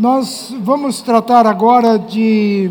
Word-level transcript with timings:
Nós 0.00 0.50
vamos 0.62 1.02
tratar 1.02 1.46
agora 1.46 1.98
de 1.98 2.70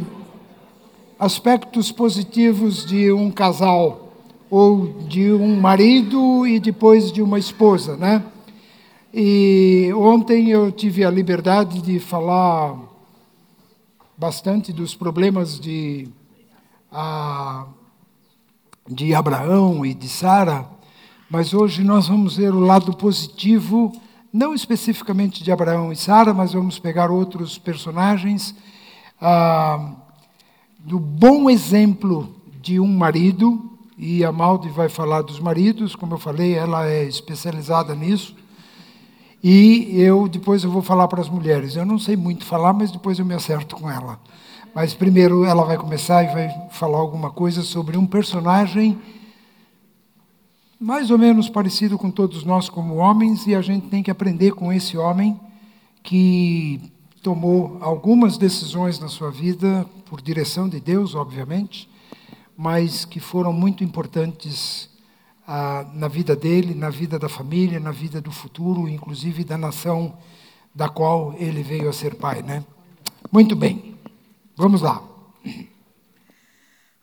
aspectos 1.20 1.92
positivos 1.92 2.84
de 2.84 3.12
um 3.12 3.30
casal, 3.30 4.12
ou 4.50 4.88
de 5.08 5.32
um 5.32 5.62
marido 5.62 6.48
e 6.48 6.60
depois 6.60 7.12
de 7.12 7.22
uma 7.22 7.38
esposa, 7.38 7.96
né? 7.96 8.24
E 9.14 9.92
ontem 9.96 10.50
eu 10.50 10.72
tive 10.72 11.06
a 11.06 11.12
liberdade 11.12 11.84
de 11.84 12.00
falar 12.00 12.76
bastante 14.18 14.74
dos 14.74 14.96
problemas 14.96 15.60
de, 15.60 16.08
a, 16.92 17.68
de 18.90 19.14
Abraão 19.14 19.86
e 19.86 19.94
de 19.94 20.10
Sara, 20.10 20.66
mas 21.30 21.54
hoje 21.54 21.84
nós 21.84 22.08
vamos 22.08 22.38
ver 22.38 22.56
o 22.56 22.60
lado 22.60 22.92
positivo 22.92 23.94
não 24.32 24.54
especificamente 24.54 25.44
de 25.44 25.52
Abraão 25.52 25.92
e 25.92 25.96
Sara, 25.96 26.34
mas 26.34 26.54
vamos 26.54 26.78
pegar 26.78 27.10
outros 27.10 27.58
personagens, 27.58 28.56
ah, 29.22 29.94
do 30.80 31.00
bom 31.00 31.50
exemplo 31.50 32.36
de 32.62 32.80
um 32.80 32.88
marido, 32.88 33.78
e 33.98 34.24
a 34.24 34.32
Maldi 34.32 34.70
vai 34.70 34.88
falar 34.88 35.22
dos 35.22 35.40
maridos, 35.40 35.96
como 35.96 36.14
eu 36.14 36.18
falei, 36.18 36.54
ela 36.54 36.88
é 36.88 37.04
especializada 37.04 37.94
nisso, 37.96 38.36
e 39.44 40.00
eu 40.00 40.28
depois 40.28 40.64
eu 40.64 40.72
vou 40.72 40.82
falar 40.82 41.08
para 41.08 41.22
as 41.22 41.30
mulheres. 41.30 41.76
Eu 41.76 41.86
não 41.86 41.98
sei 41.98 42.16
muito 42.18 42.46
falar, 42.46 42.74
mas 42.74 42.92
depois 42.92 43.20
eu 43.20 43.26
me 43.26 43.34
acerto 43.34 43.76
com 43.76 43.90
ela. 43.90 44.20
Mas 44.76 44.94
primeiro 44.94 45.46
ela 45.46 45.64
vai 45.64 45.78
começar 45.78 46.24
e 46.24 46.28
vai 46.28 46.50
falar 46.72 46.98
alguma 46.98 47.32
coisa 47.32 47.64
sobre 47.64 47.98
um 47.98 48.06
personagem 48.06 49.00
mais 50.80 51.12
ou 51.12 51.18
menos 51.18 51.50
parecido 51.50 51.98
com 51.98 52.10
todos 52.10 52.46
nós 52.46 52.70
como 52.70 52.96
homens, 52.96 53.46
e 53.46 53.54
a 53.54 53.62
gente 53.62 53.88
tem 53.88 54.02
que 54.02 54.10
aprender 54.10 54.52
com 54.52 54.72
esse 54.72 54.98
homem 54.98 55.38
que 56.02 56.80
tomou 57.22 57.78
algumas 57.82 58.38
decisões 58.38 58.98
na 58.98 59.10
sua 59.10 59.30
vida, 59.30 59.86
por 60.06 60.22
direção 60.22 60.70
de 60.70 60.80
Deus, 60.80 61.14
obviamente, 61.16 61.90
mas 62.58 63.04
que 63.04 63.20
foram 63.20 63.52
muito 63.52 63.84
importantes 63.84 64.90
ah, 65.46 65.86
na 65.94 66.08
vida 66.08 66.36
dele, 66.36 66.74
na 66.74 66.90
vida 66.90 67.20
da 67.20 67.28
família, 67.28 67.80
na 67.80 67.92
vida 67.92 68.22
do 68.22 68.32
futuro, 68.32 68.88
inclusive 68.88 69.44
da 69.44 69.58
nação 69.58 70.18
da 70.74 70.88
qual 70.88 71.36
ele 71.38 71.62
veio 71.62 71.90
a 71.90 71.94
ser 71.94 72.16
pai, 72.16 72.42
né? 72.42 72.64
Muito 73.32 73.56
bem, 73.56 73.96
vamos 74.56 74.82
lá. 74.82 75.04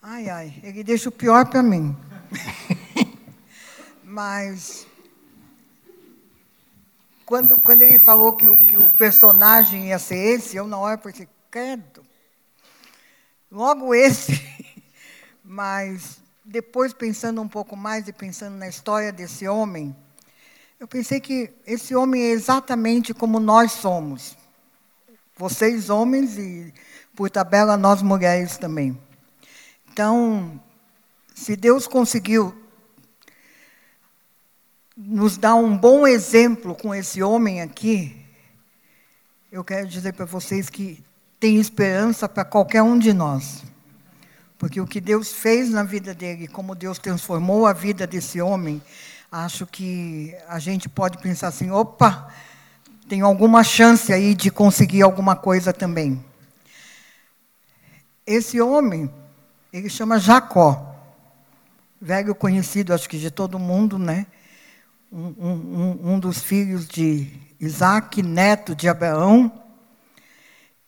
Ai, 0.02 0.28
ai, 0.30 0.54
ele 0.62 0.82
deixa 0.82 1.08
o 1.08 1.12
pior 1.12 1.46
para 1.46 1.62
mim. 1.62 1.94
Mas 4.16 4.86
quando, 7.26 7.58
quando 7.60 7.82
ele 7.82 7.98
falou 7.98 8.32
que 8.32 8.48
o, 8.48 8.64
que 8.64 8.74
o 8.74 8.90
personagem 8.90 9.88
ia 9.88 9.98
ser 9.98 10.16
esse, 10.16 10.56
eu 10.56 10.66
na 10.66 10.78
hora 10.78 10.96
pensei, 10.96 11.28
credo, 11.50 12.02
logo 13.52 13.94
esse. 13.94 14.42
Mas 15.44 16.16
depois, 16.42 16.94
pensando 16.94 17.42
um 17.42 17.46
pouco 17.46 17.76
mais 17.76 18.08
e 18.08 18.12
pensando 18.14 18.56
na 18.56 18.66
história 18.66 19.12
desse 19.12 19.46
homem, 19.46 19.94
eu 20.80 20.88
pensei 20.88 21.20
que 21.20 21.52
esse 21.66 21.94
homem 21.94 22.22
é 22.22 22.30
exatamente 22.30 23.12
como 23.12 23.38
nós 23.38 23.72
somos. 23.72 24.34
Vocês, 25.36 25.90
homens, 25.90 26.38
e 26.38 26.72
por 27.14 27.28
tabela, 27.28 27.76
nós, 27.76 28.00
mulheres 28.00 28.56
também. 28.56 28.98
Então, 29.92 30.58
se 31.34 31.54
Deus 31.54 31.86
conseguiu 31.86 32.65
nos 34.96 35.36
dá 35.36 35.54
um 35.54 35.76
bom 35.76 36.06
exemplo 36.06 36.74
com 36.74 36.94
esse 36.94 37.22
homem 37.22 37.60
aqui, 37.60 38.16
eu 39.52 39.62
quero 39.62 39.86
dizer 39.86 40.14
para 40.14 40.24
vocês 40.24 40.70
que 40.70 41.04
tem 41.38 41.58
esperança 41.58 42.26
para 42.28 42.44
qualquer 42.44 42.82
um 42.82 42.98
de 42.98 43.12
nós. 43.12 43.62
Porque 44.58 44.80
o 44.80 44.86
que 44.86 45.00
Deus 45.00 45.32
fez 45.32 45.68
na 45.68 45.82
vida 45.82 46.14
dele, 46.14 46.48
como 46.48 46.74
Deus 46.74 46.98
transformou 46.98 47.66
a 47.66 47.74
vida 47.74 48.06
desse 48.06 48.40
homem, 48.40 48.80
acho 49.30 49.66
que 49.66 50.34
a 50.48 50.58
gente 50.58 50.88
pode 50.88 51.18
pensar 51.18 51.48
assim: 51.48 51.70
opa, 51.70 52.32
tem 53.06 53.20
alguma 53.20 53.62
chance 53.62 54.12
aí 54.14 54.34
de 54.34 54.50
conseguir 54.50 55.02
alguma 55.02 55.36
coisa 55.36 55.74
também. 55.74 56.24
Esse 58.26 58.60
homem, 58.62 59.10
ele 59.70 59.90
chama 59.90 60.18
Jacó, 60.18 60.96
velho 62.00 62.34
conhecido, 62.34 62.94
acho 62.94 63.08
que 63.08 63.18
de 63.18 63.30
todo 63.30 63.58
mundo, 63.58 63.98
né? 63.98 64.26
Um, 65.10 65.34
um, 65.38 66.12
um 66.14 66.18
dos 66.18 66.40
filhos 66.40 66.86
de 66.86 67.30
Isaac, 67.60 68.22
neto 68.22 68.74
de 68.74 68.88
Abraão. 68.88 69.52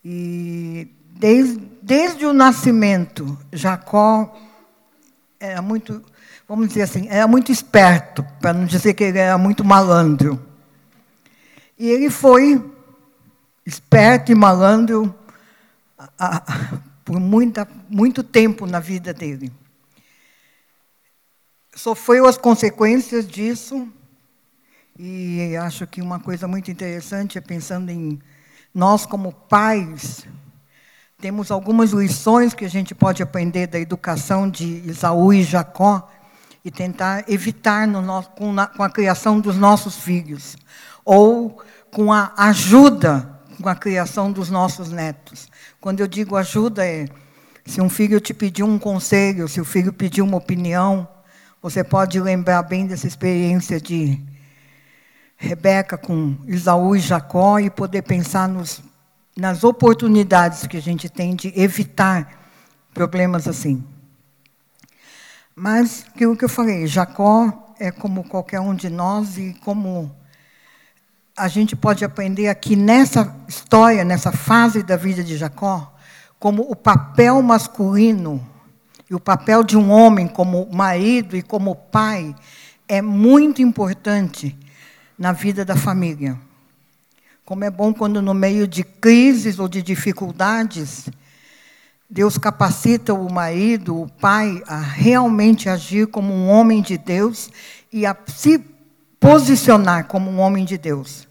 E 0.05 0.89
desde, 1.11 1.59
desde 1.83 2.27
o 2.27 2.33
nascimento, 2.33 3.39
Jacó 3.53 4.37
era 5.41 5.63
muito, 5.63 6.05
vamos 6.49 6.69
dizer 6.69 6.83
assim, 6.83 7.09
era 7.09 7.27
muito 7.27 7.53
esperto, 7.53 8.25
para 8.41 8.53
não 8.53 8.67
dizer 8.67 8.95
que 8.95 9.05
ele 9.05 9.19
era 9.19 9.39
muito 9.39 9.65
malandro. 9.65 10.43
E 11.79 11.89
ele 11.89 12.11
foi 12.11 12.75
esperto 13.65 14.33
e 14.33 14.35
malandro 14.35 15.15
a, 16.19 16.37
a, 16.37 16.79
por 17.05 17.21
muita, 17.21 17.69
muito 17.89 18.23
tempo 18.23 18.67
na 18.67 18.81
vida 18.81 19.15
dele. 19.15 19.53
Sofreu 21.75 22.27
as 22.27 22.37
consequências 22.37 23.27
disso 23.27 23.89
e 24.99 25.57
acho 25.57 25.87
que 25.87 26.03
uma 26.03 26.19
coisa 26.19 26.49
muito 26.49 26.71
interessante 26.71 27.39
é 27.39 27.41
pensando 27.41 27.91
em 27.91 28.19
nós 28.75 29.07
como 29.07 29.33
pais, 29.33 30.27
temos 31.21 31.51
algumas 31.51 31.91
lições 31.91 32.53
que 32.53 32.65
a 32.65 32.71
gente 32.71 32.95
pode 32.95 33.23
aprender 33.23 33.69
da 33.69 33.79
educação 33.79 34.51
de 34.51 34.65
Isaú 34.89 35.33
e 35.33 35.45
Jacó 35.45 36.11
e 36.65 36.71
tentar 36.71 37.25
evitar 37.29 37.87
no 37.87 38.03
nosso, 38.03 38.31
com, 38.31 38.53
na, 38.53 38.67
com 38.67 38.83
a 38.83 38.91
criação 38.91 39.39
dos 39.39 39.57
nossos 39.57 39.97
filhos, 39.97 40.57
ou 41.05 41.63
com 41.93 42.13
a 42.13 42.33
ajuda 42.37 43.39
com 43.61 43.69
a 43.69 43.75
criação 43.75 44.31
dos 44.31 44.51
nossos 44.51 44.91
netos. 44.91 45.49
Quando 45.81 46.01
eu 46.01 46.07
digo 46.07 46.37
ajuda, 46.37 46.87
é 46.87 47.07
se 47.65 47.81
um 47.81 47.89
filho 47.89 48.21
te 48.21 48.33
pedir 48.33 48.63
um 48.63 48.79
conselho, 48.79 49.49
se 49.49 49.61
o 49.61 49.65
filho 49.65 49.93
pedir 49.93 50.23
uma 50.23 50.37
opinião, 50.37 51.07
você 51.61 51.83
pode 51.83 52.21
lembrar 52.21 52.63
bem 52.63 52.87
dessa 52.87 53.07
experiência 53.07 53.81
de 53.81 54.21
Rebeca 55.41 55.97
com 55.97 56.37
Isaú 56.49 56.97
e 56.97 56.99
Jacó 56.99 57.61
e 57.61 57.71
poder 57.71 58.03
pensar 58.03 58.49
nos, 58.49 58.83
nas 59.37 59.63
oportunidades 59.63 60.67
que 60.67 60.77
a 60.77 60.83
gente 60.83 61.09
tem 61.09 61.37
de 61.37 61.53
evitar 61.55 62.51
problemas 62.93 63.47
assim. 63.47 63.85
Mas 65.55 66.05
aquilo 66.09 66.37
que 66.37 66.45
eu 66.45 66.49
falei, 66.49 66.89
Jacó 66.89 67.73
é 67.79 67.93
como 67.93 68.25
qualquer 68.25 68.59
um 68.59 68.75
de 68.75 68.91
nós 68.91 69.39
e 69.39 69.55
como 69.65 70.13
a 71.37 71.47
gente 71.47 71.77
pode 71.77 72.05
aprender 72.05 72.49
aqui 72.49 72.75
nessa 72.75 73.33
história, 73.47 74.05
nessa 74.05 74.33
fase 74.33 74.83
da 74.83 74.97
vida 74.97 75.23
de 75.23 75.37
Jacó, 75.37 75.95
como 76.41 76.63
o 76.63 76.75
papel 76.75 77.41
masculino 77.43 78.45
e 79.09 79.15
o 79.15 79.21
papel 79.21 79.63
de 79.63 79.77
um 79.77 79.89
homem 79.93 80.27
como 80.27 80.69
marido 80.73 81.37
e 81.37 81.43
como 81.43 81.77
pai 81.77 82.35
é 82.89 83.01
muito 83.01 83.63
importante 83.63 84.59
na 85.19 85.33
vida 85.33 85.65
da 85.65 85.77
família. 85.77 86.39
Como 87.45 87.65
é 87.65 87.71
bom 87.71 87.93
quando, 87.93 88.23
no 88.23 88.35
meio 88.35 88.69
de 88.69 88.85
crises 88.85 89.59
ou 89.59 89.69
de 89.69 89.83
dificuldades, 89.83 91.09
Deus 92.09 92.39
capacita 92.39 93.13
o 93.13 93.31
marido, 93.31 94.01
o 94.01 94.09
pai, 94.09 94.63
a 94.67 94.79
realmente 94.79 95.69
agir 95.69 96.07
como 96.07 96.33
um 96.33 96.49
homem 96.49 96.81
de 96.81 96.97
Deus 96.97 97.51
e 97.93 98.07
a 98.07 98.17
se 98.27 98.59
posicionar 99.19 100.07
como 100.07 100.31
um 100.31 100.39
homem 100.39 100.65
de 100.65 100.79
Deus. 100.79 101.27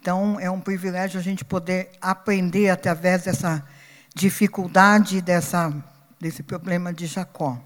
Então, 0.00 0.38
é 0.38 0.50
um 0.50 0.60
privilégio 0.60 1.18
a 1.18 1.22
gente 1.22 1.44
poder 1.44 1.90
aprender 2.00 2.68
através 2.68 3.22
dessa 3.22 3.66
dificuldade, 4.14 5.22
dessa, 5.22 5.72
desse 6.20 6.42
problema 6.42 6.92
de 6.92 7.06
Jacó. 7.06 7.58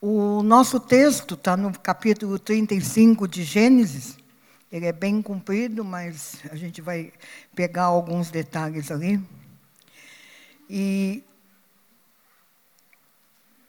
O 0.00 0.42
nosso 0.42 0.80
texto 0.80 1.34
está 1.34 1.56
no 1.56 1.78
capítulo 1.78 2.38
35 2.38 3.28
de 3.28 3.44
Gênesis, 3.44 4.16
ele 4.72 4.86
é 4.86 4.92
bem 4.92 5.20
comprido, 5.20 5.84
mas 5.84 6.36
a 6.50 6.56
gente 6.56 6.80
vai 6.80 7.12
pegar 7.54 7.84
alguns 7.84 8.30
detalhes 8.30 8.90
ali. 8.90 9.20
E 10.68 11.22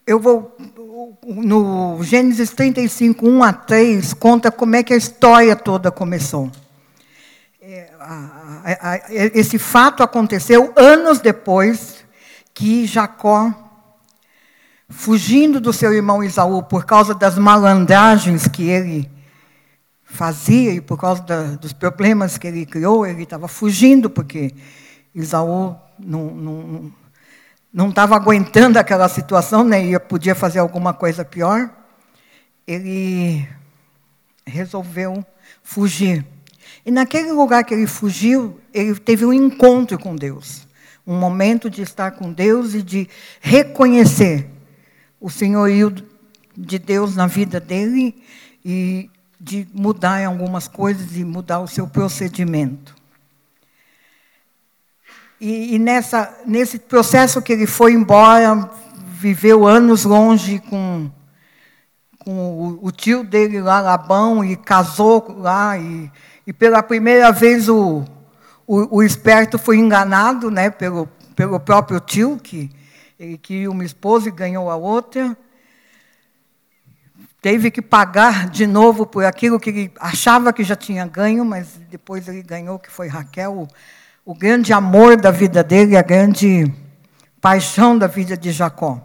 eu 0.08 0.18
vou. 0.18 0.56
No 1.26 2.02
Gênesis 2.02 2.52
35, 2.52 3.28
1 3.28 3.44
a 3.44 3.52
3, 3.52 4.14
conta 4.14 4.50
como 4.50 4.78
é 4.78 4.84
que 4.84 4.94
a 4.94 4.98
história 4.98 5.58
toda 5.58 5.92
começou. 5.92 6.50
É, 7.62 7.92
esse 9.38 9.60
fato 9.60 10.04
aconteceu 10.04 10.72
anos 10.78 11.20
depois 11.20 12.06
que 12.54 12.86
Jacó, 12.86 13.54
fugindo 14.88 15.60
do 15.60 15.74
seu 15.74 15.94
irmão 15.94 16.24
Isaú 16.24 16.64
por 16.64 16.86
causa 16.86 17.14
das 17.14 17.38
malandragens 17.38 18.48
que 18.48 18.70
ele 18.70 19.13
fazia, 20.14 20.72
e 20.72 20.80
por 20.80 20.98
causa 20.98 21.24
da, 21.24 21.44
dos 21.56 21.74
problemas 21.74 22.38
que 22.38 22.48
ele 22.48 22.66
criou, 22.68 23.06
ele 23.06 23.24
estava 23.24 23.48
fugindo, 23.48 24.10
porque 24.10 24.54
Isaú 25.14 25.76
não, 25.98 26.26
não, 26.36 26.94
não 27.74 27.90
estava 27.90 28.16
aguentando 28.16 28.78
aquela 28.78 29.10
situação, 29.10 29.64
né, 29.64 29.84
e 29.84 30.00
podia 30.00 30.36
fazer 30.36 30.60
alguma 30.60 30.94
coisa 30.94 31.26
pior, 31.26 31.68
ele 32.68 33.48
resolveu 34.46 35.26
fugir. 35.64 36.24
E 36.86 36.92
naquele 36.92 37.32
lugar 37.32 37.64
que 37.64 37.74
ele 37.74 37.88
fugiu, 37.88 38.60
ele 38.72 38.94
teve 38.96 39.26
um 39.26 39.34
encontro 39.34 39.98
com 39.98 40.16
Deus. 40.16 40.68
Um 41.08 41.18
momento 41.18 41.70
de 41.72 41.82
estar 41.82 42.12
com 42.12 42.32
Deus 42.32 42.76
e 42.76 42.84
de 42.84 43.10
reconhecer 43.42 44.48
o 45.20 45.30
senhorio 45.30 45.92
de 46.56 46.78
Deus 46.78 47.16
na 47.16 47.26
vida 47.26 47.60
dele 47.60 48.24
e 48.64 49.10
de 49.44 49.68
mudar 49.74 50.22
em 50.22 50.26
algumas 50.26 50.70
coisas 50.70 51.18
e 51.18 51.26
mudar 51.26 51.60
o 51.60 51.68
seu 51.68 51.86
procedimento. 51.86 52.96
E, 55.40 55.76
e 55.76 55.80
nessa, 55.80 56.34
nesse 56.46 56.80
processo 56.80 57.42
que 57.42 57.52
ele 57.52 57.68
foi 57.68 57.92
embora, 57.92 58.70
viveu 59.06 59.68
anos 59.68 60.06
longe 60.06 60.60
com, 60.70 61.12
com 62.20 62.32
o, 62.32 62.88
o 62.88 62.90
tio 62.90 63.22
dele 63.22 63.60
lá, 63.60 63.82
Labão, 63.82 64.46
e 64.46 64.56
casou 64.56 65.36
lá. 65.38 65.78
E, 65.78 66.10
e 66.48 66.54
pela 66.54 66.82
primeira 66.82 67.30
vez 67.30 67.68
o, 67.68 68.06
o, 68.66 69.00
o, 69.00 69.04
esperto 69.04 69.60
foi 69.60 69.76
enganado 69.76 70.50
né, 70.50 70.70
pelo, 70.70 71.06
pelo 71.36 71.60
próprio 71.60 72.00
tio, 72.00 72.40
que 72.42 72.72
ele 73.20 73.38
queria 73.38 73.70
uma 73.70 73.84
esposa 73.84 74.30
e 74.30 74.32
ganhou 74.32 74.72
a 74.72 74.78
outra. 74.78 75.38
Teve 77.44 77.70
que 77.70 77.82
pagar 77.82 78.50
de 78.50 78.66
novo 78.66 79.06
por 79.06 79.26
aquilo 79.26 79.60
que 79.60 79.70
ele 79.70 79.92
achava 80.00 80.54
que 80.54 80.64
já 80.64 80.78
tinha 80.78 81.06
ganho, 81.06 81.44
mas 81.44 81.78
depois 81.90 82.30
ele 82.30 82.42
ganhou, 82.42 82.80
que 82.80 82.90
foi 82.90 83.10
Raquel, 83.10 83.68
o 84.24 84.34
grande 84.34 84.72
amor 84.72 85.18
da 85.18 85.30
vida 85.30 85.62
dele, 85.62 85.98
a 85.98 86.02
grande 86.02 86.74
paixão 87.42 87.98
da 87.98 88.08
vida 88.08 88.38
de 88.38 88.50
Jacó. 88.50 88.98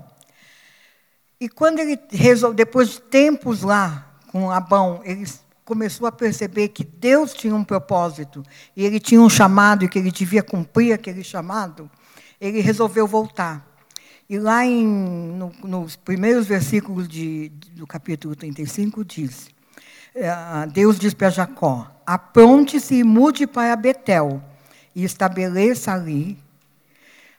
E 1.41 1.49
quando 1.49 1.81
ele 1.81 1.99
resolveu, 2.13 2.55
depois 2.55 2.91
de 2.91 3.01
tempos 3.01 3.63
lá 3.63 4.07
com 4.31 4.53
Abão, 4.53 5.01
ele 5.03 5.27
começou 5.65 6.07
a 6.07 6.13
perceber 6.13 6.69
que 6.69 6.85
Deus 6.85 7.35
tinha 7.35 7.57
um 7.57 7.65
propósito 7.65 8.45
e 8.77 8.87
ele 8.87 9.01
tinha 9.01 9.21
um 9.21 9.29
chamado 9.29 9.85
e 9.85 9.89
que 9.89 9.99
ele 9.99 10.13
devia 10.13 10.45
cumprir 10.45 10.93
aquele 10.93 11.25
chamado, 11.25 11.91
ele 12.41 12.61
resolveu 12.61 13.05
voltar. 13.05 13.68
E 14.31 14.39
lá 14.39 14.67
em, 14.67 14.87
no, 14.87 15.51
nos 15.65 15.97
primeiros 15.97 16.47
versículos 16.47 17.09
de, 17.09 17.51
do 17.73 17.87
capítulo 17.87 18.37
35 18.37 19.03
diz: 19.03 19.49
eh, 20.15 20.31
Deus 20.71 20.99
diz 20.99 21.15
para 21.15 21.31
Jacó: 21.31 21.91
Apronte-se 22.05 22.97
e 22.97 23.05
mude 23.05 23.47
para 23.47 23.75
Betel 23.75 24.43
e 24.95 25.03
estabeleça 25.03 25.95
ali. 25.95 26.37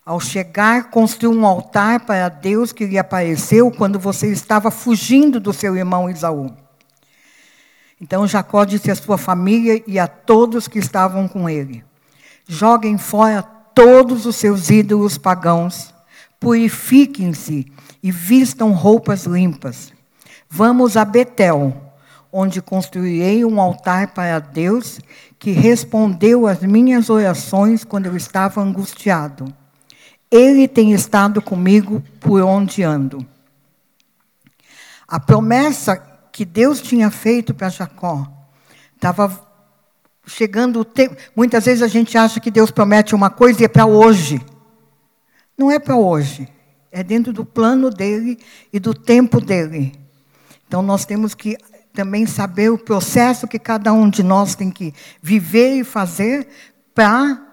Ao 0.03 0.19
chegar, 0.19 0.89
construa 0.89 1.35
um 1.35 1.45
altar 1.45 1.99
para 1.99 2.27
Deus 2.27 2.71
que 2.71 2.87
lhe 2.87 2.97
apareceu 2.97 3.69
quando 3.69 3.99
você 3.99 4.31
estava 4.31 4.71
fugindo 4.71 5.39
do 5.39 5.53
seu 5.53 5.75
irmão 5.75 6.09
Isaú. 6.09 6.51
Então 8.01 8.27
Jacó 8.27 8.65
disse 8.65 8.89
à 8.89 8.95
sua 8.95 9.19
família 9.19 9.83
e 9.85 9.99
a 9.99 10.07
todos 10.07 10.67
que 10.67 10.79
estavam 10.79 11.27
com 11.27 11.47
ele: 11.47 11.83
Joguem 12.47 12.97
fora 12.97 13.43
todos 13.43 14.25
os 14.25 14.35
seus 14.37 14.71
ídolos 14.71 15.19
pagãos, 15.19 15.93
purifiquem-se 16.39 17.65
e 18.01 18.11
vistam 18.11 18.71
roupas 18.71 19.25
limpas. 19.25 19.91
Vamos 20.49 20.95
a 20.95 21.03
Betel, 21.03 21.75
onde 22.31 22.61
construirei 22.61 23.43
um 23.43 23.59
altar 23.59 24.13
para 24.13 24.39
Deus 24.39 24.99
que 25.37 25.51
respondeu 25.51 26.47
às 26.47 26.61
minhas 26.61 27.09
orações 27.09 27.83
quando 27.83 28.05
eu 28.05 28.15
estava 28.15 28.61
angustiado. 28.61 29.53
Ele 30.31 30.67
tem 30.67 30.93
estado 30.93 31.41
comigo 31.41 32.03
por 32.19 32.41
onde 32.41 32.83
ando. 32.83 33.25
A 35.07 35.19
promessa 35.19 35.97
que 36.31 36.45
Deus 36.45 36.81
tinha 36.81 37.09
feito 37.09 37.53
para 37.53 37.69
Jacó 37.69 38.27
estava 38.95 39.47
chegando 40.25 40.81
o 40.81 40.85
tempo. 40.85 41.15
Muitas 41.35 41.65
vezes 41.65 41.81
a 41.81 41.87
gente 41.87 42.17
acha 42.17 42.39
que 42.39 42.51
Deus 42.51 42.69
promete 42.69 43.15
uma 43.15 43.29
coisa 43.29 43.61
e 43.61 43.65
é 43.65 43.67
para 43.67 43.87
hoje. 43.87 44.39
Não 45.59 45.69
é 45.69 45.77
para 45.77 45.97
hoje. 45.97 46.47
É 46.89 47.03
dentro 47.03 47.33
do 47.33 47.43
plano 47.43 47.89
dele 47.89 48.39
e 48.71 48.79
do 48.79 48.93
tempo 48.93 49.41
dele. 49.41 49.93
Então 50.65 50.81
nós 50.81 51.03
temos 51.03 51.35
que 51.35 51.57
também 51.91 52.25
saber 52.25 52.69
o 52.71 52.77
processo 52.77 53.45
que 53.45 53.59
cada 53.59 53.91
um 53.91 54.09
de 54.09 54.23
nós 54.23 54.55
tem 54.55 54.71
que 54.71 54.93
viver 55.21 55.75
e 55.75 55.83
fazer 55.83 56.47
para 56.95 57.45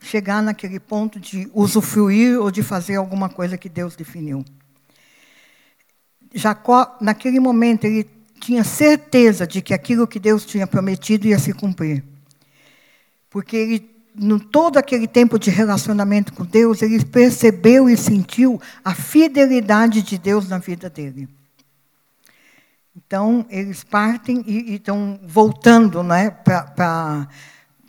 chegar 0.00 0.42
naquele 0.42 0.80
ponto 0.80 1.20
de 1.20 1.48
usufruir 1.54 2.40
ou 2.40 2.50
de 2.50 2.64
fazer 2.64 2.96
alguma 2.96 3.28
coisa 3.28 3.56
que 3.56 3.68
Deus 3.68 3.94
definiu. 3.94 4.44
Jacó, 6.34 6.96
naquele 7.00 7.38
momento, 7.38 7.84
ele 7.84 8.10
tinha 8.40 8.64
certeza 8.64 9.46
de 9.46 9.62
que 9.62 9.72
aquilo 9.72 10.08
que 10.08 10.18
Deus 10.18 10.44
tinha 10.44 10.66
prometido 10.66 11.28
ia 11.28 11.38
se 11.38 11.52
cumprir. 11.52 12.02
Porque 13.30 13.56
ele, 13.56 13.90
no 14.14 14.38
todo 14.38 14.76
aquele 14.76 15.06
tempo 15.06 15.38
de 15.38 15.50
relacionamento 15.50 16.32
com 16.32 16.44
Deus, 16.44 16.82
ele 16.82 17.04
percebeu 17.04 17.88
e 17.88 17.96
sentiu 17.96 18.60
a 18.84 18.94
fidelidade 18.94 20.02
de 20.02 20.18
Deus 20.18 20.48
na 20.48 20.58
vida 20.58 20.90
dele. 20.90 21.28
Então, 22.94 23.46
eles 23.48 23.82
partem 23.82 24.44
e, 24.46 24.74
estão 24.74 25.18
voltando 25.22 26.02
né, 26.02 26.30
para 26.30 27.28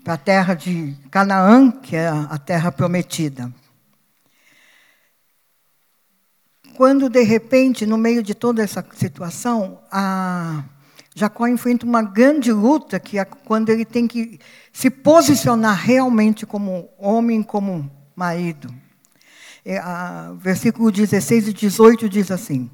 a 0.06 0.18
terra 0.18 0.54
de 0.54 0.96
Canaã, 1.12 1.72
que 1.72 1.96
é 1.96 2.08
a 2.08 2.38
terra 2.38 2.72
prometida. 2.72 3.54
Quando, 6.76 7.10
de 7.10 7.22
repente, 7.22 7.86
no 7.86 7.98
meio 7.98 8.24
de 8.24 8.34
toda 8.34 8.64
essa 8.64 8.84
situação, 8.96 9.80
a 9.92 10.64
Jacó 11.16 11.48
enfrenta 11.48 11.86
uma 11.86 12.02
grande 12.02 12.52
luta, 12.52 13.00
que 13.00 13.20
é 13.20 13.26
quando 13.26 13.70
ele 13.70 13.86
tem 13.86 14.08
que 14.08 14.40
se 14.72 14.90
posicionar 14.90 15.76
realmente 15.76 16.46
como 16.46 16.90
homem, 16.98 17.44
como 17.44 17.90
marido. 18.16 18.74
É, 19.66 19.78
a, 19.78 20.34
versículo 20.38 20.92
16 20.92 21.50
e 21.50 21.54
18 21.54 22.10
diz 22.10 22.32
assim: 22.32 22.70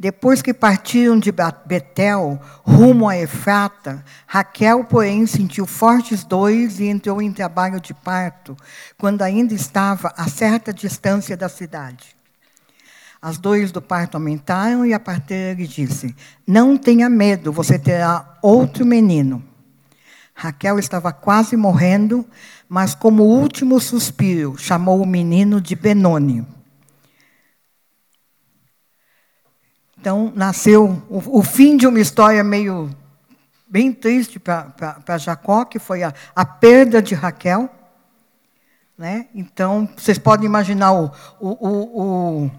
depois 0.00 0.40
que 0.40 0.54
partiram 0.54 1.18
de 1.18 1.30
Betel, 1.66 2.40
rumo 2.62 3.06
a 3.06 3.18
Efrata, 3.18 4.02
Raquel, 4.26 4.84
porém, 4.84 5.26
sentiu 5.26 5.66
fortes 5.66 6.24
dores 6.24 6.80
e 6.80 6.86
entrou 6.86 7.20
em 7.20 7.30
trabalho 7.30 7.78
de 7.78 7.92
parto, 7.92 8.56
quando 8.96 9.20
ainda 9.20 9.52
estava 9.52 10.10
a 10.16 10.26
certa 10.26 10.72
distância 10.72 11.36
da 11.36 11.50
cidade. 11.50 12.16
As 13.22 13.36
dores 13.36 13.70
do 13.70 13.82
parto 13.82 14.14
aumentaram 14.14 14.86
e 14.86 14.94
a 14.94 15.00
parteira 15.00 15.58
lhe 15.58 15.66
disse: 15.66 16.14
Não 16.46 16.76
tenha 16.76 17.08
medo, 17.08 17.52
você 17.52 17.78
terá 17.78 18.38
outro 18.42 18.86
menino. 18.86 19.44
Raquel 20.34 20.78
estava 20.78 21.12
quase 21.12 21.54
morrendo, 21.54 22.24
mas, 22.66 22.94
como 22.94 23.24
último 23.24 23.78
suspiro, 23.78 24.56
chamou 24.56 25.02
o 25.02 25.06
menino 25.06 25.60
de 25.60 25.76
Benoni. 25.76 26.46
Então, 29.98 30.32
nasceu 30.34 31.02
o, 31.10 31.40
o 31.40 31.42
fim 31.42 31.76
de 31.76 31.86
uma 31.86 32.00
história 32.00 32.42
meio 32.42 32.88
bem 33.68 33.92
triste 33.92 34.40
para 34.40 35.18
Jacó, 35.18 35.66
que 35.66 35.78
foi 35.78 36.02
a, 36.02 36.14
a 36.34 36.44
perda 36.46 37.02
de 37.02 37.14
Raquel. 37.14 37.68
Né? 38.96 39.28
Então, 39.34 39.86
vocês 39.94 40.16
podem 40.16 40.46
imaginar 40.46 40.92
o, 40.92 41.12
o, 41.38 41.48
o, 41.50 42.50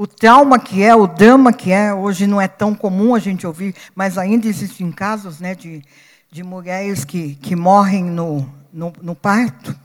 o, 0.00 0.06
trauma 0.06 0.58
que 0.58 0.82
é, 0.82 0.96
o 0.96 1.06
drama 1.06 1.52
que 1.52 1.70
é. 1.70 1.92
Hoje 1.92 2.26
não 2.26 2.40
é 2.40 2.48
tão 2.48 2.74
comum 2.74 3.14
a 3.14 3.18
gente 3.18 3.46
ouvir, 3.46 3.74
mas 3.94 4.16
ainda 4.16 4.48
existem 4.48 4.90
casos 4.90 5.40
né, 5.40 5.54
de, 5.54 5.82
de 6.30 6.42
mulheres 6.42 7.04
que, 7.04 7.34
que 7.34 7.54
morrem 7.54 8.04
no, 8.04 8.48
no, 8.72 8.94
no 9.02 9.14
parto. 9.14 9.78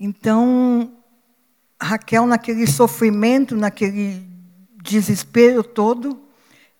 Então, 0.00 0.92
Raquel, 1.80 2.26
naquele 2.26 2.66
sofrimento, 2.66 3.54
naquele 3.54 4.26
desespero 4.82 5.62
todo, 5.62 6.20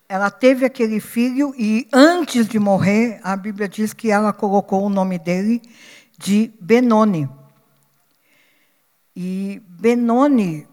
ela 0.09 0.28
teve 0.28 0.66
aquele 0.66 0.99
filho 0.99 1.55
e 1.57 1.87
antes 1.93 2.49
de 2.49 2.59
morrer, 2.59 3.21
a 3.23 3.37
Bíblia 3.37 3.69
diz 3.69 3.93
que 3.93 4.11
ela 4.11 4.33
colocou 4.33 4.85
o 4.85 4.90
nome 4.90 5.21
dele 5.21 5.62
de 6.19 6.50
Benoni. 6.61 7.28
E 9.14 9.62
Benoni 9.69 10.66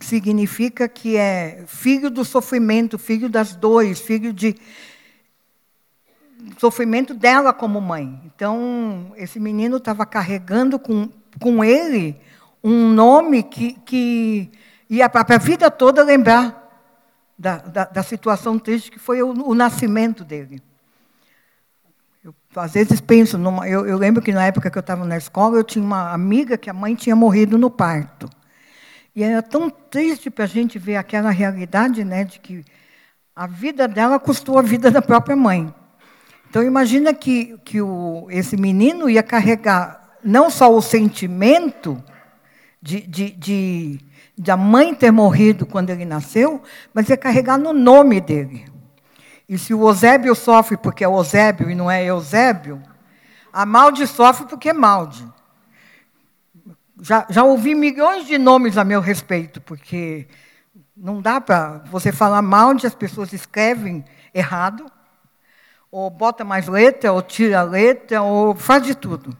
significa 0.00 0.88
que 0.88 1.16
é 1.16 1.64
filho 1.66 2.10
do 2.10 2.24
sofrimento, 2.24 2.98
filho 2.98 3.28
das 3.28 3.54
dores, 3.54 4.00
filho 4.00 4.32
de 4.32 4.56
sofrimento 6.58 7.14
dela 7.14 7.52
como 7.52 7.80
mãe. 7.80 8.20
Então, 8.24 9.12
esse 9.16 9.38
menino 9.38 9.76
estava 9.76 10.04
carregando 10.04 10.78
com, 10.78 11.08
com 11.40 11.64
ele 11.64 12.16
um 12.62 12.88
nome 12.90 13.42
que, 13.42 13.74
que 13.84 14.50
e 14.88 15.02
a, 15.02 15.10
a 15.12 15.38
vida 15.38 15.70
toda 15.70 16.02
lembrar 16.02 16.62
da, 17.38 17.58
da, 17.58 17.84
da, 17.84 18.02
situação 18.02 18.58
triste 18.58 18.90
que 18.90 18.98
foi 18.98 19.22
o, 19.22 19.30
o 19.48 19.54
nascimento 19.54 20.24
dele. 20.24 20.62
Às 22.54 22.72
vezes 22.72 23.00
penso, 23.00 23.36
numa, 23.36 23.68
eu, 23.68 23.84
eu 23.86 23.98
lembro 23.98 24.22
que 24.22 24.32
na 24.32 24.46
época 24.46 24.70
que 24.70 24.78
eu 24.78 24.80
estava 24.80 25.04
na 25.04 25.16
escola, 25.16 25.56
eu 25.56 25.64
tinha 25.64 25.84
uma 25.84 26.12
amiga 26.12 26.56
que 26.56 26.70
a 26.70 26.72
mãe 26.72 26.94
tinha 26.94 27.16
morrido 27.16 27.58
no 27.58 27.68
parto. 27.68 28.30
E 29.14 29.22
era 29.22 29.42
tão 29.42 29.70
triste 29.70 30.28
para 30.28 30.44
a 30.44 30.48
gente 30.48 30.78
ver 30.78 30.96
aquela 30.96 31.30
realidade, 31.30 32.04
né, 32.04 32.24
de 32.24 32.40
que 32.40 32.64
a 33.34 33.46
vida 33.46 33.86
dela 33.86 34.18
custou 34.18 34.58
a 34.58 34.62
vida 34.62 34.90
da 34.90 35.00
própria 35.00 35.36
mãe. 35.36 35.72
Então 36.48 36.62
imagina 36.62 37.12
que, 37.14 37.58
que 37.64 37.80
o, 37.80 38.26
esse 38.30 38.56
menino 38.56 39.08
ia 39.08 39.22
carregar 39.22 40.18
não 40.22 40.48
só 40.50 40.74
o 40.74 40.80
sentimento 40.80 42.02
de, 42.80 43.00
de, 43.00 43.30
de, 43.30 44.00
de 44.36 44.50
a 44.50 44.56
mãe 44.56 44.94
ter 44.94 45.10
morrido 45.10 45.66
quando 45.66 45.90
ele 45.90 46.04
nasceu, 46.04 46.62
mas 46.92 47.08
ia 47.08 47.16
carregar 47.16 47.58
no 47.58 47.72
nome 47.72 48.20
dele. 48.20 48.66
E 49.48 49.58
se 49.58 49.74
o 49.74 49.88
Eusébio 49.88 50.34
sofre 50.34 50.76
porque 50.76 51.04
é 51.04 51.06
Eusébio 51.06 51.70
e 51.70 51.74
não 51.74 51.90
é 51.90 52.04
Eusébio, 52.04 52.82
a 53.52 53.66
Malde 53.66 54.06
sofre 54.06 54.46
porque 54.46 54.70
é 54.70 54.72
Malde. 54.72 55.26
Já, 57.06 57.26
já 57.28 57.44
ouvi 57.44 57.74
milhões 57.74 58.26
de 58.26 58.38
nomes 58.38 58.78
a 58.78 58.82
meu 58.82 58.98
respeito, 58.98 59.60
porque 59.60 60.26
não 60.96 61.20
dá 61.20 61.38
para 61.38 61.82
você 61.90 62.10
falar 62.10 62.40
Malde, 62.40 62.86
as 62.86 62.94
pessoas 62.94 63.30
escrevem 63.34 64.02
errado, 64.32 64.86
ou 65.92 66.08
bota 66.08 66.44
mais 66.44 66.66
letra, 66.66 67.12
ou 67.12 67.20
tira 67.20 67.62
letra, 67.62 68.22
ou 68.22 68.54
faz 68.54 68.84
de 68.84 68.94
tudo. 68.94 69.36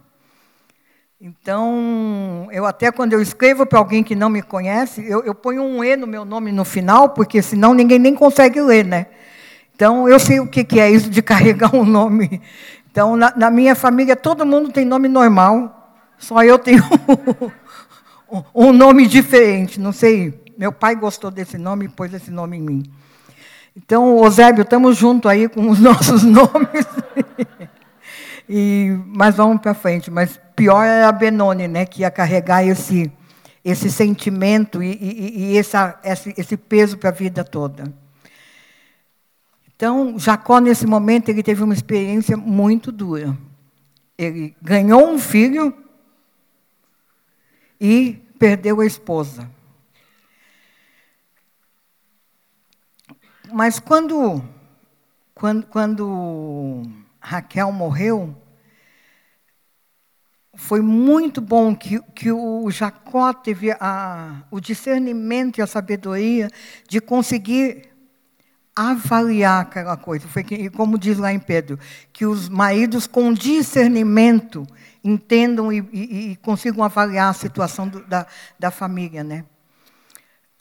Então, 1.19 2.49
eu 2.53 2.67
até 2.67 2.93
quando 2.93 3.15
eu 3.15 3.23
escrevo 3.23 3.65
para 3.65 3.79
alguém 3.79 4.05
que 4.05 4.15
não 4.15 4.29
me 4.29 4.43
conhece, 4.43 5.03
eu, 5.09 5.25
eu 5.25 5.35
ponho 5.35 5.63
um 5.63 5.83
E 5.83 5.97
no 5.97 6.07
meu 6.07 6.27
nome 6.27 6.53
no 6.53 6.67
final, 6.67 7.09
porque 7.09 7.41
senão 7.41 7.73
ninguém 7.73 7.99
nem 7.99 8.15
consegue 8.15 8.61
ler, 8.61 8.85
né? 8.85 9.07
Então, 9.75 10.07
eu 10.07 10.19
sei 10.19 10.39
o 10.39 10.47
que 10.47 10.79
é 10.79 10.91
isso 10.91 11.09
de 11.09 11.23
carregar 11.25 11.75
um 11.75 11.87
nome. 11.87 12.43
Então, 12.91 13.17
na, 13.17 13.33
na 13.35 13.51
minha 13.51 13.75
família, 13.75 14.15
todo 14.15 14.45
mundo 14.45 14.71
tem 14.71 14.85
nome 14.85 15.09
normal, 15.09 15.81
só 16.19 16.43
eu 16.43 16.59
tenho 16.59 16.83
um 18.55 18.73
nome 18.73 19.07
diferente. 19.07 19.81
Não 19.81 19.93
sei, 19.93 20.43
meu 20.57 20.73
pai 20.73 20.95
gostou 20.95 21.31
desse 21.31 21.59
nome 21.59 21.87
e 21.87 21.89
pôs 21.89 22.13
esse 22.15 22.31
nome 22.31 22.57
em 22.57 22.63
mim. 22.63 22.83
Então, 23.77 24.19
Osébio, 24.19 24.63
estamos 24.63 24.97
juntos 24.97 25.31
aí 25.31 25.49
com 25.49 25.69
os 25.69 25.79
nossos 25.81 26.23
nomes. 26.23 26.87
e, 28.49 28.97
mas 29.07 29.35
vamos 29.35 29.61
para 29.61 29.75
frente. 29.75 30.11
Mas 30.11 30.41
pior 30.55 30.85
é 30.85 31.05
a 31.05 31.13
Benoni, 31.13 31.67
né, 31.67 31.85
que 31.85 32.03
ia 32.03 32.11
carregar 32.11 32.65
esse, 32.65 33.11
esse 33.65 33.91
sentimento 33.91 34.83
e, 34.83 34.93
e, 34.93 35.53
e 35.53 35.59
essa, 35.59 35.99
esse, 36.05 36.35
esse 36.37 36.57
peso 36.57 36.97
para 36.97 37.11
a 37.11 37.13
vida 37.13 37.43
toda. 37.43 37.93
Então, 39.75 40.17
Jacó, 40.19 40.61
nesse 40.61 40.87
momento, 40.87 41.29
ele 41.29 41.43
teve 41.43 41.63
uma 41.63 41.75
experiência 41.75 42.37
muito 42.37 42.93
dura. 42.93 43.37
Ele 44.17 44.55
ganhou 44.63 45.11
um 45.11 45.19
filho 45.19 45.75
e 47.87 48.15
perdeu 48.39 48.81
a 48.81 48.87
esposa. 48.87 49.47
Mas 53.53 53.79
quando, 53.79 54.43
quando, 55.35 55.67
quando 55.67 56.83
Raquel 57.21 57.71
morreu, 57.71 58.35
foi 60.55 60.81
muito 60.81 61.43
bom 61.43 61.77
que, 61.77 62.01
que 62.15 62.33
o 62.33 62.71
Jacó 62.71 63.35
teve 63.35 63.71
a, 63.73 64.45
o 64.51 64.61
discernimento 64.61 65.59
e 65.59 65.63
a 65.63 65.67
sabedoria 65.67 66.49
de 66.89 67.03
conseguir 67.03 67.94
avaliar 68.75 69.63
aquela 69.63 69.97
coisa. 69.97 70.27
Foi 70.27 70.43
que, 70.43 70.69
como 70.71 70.99
diz 70.99 71.19
lá 71.19 71.33
em 71.33 71.39
Pedro, 71.39 71.79
que 72.13 72.27
os 72.27 72.49
maridos 72.49 73.07
com 73.07 73.33
discernimento 73.33 74.67
entendam 75.03 75.73
e, 75.73 75.79
e, 75.93 76.31
e 76.33 76.37
consigam 76.37 76.83
avaliar 76.83 77.31
a 77.31 77.35
situação 77.35 77.87
do, 77.87 78.05
da, 78.05 78.27
da 78.59 78.71
família, 78.71 79.23
né? 79.23 79.45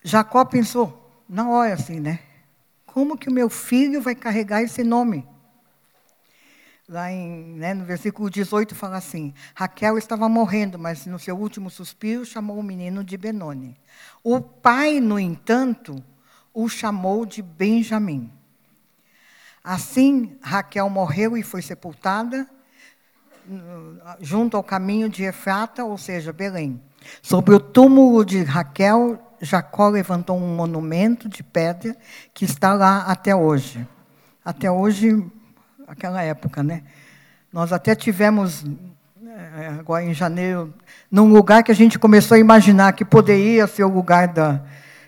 Jacó 0.03 0.43
pensou, 0.43 1.24
na 1.27 1.50
hora 1.50 1.74
assim, 1.74 2.00
né? 2.00 2.20
Como 2.86 3.17
que 3.17 3.29
o 3.29 3.34
meu 3.34 3.50
filho 3.50 4.01
vai 4.01 4.13
carregar 4.13 4.62
esse 4.62 4.84
nome? 4.84 5.25
Lá 6.88 7.10
em, 7.12 7.55
né, 7.55 7.74
no 7.74 7.86
versículo 7.86 8.29
18 8.29 8.75
fala 8.75 8.98
assim: 8.98 9.34
Raquel 9.55 9.98
estava 9.98 10.27
morrendo, 10.27 10.77
mas 10.77 11.05
no 11.05 11.17
seu 11.17 11.36
último 11.36 11.70
suspiro 11.70 12.25
chamou 12.25 12.60
o 12.60 12.63
menino 12.63 13.03
de 13.03 13.17
Benoni. 13.17 13.75
O 14.22 14.41
pai, 14.41 15.00
no 15.00 15.17
entanto, 15.17 16.03
o 16.53 16.69
chamou 16.69 17.25
de 17.25 17.41
Benjamim. 17.41 18.31
Assim, 19.63 20.38
Raquel 20.41 20.89
morreu 20.89 21.38
e 21.38 21.43
foi 21.43 21.62
sepultada 21.62 22.48
junto 24.19 24.55
ao 24.55 24.63
caminho 24.63 25.10
de 25.10 25.24
Efrata, 25.24 25.83
ou 25.83 25.98
seja, 25.98 26.31
Belém. 26.31 26.81
Sobre 27.22 27.53
o 27.53 27.60
túmulo 27.60 28.24
de 28.24 28.43
Raquel, 28.43 29.19
Jacó 29.41 29.89
levantou 29.89 30.38
um 30.38 30.55
monumento 30.55 31.27
de 31.27 31.43
pedra 31.43 31.95
que 32.33 32.45
está 32.45 32.74
lá 32.74 33.00
até 33.00 33.36
hoje. 33.36 33.86
Até 34.43 34.72
hoje, 34.72 35.25
aquela 35.88 36.22
época, 36.24 36.63
né? 36.63 36.83
Nós 37.51 37.74
até 37.74 37.93
tivemos, 37.95 38.65
eh, 39.25 39.75
agora 39.79 40.03
em 40.03 40.13
janeiro, 40.13 40.74
num 41.12 41.31
lugar 41.31 41.63
que 41.63 41.72
a 41.72 41.75
gente 41.75 42.00
começou 42.00 42.36
a 42.36 42.39
imaginar 42.39 42.93
que 42.93 43.05
poderia 43.05 43.67
ser 43.67 43.83
o 43.83 43.89
lugar 43.89 44.29
da, 44.29 44.63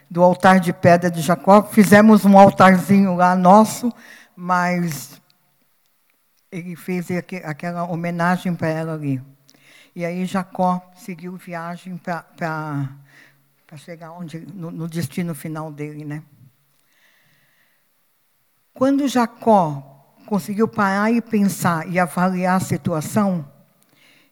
do 0.10 0.24
altar 0.24 0.60
de 0.60 0.72
pedra 0.74 1.10
de 1.10 1.22
Jacó. 1.22 1.64
Fizemos 1.64 2.26
um 2.26 2.38
altarzinho 2.38 3.16
lá 3.16 3.36
nosso, 3.36 3.92
mas 4.36 5.22
ele 6.52 6.76
fez 6.76 7.10
aquela 7.44 7.84
homenagem 7.84 8.56
para 8.56 8.70
ela 8.70 8.94
ali. 8.94 9.22
E 9.96 10.04
aí 10.06 10.26
Jacó 10.26 10.92
seguiu 10.96 11.38
viagem 11.38 11.98
para 11.98 12.90
chegar 13.78 14.12
onde, 14.12 14.40
no, 14.54 14.70
no, 14.72 14.88
destino 14.88 15.34
final 15.34 15.72
dele. 15.72 16.04
Né? 16.04 16.22
Quando 18.74 19.08
Jacó 19.08 20.16
conseguiu 20.26 20.68
parar 20.68 21.12
e 21.12 21.22
pensar 21.22 21.88
e 21.88 21.98
avaliar 21.98 22.58
a 22.58 22.60
situação, 22.60 23.50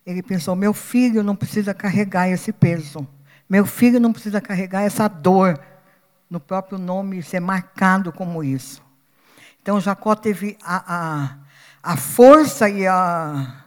ele 0.05 0.21
pensou: 0.21 0.55
meu 0.55 0.73
filho 0.73 1.23
não 1.23 1.35
precisa 1.35 1.73
carregar 1.73 2.27
esse 2.27 2.51
peso. 2.51 3.07
Meu 3.53 3.67
filho 3.67 3.99
não 3.99 4.11
precisa 4.11 4.41
carregar 4.41 4.81
essa 4.81 5.07
dor 5.07 5.59
no 6.27 6.39
próprio 6.39 6.79
nome 6.79 7.21
ser 7.21 7.39
marcado 7.39 8.11
como 8.11 8.43
isso. 8.43 8.81
Então 9.61 9.79
Jacó 9.79 10.15
teve 10.15 10.57
a, 10.63 10.95
a, 10.95 11.37
a 11.83 11.95
força 11.95 12.67
e 12.67 12.87
a 12.87 13.63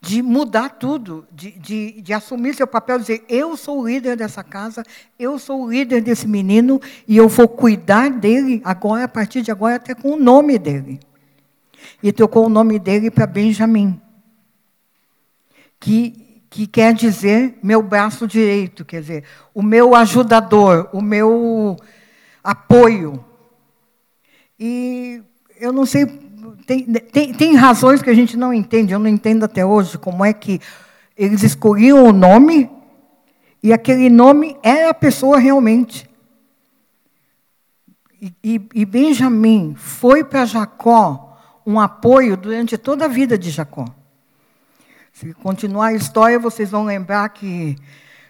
de 0.00 0.22
mudar 0.22 0.70
tudo, 0.70 1.26
de, 1.30 1.50
de, 1.50 2.00
de, 2.00 2.14
assumir 2.14 2.54
seu 2.54 2.66
papel, 2.66 2.98
dizer: 2.98 3.26
eu 3.28 3.58
sou 3.58 3.82
o 3.82 3.86
líder 3.86 4.16
dessa 4.16 4.42
casa, 4.42 4.82
eu 5.18 5.38
sou 5.38 5.64
o 5.64 5.70
líder 5.70 6.00
desse 6.00 6.26
menino 6.26 6.80
e 7.06 7.18
eu 7.18 7.28
vou 7.28 7.46
cuidar 7.46 8.08
dele 8.08 8.62
agora, 8.64 9.04
a 9.04 9.08
partir 9.08 9.42
de 9.42 9.50
agora, 9.50 9.76
até 9.76 9.94
com 9.94 10.12
o 10.12 10.16
nome 10.16 10.58
dele. 10.58 10.98
E 12.02 12.10
trocou 12.10 12.46
o 12.46 12.48
nome 12.48 12.78
dele 12.78 13.10
para 13.10 13.26
Benjamim, 13.26 14.00
que 15.78 16.25
que 16.48 16.66
quer 16.66 16.94
dizer 16.94 17.58
meu 17.62 17.82
braço 17.82 18.26
direito, 18.26 18.84
quer 18.84 19.00
dizer, 19.00 19.24
o 19.54 19.62
meu 19.62 19.94
ajudador, 19.94 20.88
o 20.92 21.00
meu 21.00 21.76
apoio. 22.42 23.24
E 24.58 25.22
eu 25.60 25.72
não 25.72 25.84
sei, 25.84 26.06
tem, 26.66 26.84
tem, 26.84 27.34
tem 27.34 27.54
razões 27.54 28.00
que 28.00 28.10
a 28.10 28.14
gente 28.14 28.36
não 28.36 28.52
entende, 28.52 28.92
eu 28.92 28.98
não 28.98 29.08
entendo 29.08 29.44
até 29.44 29.64
hoje 29.64 29.98
como 29.98 30.24
é 30.24 30.32
que 30.32 30.60
eles 31.16 31.42
escolhiam 31.42 32.04
o 32.04 32.12
nome 32.12 32.70
e 33.62 33.72
aquele 33.72 34.08
nome 34.08 34.56
era 34.62 34.90
a 34.90 34.94
pessoa 34.94 35.38
realmente. 35.38 36.08
E, 38.20 38.32
e, 38.42 38.68
e 38.74 38.84
Benjamim 38.84 39.74
foi 39.76 40.24
para 40.24 40.44
Jacó 40.44 41.36
um 41.66 41.80
apoio 41.80 42.36
durante 42.36 42.78
toda 42.78 43.06
a 43.06 43.08
vida 43.08 43.36
de 43.36 43.50
Jacó. 43.50 43.84
Se 45.16 45.32
continuar 45.32 45.86
a 45.86 45.92
história, 45.94 46.38
vocês 46.38 46.70
vão 46.70 46.84
lembrar 46.84 47.26
que 47.30 47.74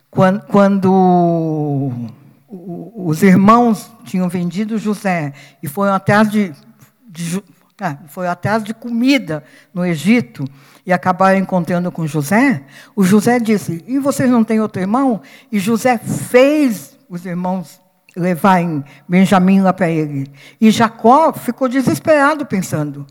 quando, 0.09 0.47
quando 0.47 1.91
os 2.49 3.25
irmãos 3.25 3.91
tinham 4.05 4.29
vendido 4.29 4.79
José 4.79 5.33
e 5.61 5.67
foram 5.67 5.95
atrás 5.95 6.31
de, 6.31 6.55
de 7.09 7.43
ah, 7.81 7.99
foi 8.07 8.29
atrás 8.29 8.63
de 8.63 8.73
comida 8.73 9.43
no 9.75 9.85
Egito 9.85 10.45
e 10.87 10.93
acabaram 10.93 11.41
encontrando 11.41 11.91
com 11.91 12.07
José, 12.07 12.63
o 12.95 13.03
José 13.03 13.41
disse: 13.41 13.85
E 13.89 13.99
vocês 13.99 14.31
não 14.31 14.45
têm 14.45 14.61
outro 14.61 14.81
irmão? 14.81 15.21
E 15.51 15.59
José 15.59 15.99
fez 15.99 16.97
os 17.09 17.27
irmãos 17.27 17.81
levarem 18.15 18.85
Benjamim 19.09 19.61
lá 19.61 19.73
para 19.73 19.91
ele. 19.91 20.31
E 20.61 20.71
Jacó 20.71 21.33
ficou 21.33 21.69
desesperado, 21.69 22.47
pensando: 22.47 23.05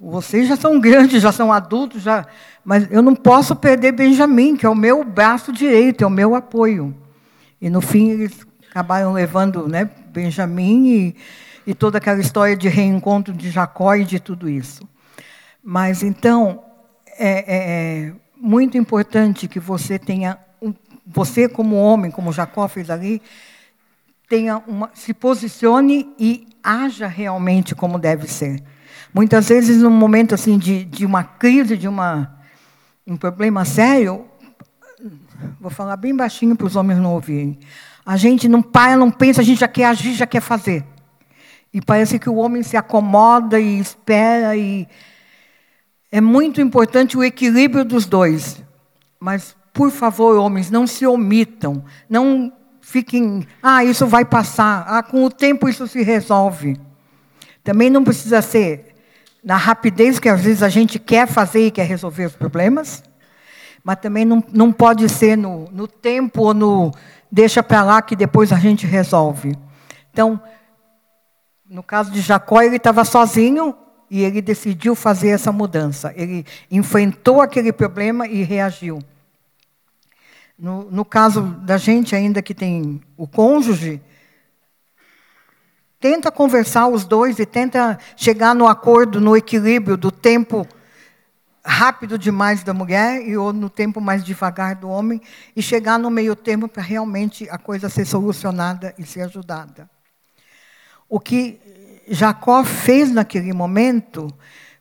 vocês 0.00 0.48
já 0.48 0.56
são 0.56 0.80
grandes, 0.80 1.22
já 1.22 1.32
são 1.32 1.52
adultos, 1.52 2.02
já, 2.02 2.26
mas 2.64 2.90
eu 2.90 3.02
não 3.02 3.14
posso 3.14 3.54
perder 3.54 3.92
Benjamim, 3.92 4.56
que 4.56 4.64
é 4.64 4.68
o 4.68 4.74
meu 4.74 5.04
braço 5.04 5.52
direito, 5.52 6.02
é 6.02 6.06
o 6.06 6.10
meu 6.10 6.34
apoio. 6.34 6.94
E 7.60 7.68
no 7.68 7.80
fim 7.80 8.10
eles 8.10 8.46
acabaram 8.70 9.12
levando 9.12 9.68
né, 9.68 9.88
Benjamim 10.08 10.86
e, 10.86 11.16
e 11.66 11.74
toda 11.74 11.98
aquela 11.98 12.20
história 12.20 12.56
de 12.56 12.68
reencontro 12.68 13.34
de 13.34 13.50
Jacó 13.50 13.94
e 13.94 14.04
de 14.04 14.18
tudo 14.18 14.48
isso. 14.48 14.88
Mas 15.62 16.02
então 16.02 16.62
é, 17.18 17.30
é, 17.30 18.08
é 18.08 18.12
muito 18.36 18.78
importante 18.78 19.46
que 19.46 19.60
você 19.60 19.98
tenha, 19.98 20.38
você 21.06 21.48
como 21.48 21.76
homem, 21.76 22.10
como 22.10 22.32
Jacó 22.32 22.66
fez 22.66 22.90
ali, 22.90 23.20
tenha 24.28 24.62
uma, 24.66 24.90
se 24.94 25.12
posicione 25.12 26.12
e 26.18 26.46
haja 26.62 27.06
realmente 27.06 27.74
como 27.74 27.98
deve 27.98 28.26
ser. 28.26 28.62
Muitas 29.12 29.48
vezes, 29.48 29.80
num 29.80 29.90
momento 29.90 30.34
assim 30.34 30.58
de, 30.58 30.84
de 30.84 31.06
uma 31.06 31.22
crise, 31.22 31.76
de 31.76 31.86
uma, 31.86 32.36
um 33.06 33.16
problema 33.16 33.64
sério, 33.64 34.26
vou 35.60 35.70
falar 35.70 35.96
bem 35.96 36.16
baixinho 36.16 36.56
para 36.56 36.66
os 36.66 36.76
homens 36.76 36.98
não 36.98 37.12
ouvirem. 37.12 37.58
A 38.04 38.16
gente 38.16 38.48
não 38.48 38.62
para, 38.62 38.96
não 38.96 39.10
pensa, 39.10 39.40
a 39.40 39.44
gente 39.44 39.60
já 39.60 39.68
quer 39.68 39.86
agir, 39.86 40.14
já 40.14 40.26
quer 40.26 40.40
fazer. 40.40 40.84
E 41.72 41.80
parece 41.80 42.18
que 42.18 42.30
o 42.30 42.36
homem 42.36 42.62
se 42.62 42.76
acomoda 42.76 43.60
e 43.60 43.78
espera 43.78 44.56
e 44.56 44.88
é 46.10 46.20
muito 46.20 46.60
importante 46.60 47.16
o 47.16 47.24
equilíbrio 47.24 47.84
dos 47.84 48.06
dois. 48.06 48.62
Mas, 49.18 49.56
por 49.72 49.90
favor, 49.90 50.36
homens, 50.36 50.70
não 50.70 50.86
se 50.86 51.04
omitam. 51.04 51.84
Não 52.08 52.52
fiquem, 52.80 53.46
ah, 53.62 53.84
isso 53.84 54.06
vai 54.06 54.24
passar. 54.24 54.84
Ah, 54.86 55.02
com 55.02 55.24
o 55.24 55.30
tempo 55.30 55.68
isso 55.68 55.88
se 55.88 56.02
resolve. 56.02 56.78
Também 57.64 57.90
não 57.90 58.04
precisa 58.04 58.40
ser 58.40 58.93
na 59.44 59.56
rapidez 59.56 60.18
que 60.18 60.28
às 60.28 60.40
vezes 60.40 60.62
a 60.62 60.68
gente 60.68 60.98
quer 60.98 61.28
fazer 61.28 61.66
e 61.66 61.70
quer 61.70 61.86
resolver 61.86 62.26
os 62.26 62.36
problemas. 62.36 63.02
Mas 63.82 63.98
também 63.98 64.24
não, 64.24 64.42
não 64.52 64.72
pode 64.72 65.08
ser 65.08 65.36
no, 65.36 65.68
no 65.70 65.86
tempo 65.86 66.42
ou 66.42 66.54
no 66.54 66.92
deixa 67.30 67.62
para 67.62 67.82
lá 67.82 68.00
que 68.00 68.16
depois 68.16 68.52
a 68.52 68.56
gente 68.56 68.86
resolve. 68.86 69.56
Então, 70.10 70.40
no 71.68 71.82
caso 71.82 72.10
de 72.10 72.20
Jacó, 72.20 72.62
ele 72.62 72.76
estava 72.76 73.04
sozinho, 73.04 73.76
e 74.10 74.22
ele 74.22 74.40
decidiu 74.40 74.94
fazer 74.94 75.30
essa 75.30 75.50
mudança. 75.50 76.12
Ele 76.14 76.46
enfrentou 76.70 77.40
aquele 77.40 77.72
problema 77.72 78.28
e 78.28 78.42
reagiu. 78.44 79.00
No, 80.56 80.88
no 80.90 81.04
caso 81.04 81.42
da 81.42 81.76
gente 81.76 82.14
ainda 82.14 82.40
que 82.40 82.54
tem 82.54 83.00
o 83.16 83.26
cônjuge, 83.26 84.00
tenta 86.04 86.30
conversar 86.30 86.86
os 86.88 87.06
dois 87.06 87.38
e 87.38 87.46
tenta 87.46 87.98
chegar 88.14 88.54
no 88.54 88.68
acordo, 88.68 89.22
no 89.22 89.34
equilíbrio 89.34 89.96
do 89.96 90.10
tempo 90.10 90.68
rápido 91.64 92.18
demais 92.18 92.62
da 92.62 92.74
mulher 92.74 93.26
e 93.26 93.38
ou 93.38 93.54
no 93.54 93.70
tempo 93.70 94.02
mais 94.02 94.22
devagar 94.22 94.74
do 94.74 94.86
homem 94.86 95.18
e 95.56 95.62
chegar 95.62 95.98
no 95.98 96.10
meio 96.10 96.36
termo 96.36 96.68
para 96.68 96.82
realmente 96.82 97.48
a 97.48 97.56
coisa 97.56 97.88
ser 97.88 98.04
solucionada 98.04 98.94
e 98.98 99.06
ser 99.06 99.22
ajudada. 99.22 99.88
O 101.08 101.18
que 101.18 101.58
Jacó 102.06 102.62
fez 102.64 103.10
naquele 103.10 103.54
momento 103.54 104.30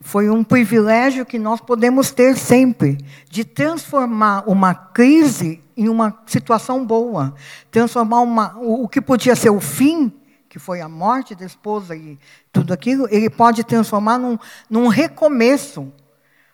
foi 0.01 0.29
um 0.29 0.43
privilégio 0.43 1.25
que 1.25 1.39
nós 1.39 1.61
podemos 1.61 2.11
ter 2.11 2.35
sempre, 2.35 2.97
de 3.29 3.45
transformar 3.45 4.43
uma 4.45 4.75
crise 4.75 5.63
em 5.77 5.87
uma 5.87 6.21
situação 6.25 6.85
boa, 6.85 7.33
transformar 7.71 8.19
uma, 8.19 8.57
o 8.59 8.89
que 8.89 8.99
podia 8.99 9.37
ser 9.37 9.51
o 9.51 9.61
fim, 9.61 10.11
que 10.53 10.59
foi 10.59 10.81
a 10.81 10.87
morte 10.87 11.33
da 11.33 11.47
esposa 11.47 11.95
e 11.95 12.15
tudo 12.51 12.75
aquilo, 12.75 13.07
ele 13.09 13.27
pode 13.27 13.63
transformar 13.63 14.19
num, 14.19 14.37
num 14.69 14.87
recomeço, 14.87 15.91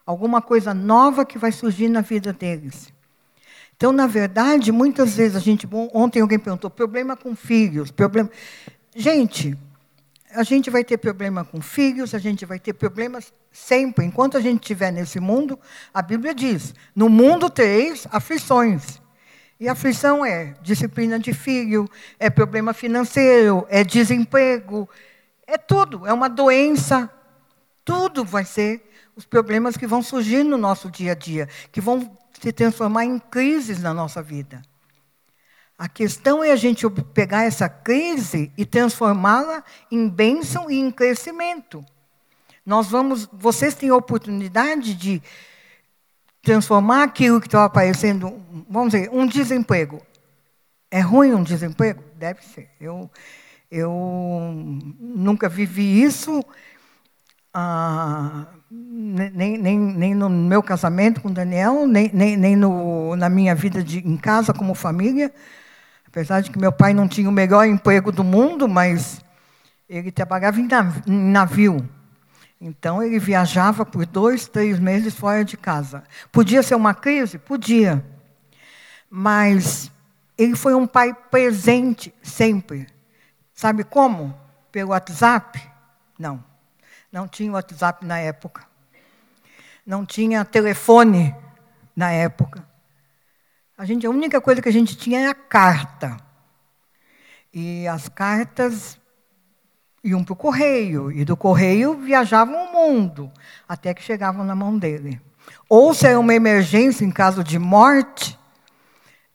alguma 0.05 0.41
coisa 0.41 0.73
nova 0.73 1.25
que 1.25 1.37
vai 1.37 1.51
surgir 1.51 1.89
na 1.89 1.99
vida 1.99 2.31
deles. 2.31 2.93
Então, 3.75 3.91
na 3.91 4.07
verdade, 4.07 4.71
muitas 4.71 5.15
vezes 5.15 5.35
a 5.35 5.41
gente. 5.41 5.67
Ontem 5.93 6.21
alguém 6.21 6.39
perguntou: 6.39 6.69
problema 6.69 7.17
com 7.17 7.35
filhos, 7.35 7.91
problema. 7.91 8.31
Gente, 8.95 9.57
a 10.33 10.43
gente 10.43 10.69
vai 10.69 10.85
ter 10.85 10.97
problema 10.97 11.43
com 11.43 11.59
filhos, 11.59 12.15
a 12.15 12.19
gente 12.19 12.45
vai 12.45 12.57
ter 12.57 12.71
problemas 12.71 13.33
sempre. 13.51 14.05
Enquanto 14.05 14.37
a 14.37 14.39
gente 14.39 14.61
estiver 14.61 14.93
nesse 14.93 15.19
mundo, 15.19 15.59
a 15.93 16.01
Bíblia 16.01 16.33
diz: 16.33 16.73
no 16.95 17.09
mundo 17.09 17.49
tereis 17.49 18.07
aflições. 18.09 19.01
E 19.59 19.67
aflição 19.67 20.25
é 20.25 20.53
disciplina 20.61 21.19
de 21.19 21.33
filho, 21.33 21.89
é 22.17 22.29
problema 22.29 22.73
financeiro, 22.73 23.67
é 23.69 23.83
desemprego, 23.83 24.87
é 25.45 25.57
tudo, 25.57 26.07
é 26.07 26.13
uma 26.13 26.29
doença. 26.29 27.09
Tudo 27.83 28.23
vai 28.23 28.45
ser 28.45 28.89
os 29.17 29.25
problemas 29.25 29.75
que 29.75 29.85
vão 29.85 30.01
surgir 30.01 30.43
no 30.43 30.57
nosso 30.57 30.89
dia 30.89 31.11
a 31.11 31.15
dia, 31.15 31.49
que 31.73 31.81
vão 31.81 32.17
se 32.39 32.53
transformar 32.53 33.03
em 33.03 33.19
crises 33.19 33.81
na 33.81 33.93
nossa 33.93 34.21
vida. 34.21 34.61
A 35.77 35.89
questão 35.89 36.41
é 36.41 36.51
a 36.51 36.55
gente 36.55 36.89
pegar 37.13 37.43
essa 37.43 37.67
crise 37.67 38.53
e 38.57 38.65
transformá-la 38.65 39.63
em 39.91 40.07
bênção 40.07 40.71
e 40.71 40.79
em 40.79 40.89
crescimento. 40.89 41.83
Nós 42.65 42.87
vamos, 42.87 43.27
vocês 43.31 43.73
têm 43.73 43.89
a 43.89 43.95
oportunidade 43.95 44.93
de 44.93 45.21
transformar 46.49 47.03
aquilo 47.03 47.39
que 47.39 47.45
estava 47.45 47.65
aparecendo, 47.65 48.41
vamos 48.67 48.93
dizer, 48.93 49.07
um 49.13 49.27
desemprego. 49.27 50.01
É 50.89 50.99
ruim 50.99 51.31
um 51.31 51.43
desemprego? 51.43 52.03
Deve 52.17 52.43
ser. 52.43 52.71
Eu, 52.81 53.07
eu 53.69 53.91
nunca 54.99 55.47
vivi 55.47 56.01
isso, 56.01 56.43
ah, 57.53 58.47
nem, 58.71 59.59
nem, 59.59 59.77
nem 59.77 60.15
no 60.15 60.27
meu 60.27 60.63
casamento 60.63 61.21
com 61.21 61.31
Daniel, 61.31 61.85
nem, 61.85 62.09
nem, 62.11 62.35
nem 62.35 62.55
no, 62.55 63.15
na 63.15 63.29
minha 63.29 63.53
vida 63.53 63.83
de, 63.83 63.99
em 63.99 64.17
casa 64.17 64.51
como 64.51 64.73
família. 64.73 65.31
Apesar 66.07 66.41
de 66.41 66.49
que 66.49 66.57
meu 66.57 66.71
pai 66.71 66.95
não 66.95 67.07
tinha 67.07 67.29
o 67.29 67.31
melhor 67.31 67.67
emprego 67.67 68.11
do 68.11 68.23
mundo, 68.23 68.67
mas 68.67 69.21
ele 69.87 70.11
trabalhava 70.11 70.59
em 70.59 70.67
navio. 71.05 71.87
Então 72.59 73.01
ele 73.01 73.19
viajava 73.19 73.85
por 73.85 74.05
dois, 74.05 74.47
três 74.47 74.79
meses 74.79 75.13
fora 75.13 75.45
de 75.45 75.55
casa. 75.55 76.03
Podia 76.31 76.61
ser 76.61 76.75
uma 76.75 76.93
crise? 76.93 77.37
Podia. 77.37 78.03
Mas 79.09 79.89
ele 80.37 80.55
foi 80.55 80.73
um 80.73 80.85
pai 80.85 81.13
presente 81.13 82.13
sempre. 82.21 82.87
Sabe 83.53 83.83
como? 83.83 84.37
Pelo 84.71 84.91
WhatsApp? 84.91 85.59
Não. 86.17 86.43
Não 87.11 87.27
tinha 87.27 87.51
WhatsApp 87.51 88.05
na 88.05 88.19
época. 88.19 88.67
Não 89.85 90.05
tinha 90.05 90.43
telefone 90.43 91.33
na 91.95 92.11
época. 92.11 92.67
A, 93.77 93.85
gente, 93.85 94.05
a 94.05 94.09
única 94.09 94.41
coisa 94.41 94.61
que 94.61 94.69
a 94.69 94.73
gente 94.73 94.97
tinha 94.97 95.21
era 95.21 95.33
carta. 95.33 96.17
E 97.53 97.87
as 97.87 98.09
cartas 98.09 98.98
iam 100.03 100.23
para 100.23 100.33
o 100.33 100.35
correio, 100.35 101.11
e 101.11 101.25
do 101.25 101.35
correio 101.35 101.95
viajavam 101.95 102.55
o 102.55 102.71
mundo, 102.71 103.31
até 103.67 103.93
que 103.93 104.01
chegavam 104.01 104.45
na 104.45 104.55
mão 104.55 104.77
dele. 104.77 105.19
Ou 105.67 105.93
se 105.93 106.07
era 106.07 106.19
uma 106.19 106.33
emergência 106.33 107.05
em 107.05 107.11
caso 107.11 107.43
de 107.43 107.59
morte, 107.59 108.37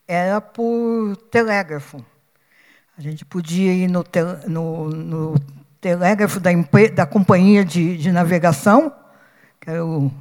era 0.07 0.41
por 0.41 1.15
telégrafo. 1.31 2.03
A 2.97 3.01
gente 3.01 3.25
podia 3.25 3.73
ir 3.73 3.87
no, 3.87 4.03
no, 4.47 4.89
no 4.89 5.35
telégrafo 5.81 6.39
da, 6.39 6.49
da 6.93 7.05
companhia 7.05 7.63
de, 7.63 7.97
de 7.97 8.11
navegação, 8.11 8.93
o, 9.67 10.11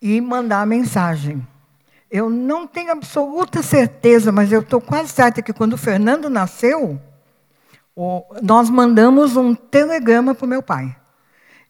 e 0.00 0.20
mandar 0.20 0.60
a 0.60 0.66
mensagem. 0.66 1.46
Eu 2.10 2.30
não 2.30 2.66
tenho 2.66 2.92
absoluta 2.92 3.62
certeza, 3.62 4.32
mas 4.32 4.50
eu 4.50 4.60
estou 4.60 4.80
quase 4.80 5.10
certa 5.10 5.42
que 5.42 5.52
quando 5.52 5.74
o 5.74 5.78
Fernando 5.78 6.30
nasceu, 6.30 7.00
nós 8.42 8.70
mandamos 8.70 9.36
um 9.36 9.54
telegrama 9.54 10.34
para 10.34 10.44
o 10.44 10.48
meu 10.48 10.62
pai. 10.62 10.94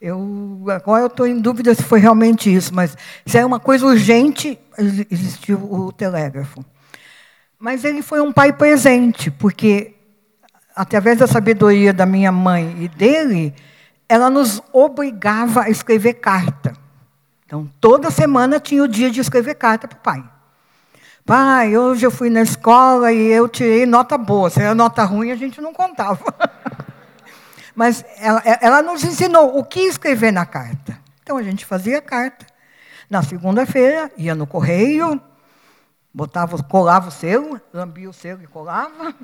Eu, 0.00 0.64
agora 0.68 1.02
eu 1.02 1.06
estou 1.06 1.26
em 1.26 1.40
dúvida 1.40 1.74
se 1.74 1.82
foi 1.82 1.98
realmente 1.98 2.54
isso, 2.54 2.72
mas 2.74 2.96
se 3.26 3.38
é 3.38 3.44
uma 3.44 3.58
coisa 3.58 3.86
urgente, 3.86 4.58
existiu 5.10 5.58
o 5.58 5.90
telégrafo. 5.90 6.64
Mas 7.58 7.84
ele 7.84 8.02
foi 8.02 8.20
um 8.20 8.32
pai 8.32 8.52
presente, 8.52 9.30
porque, 9.30 9.96
através 10.76 11.18
da 11.18 11.26
sabedoria 11.26 11.92
da 11.92 12.06
minha 12.06 12.30
mãe 12.30 12.76
e 12.84 12.88
dele, 12.88 13.52
ela 14.08 14.30
nos 14.30 14.62
obrigava 14.72 15.62
a 15.62 15.70
escrever 15.70 16.14
carta. 16.14 16.74
Então, 17.44 17.68
toda 17.80 18.10
semana 18.10 18.60
tinha 18.60 18.84
o 18.84 18.88
dia 18.88 19.10
de 19.10 19.20
escrever 19.20 19.54
carta 19.54 19.88
para 19.88 19.98
o 19.98 20.02
pai. 20.02 20.24
Pai, 21.28 21.76
hoje 21.76 22.06
eu 22.06 22.10
fui 22.10 22.30
na 22.30 22.40
escola 22.40 23.12
e 23.12 23.26
eu 23.26 23.46
tirei 23.50 23.84
nota 23.84 24.16
boa. 24.16 24.48
Se 24.48 24.62
era 24.62 24.74
nota 24.74 25.04
ruim, 25.04 25.30
a 25.30 25.36
gente 25.36 25.60
não 25.60 25.74
contava. 25.74 26.24
Mas 27.76 28.02
ela, 28.16 28.42
ela 28.62 28.80
nos 28.80 29.04
ensinou 29.04 29.58
o 29.58 29.62
que 29.62 29.80
escrever 29.80 30.32
na 30.32 30.46
carta. 30.46 30.98
Então, 31.22 31.36
a 31.36 31.42
gente 31.42 31.66
fazia 31.66 31.98
a 31.98 32.00
carta. 32.00 32.46
Na 33.10 33.22
segunda-feira, 33.22 34.10
ia 34.16 34.34
no 34.34 34.46
correio, 34.46 35.20
botava, 36.14 36.62
colava 36.62 37.08
o 37.08 37.12
selo, 37.12 37.60
lambia 37.74 38.08
o 38.08 38.12
selo 38.14 38.42
e 38.42 38.46
colava. 38.46 39.14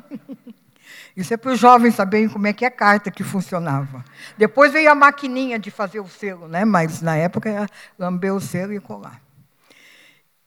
Isso 1.17 1.33
é 1.33 1.39
para 1.39 1.53
os 1.53 1.59
jovens 1.59 1.95
saberem 1.95 2.29
como 2.29 2.47
é 2.47 2.53
que 2.53 2.67
é 2.67 2.69
a 2.69 2.71
carta 2.71 3.11
que 3.11 3.25
funcionava. 3.25 4.05
Depois 4.37 4.71
veio 4.71 4.91
a 4.91 4.95
maquininha 4.95 5.59
de 5.59 5.71
fazer 5.71 6.01
o 6.01 6.07
selo, 6.07 6.49
né? 6.49 6.67
mas 6.67 7.01
na 7.01 7.17
época 7.17 7.49
era 7.49 7.67
lamber 7.99 8.35
o 8.35 8.43
selo 8.43 8.75
e 8.75 8.79
colar. 8.79 9.23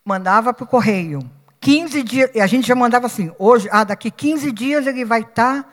Mandava 0.05 0.53
para 0.53 0.63
o 0.63 0.67
correio. 0.67 1.27
15 1.67 2.01
dias, 2.03 2.31
e 2.33 2.39
a 2.39 2.47
gente 2.47 2.65
já 2.65 2.73
mandava 2.73 3.07
assim, 3.07 3.29
hoje, 3.37 3.67
ah, 3.73 3.83
daqui 3.83 4.09
15 4.09 4.53
dias 4.53 4.87
ele 4.87 5.03
vai 5.03 5.19
estar 5.19 5.69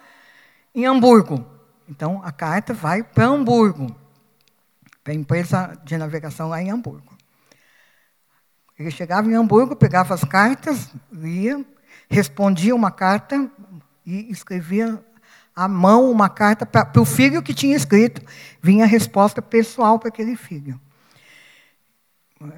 em 0.75 0.85
Hamburgo. 0.85 1.47
Então 1.89 2.21
a 2.25 2.33
carta 2.33 2.75
vai 2.75 3.05
para 3.05 3.27
Hamburgo. 3.27 3.95
para 5.05 5.13
a 5.13 5.17
empresa 5.17 5.81
de 5.85 5.97
navegação 5.97 6.49
lá 6.49 6.61
em 6.61 6.69
Hamburgo. 6.69 7.17
Ele 8.77 8.91
chegava 8.91 9.31
em 9.31 9.35
Hamburgo, 9.35 9.77
pegava 9.77 10.15
as 10.15 10.25
cartas, 10.25 10.89
lia, 11.13 11.65
respondia 12.09 12.75
uma 12.75 12.91
carta 12.91 13.49
e 14.05 14.33
escrevia 14.33 15.01
à 15.55 15.69
mão 15.69 16.11
uma 16.11 16.29
carta 16.29 16.67
para 16.67 17.01
o 17.01 17.05
filho 17.05 17.41
que 17.41 17.55
tinha 17.55 17.77
escrito. 17.77 18.21
Vinha 18.61 18.85
a 18.85 18.89
resposta 18.89 19.41
pessoal 19.41 20.01
para 20.01 20.09
aquele 20.09 20.35
filho. 20.35 20.81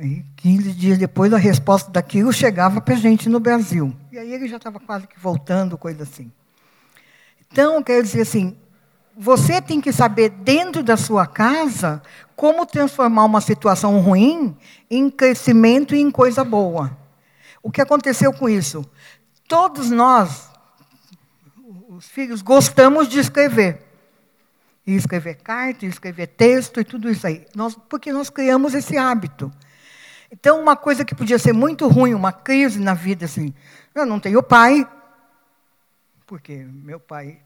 E 0.01 0.25
15 0.37 0.73
dias 0.73 0.99
depois, 0.99 1.33
a 1.33 1.39
resposta 1.39 1.91
daquilo 1.91 2.33
chegava 2.33 2.81
para 2.81 2.95
a 2.95 2.99
gente 2.99 3.29
no 3.29 3.39
Brasil. 3.39 3.95
E 4.11 4.19
aí 4.19 4.33
ele 4.33 4.49
já 4.49 4.57
estava 4.57 4.81
quase 4.81 5.07
que 5.07 5.19
voltando, 5.19 5.79
coisa 5.79 6.03
assim. 6.03 6.33
Então, 7.51 7.83
quer 7.83 8.03
dizer 8.03 8.23
assim, 8.23 8.57
você 9.17 9.63
tem 9.63 9.81
que 9.81 9.93
saber 9.93 10.31
dentro 10.31 10.83
da 10.83 10.97
sua 10.97 11.27
casa 11.27 12.03
como 12.35 12.67
transformar 12.67 13.25
uma 13.25 13.41
situação 13.41 13.99
ruim 14.01 14.57
em 14.91 15.09
crescimento 15.09 15.95
e 15.95 16.01
em 16.01 16.11
coisa 16.11 16.45
boa. 16.45 16.97
O 17.63 17.71
que 17.71 17.81
aconteceu 17.81 18.33
com 18.33 18.49
isso? 18.49 18.85
Todos 19.49 19.91
nós, 19.91 20.51
os 21.89 22.07
filhos, 22.07 22.43
gostamos 22.43 23.09
de 23.09 23.19
escrever. 23.19 23.83
E 24.87 24.95
escrever 24.95 25.37
carta, 25.37 25.87
escrever 25.87 26.29
texto 26.29 26.81
e 26.81 26.85
tudo 26.85 27.11
isso 27.11 27.27
aí. 27.27 27.47
Nós, 27.55 27.77
porque 27.89 28.13
nós 28.13 28.31
criamos 28.31 28.75
esse 28.75 28.97
hábito. 28.97 29.51
Então, 30.31 30.61
uma 30.61 30.77
coisa 30.77 31.05
que 31.05 31.15
podia 31.15 31.39
ser 31.39 31.53
muito 31.53 31.87
ruim, 31.89 32.15
uma 32.15 32.33
crise 32.33 32.81
na 32.81 32.95
vida, 32.95 33.25
assim, 33.25 33.55
eu 33.95 34.05
não 34.05 34.19
tenho 34.19 34.43
pai, 34.43 34.87
porque 36.27 36.67
meu 36.69 36.99
pai. 36.99 37.39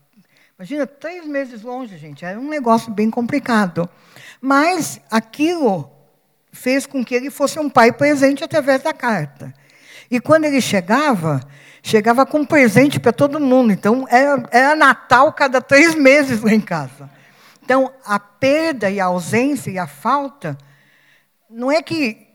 Imagina, 0.59 0.87
três 0.87 1.27
meses 1.27 1.63
longe, 1.63 1.97
gente, 1.99 2.25
era 2.25 2.39
um 2.39 2.49
negócio 2.49 2.93
bem 2.93 3.11
complicado. 3.11 3.89
Mas 4.41 5.01
aquilo 5.11 5.91
fez 6.53 6.87
com 6.87 7.05
que 7.05 7.15
ele 7.15 7.31
fosse 7.31 7.59
um 7.59 7.69
pai 7.69 7.93
presente 7.93 8.43
através 8.43 8.83
da 8.83 8.93
carta. 8.93 9.55
E 10.11 10.19
quando 10.19 10.45
ele 10.45 10.61
chegava, 10.61 11.41
chegava 11.83 12.27
com 12.27 12.41
um 12.41 12.45
presente 12.45 12.99
para 12.99 13.13
todo 13.13 13.39
mundo. 13.39 13.73
Então, 13.73 14.07
era, 14.09 14.43
era 14.51 14.77
Natal 14.77 15.33
cada 15.33 15.61
três 15.61 15.95
meses 15.95 16.43
lá 16.43 16.53
em 16.53 16.61
casa. 16.61 17.11
Então, 17.63 17.93
a 18.05 18.19
perda 18.19 18.91
e 18.91 18.99
a 18.99 19.05
ausência 19.05 19.71
e 19.71 19.79
a 19.79 19.87
falta, 19.87 20.59
não 21.49 21.71
é 21.71 21.81
que 21.83 22.30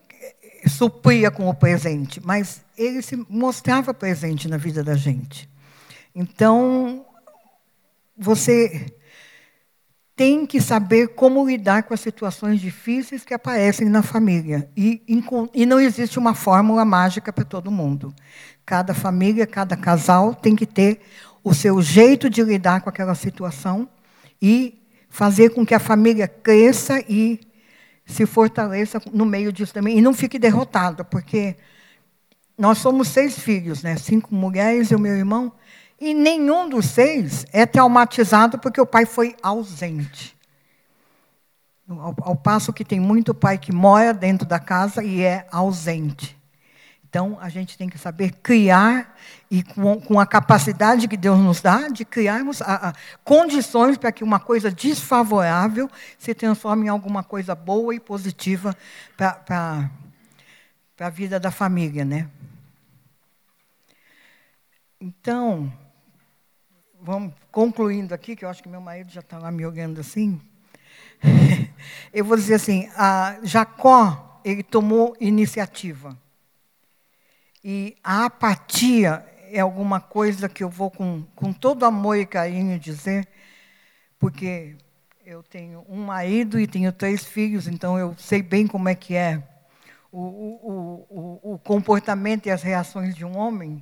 supria 0.70 1.30
com 1.30 1.48
o 1.50 1.54
presente, 1.54 2.22
mas 2.24 2.64
ele 2.78 3.02
se 3.02 3.16
mostrava 3.30 3.94
presente 3.94 4.48
na 4.48 4.58
vida 4.58 4.84
da 4.84 4.96
gente. 4.96 5.50
Então, 6.14 7.06
você 8.18 8.94
tem 10.16 10.46
que 10.46 10.62
saber 10.62 11.10
como 11.10 11.46
lidar 11.46 11.84
com 11.84 11.94
as 11.94 12.00
situações 12.00 12.62
difíceis 12.62 13.26
que 13.26 13.34
aparecem 13.34 13.90
na 13.90 14.02
família. 14.02 14.70
E, 14.76 15.02
e 15.54 15.66
não 15.66 15.80
existe 15.80 16.18
uma 16.18 16.34
fórmula 16.34 16.86
mágica 16.86 17.34
para 17.34 17.44
todo 17.44 17.70
mundo. 17.70 18.14
Cada 18.66 18.94
família, 18.94 19.46
cada 19.46 19.76
casal 19.76 20.34
tem 20.34 20.56
que 20.56 20.66
ter 20.66 21.02
o 21.44 21.54
seu 21.54 21.82
jeito 21.82 22.30
de 22.30 22.42
lidar 22.42 22.82
com 22.82 22.90
aquela 22.90 23.14
situação 23.14 23.90
e 24.42 24.82
fazer 25.10 25.50
com 25.50 25.66
que 25.66 25.74
a 25.76 25.80
família 25.80 26.28
cresça 26.28 27.04
e 27.10 27.40
se 28.06 28.26
fortaleça 28.26 29.02
no 29.12 29.26
meio 29.26 29.52
disso 29.52 29.74
também. 29.74 29.98
E 29.98 30.02
não 30.02 30.14
fique 30.14 30.38
derrotado, 30.38 31.04
porque 31.06 31.56
nós 32.58 32.78
somos 32.78 33.08
seis 33.08 33.38
filhos, 33.38 33.84
né? 33.84 33.98
cinco 33.98 34.34
mulheres 34.34 34.92
e 34.92 34.96
o 34.96 35.00
meu 35.00 35.16
irmão, 35.16 35.52
e 36.00 36.14
nenhum 36.14 36.70
dos 36.70 36.86
seis 36.86 37.46
é 37.52 37.66
traumatizado 37.66 38.60
porque 38.60 38.80
o 38.80 38.86
pai 38.86 39.06
foi 39.06 39.36
ausente. 39.42 40.36
Ao, 41.88 42.16
ao 42.22 42.36
passo 42.36 42.74
que 42.74 42.84
tem 42.84 43.00
muito 43.00 43.34
pai 43.34 43.58
que 43.58 43.72
mora 43.72 44.14
dentro 44.14 44.48
da 44.48 44.60
casa 44.60 45.04
e 45.04 45.22
é 45.22 45.48
ausente. 45.52 46.36
Então, 47.08 47.38
a 47.40 47.48
gente 47.48 47.78
tem 47.78 47.88
que 47.88 47.98
saber 47.98 48.34
criar, 48.44 49.16
e 49.56 49.64
com, 49.64 50.02
com 50.02 50.20
a 50.20 50.26
capacidade 50.26 51.08
que 51.08 51.16
Deus 51.16 51.40
nos 51.40 51.62
dá, 51.62 51.88
de 51.88 52.04
criarmos 52.04 52.62
a, 52.62 52.90
a, 52.90 52.94
condições 53.24 53.98
para 53.98 54.12
que 54.12 54.22
uma 54.22 54.38
coisa 54.38 54.70
desfavorável 54.70 55.90
se 56.20 56.34
transforme 56.34 56.88
em 56.88 56.90
alguma 56.90 57.24
coisa 57.24 57.56
boa 57.56 57.96
e 57.96 58.00
positiva 58.00 58.76
para 59.16 59.90
a 61.00 61.10
vida 61.10 61.40
da 61.40 61.52
família. 61.52 62.04
Né? 62.04 62.30
Então, 65.00 65.72
vamos 67.02 67.34
concluindo 67.50 68.14
aqui, 68.14 68.36
que 68.36 68.44
eu 68.44 68.50
acho 68.50 68.62
que 68.62 68.68
meu 68.68 68.82
marido 68.82 69.10
já 69.10 69.22
está 69.22 69.38
lá 69.38 69.50
me 69.52 69.66
olhando 69.66 70.02
assim. 70.02 70.42
eu 72.12 72.26
vou 72.26 72.36
dizer 72.36 72.56
assim: 72.56 72.90
Jacó, 73.42 74.42
ele 74.44 74.64
tomou 74.64 75.16
iniciativa. 75.18 76.18
E 77.64 77.96
a 78.04 78.26
apatia 78.26 79.26
é 79.56 79.62
alguma 79.62 80.02
coisa 80.02 80.50
que 80.50 80.62
eu 80.62 80.70
vou 80.70 80.92
com, 80.92 81.24
com 81.34 81.54
todo 81.54 81.86
amor 81.86 82.18
e 82.18 82.26
carinho 82.26 82.78
dizer, 82.78 83.26
porque 84.20 84.76
eu 85.26 85.42
tenho 85.42 85.86
um 85.88 86.04
marido 86.04 86.60
e 86.60 86.68
tenho 86.68 86.92
três 86.92 87.24
filhos, 87.24 87.66
então 87.66 87.98
eu 87.98 88.14
sei 88.18 88.42
bem 88.42 88.68
como 88.68 88.90
é 88.90 88.96
que 88.96 89.16
é 89.16 89.42
o, 90.12 90.20
o, 90.20 91.08
o, 91.10 91.54
o 91.54 91.60
comportamento 91.60 92.48
e 92.48 92.52
as 92.52 92.62
reações 92.62 93.16
de 93.16 93.24
um 93.24 93.38
homem. 93.38 93.82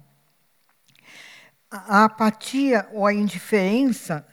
A, 1.72 2.04
apatia 2.04 2.88
ou 2.92 3.08
a 3.08 3.14
indiferença, 3.14 4.26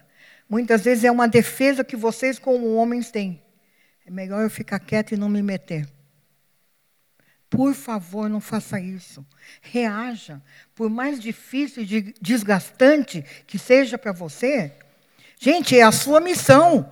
muitas 0.47 0.85
vezes 0.85 1.05
é 1.05 1.11
uma 1.11 1.27
defesa 1.27 1.83
que 1.83 1.97
vocês, 1.97 2.39
como 2.39 2.75
homens, 2.75 3.11
têm. 3.11 3.43
É 4.05 4.11
melhor 4.11 4.43
eu 4.43 4.51
ficar 4.51 4.79
quieto 4.79 5.13
e 5.13 5.17
não 5.17 5.29
me 5.29 5.43
meter. 5.43 5.89
Por 7.51 7.75
favor, 7.75 8.31
não 8.31 8.41
faça 8.41 8.79
isso. 8.79 9.27
Reaja. 9.61 10.41
Por 10.73 10.89
mais 10.89 11.19
difícil 11.19 11.83
e 11.83 12.15
desgastante 12.23 13.25
que 13.45 13.59
seja 13.59 13.99
para 13.99 14.13
você, 14.13 14.73
gente, 15.37 15.77
é 15.77 15.83
a 15.83 15.91
sua 15.91 16.21
missão. 16.21 16.91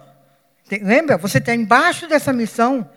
Lembra? 0.83 1.17
Você 1.17 1.39
está 1.39 1.55
embaixo 1.55 2.09
dessa 2.09 2.33
missão. 2.33 2.91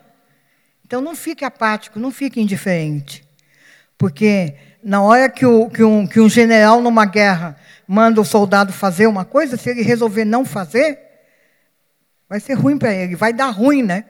Então 0.84 1.00
não 1.00 1.14
fique 1.14 1.44
apático, 1.44 2.00
não 2.00 2.10
fique 2.10 2.40
indiferente. 2.40 3.24
Porque 3.96 4.56
na 4.82 5.00
hora 5.00 5.30
que, 5.30 5.46
o, 5.46 5.70
que, 5.70 5.84
um, 5.84 6.04
que 6.04 6.20
um 6.20 6.28
general 6.28 6.82
numa 6.82 7.06
guerra 7.06 7.56
manda 7.86 8.20
o 8.20 8.24
soldado 8.24 8.72
fazer 8.72 9.06
uma 9.06 9.24
coisa, 9.24 9.56
se 9.56 9.70
ele 9.70 9.82
resolver 9.82 10.24
não 10.24 10.44
fazer, 10.44 10.98
vai 12.28 12.40
ser 12.40 12.54
ruim 12.54 12.76
para 12.76 12.92
ele, 12.92 13.14
vai 13.14 13.32
dar 13.32 13.50
ruim, 13.50 13.84
né? 13.84 14.04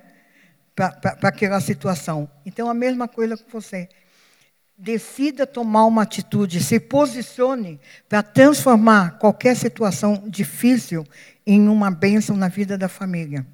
Para 0.75 1.29
aquela 1.29 1.61
situação. 1.61 2.29
Então, 2.45 2.69
a 2.69 2.75
mesma 2.75 3.07
coisa 3.09 3.37
com 3.37 3.49
você. 3.51 3.89
Decida 4.77 5.47
tomar 5.47 5.85
uma 5.85 6.03
atitude, 6.03 6.63
se 6.63 6.81
posicione 6.81 7.81
para 8.09 8.23
transformar 8.23 9.19
qualquer 9.19 9.55
situação 9.55 10.25
difícil 10.27 11.07
em 11.47 11.69
uma 11.69 11.91
bênção 11.91 12.37
na 12.37 12.49
vida 12.49 12.77
da 12.77 12.89
família. 12.89 13.47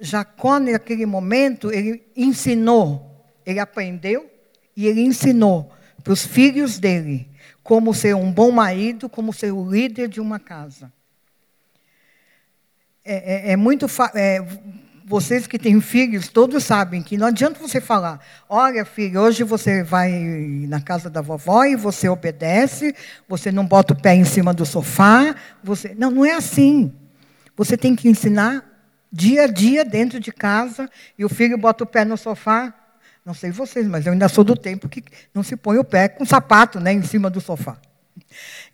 Jacó, 0.00 0.58
naquele 0.58 1.06
momento, 1.06 1.70
ele 1.70 2.02
ensinou, 2.16 3.24
ele 3.46 3.60
aprendeu 3.60 4.28
e 4.76 4.86
ele 4.86 5.02
ensinou 5.02 5.72
para 6.02 6.12
os 6.12 6.26
filhos 6.26 6.78
dele 6.78 7.30
como 7.62 7.94
ser 7.94 8.16
um 8.16 8.32
bom 8.32 8.50
marido, 8.50 9.08
como 9.08 9.32
ser 9.32 9.52
o 9.52 9.70
líder 9.70 10.08
de 10.08 10.20
uma 10.20 10.40
casa. 10.40 10.92
É, 13.04 13.50
é, 13.50 13.52
é 13.52 13.56
muito 13.56 13.86
é, 14.14 14.38
vocês 15.04 15.46
que 15.46 15.58
têm 15.58 15.80
filhos, 15.80 16.28
todos 16.28 16.64
sabem 16.64 17.02
que 17.02 17.16
não 17.16 17.26
adianta 17.26 17.58
você 17.58 17.80
falar: 17.80 18.20
olha, 18.48 18.84
filho, 18.84 19.20
hoje 19.20 19.44
você 19.44 19.82
vai 19.82 20.10
na 20.68 20.80
casa 20.80 21.10
da 21.10 21.20
vovó 21.20 21.64
e 21.64 21.76
você 21.76 22.08
obedece, 22.08 22.94
você 23.28 23.50
não 23.50 23.66
bota 23.66 23.92
o 23.92 24.00
pé 24.00 24.14
em 24.14 24.24
cima 24.24 24.52
do 24.52 24.64
sofá. 24.64 25.34
Você... 25.62 25.94
Não, 25.98 26.10
não 26.10 26.24
é 26.24 26.34
assim. 26.34 26.92
Você 27.56 27.76
tem 27.76 27.94
que 27.94 28.08
ensinar 28.08 28.64
dia 29.10 29.44
a 29.44 29.46
dia 29.46 29.84
dentro 29.84 30.18
de 30.18 30.32
casa 30.32 30.88
e 31.18 31.24
o 31.24 31.28
filho 31.28 31.58
bota 31.58 31.84
o 31.84 31.86
pé 31.86 32.04
no 32.04 32.16
sofá. 32.16 32.74
Não 33.24 33.34
sei 33.34 33.50
vocês, 33.50 33.86
mas 33.86 34.06
eu 34.06 34.12
ainda 34.12 34.28
sou 34.28 34.42
do 34.42 34.56
tempo 34.56 34.88
que 34.88 35.04
não 35.32 35.42
se 35.42 35.56
põe 35.56 35.78
o 35.78 35.84
pé 35.84 36.08
com 36.08 36.24
sapato 36.24 36.80
né, 36.80 36.92
em 36.92 37.02
cima 37.02 37.30
do 37.30 37.40
sofá. 37.40 37.76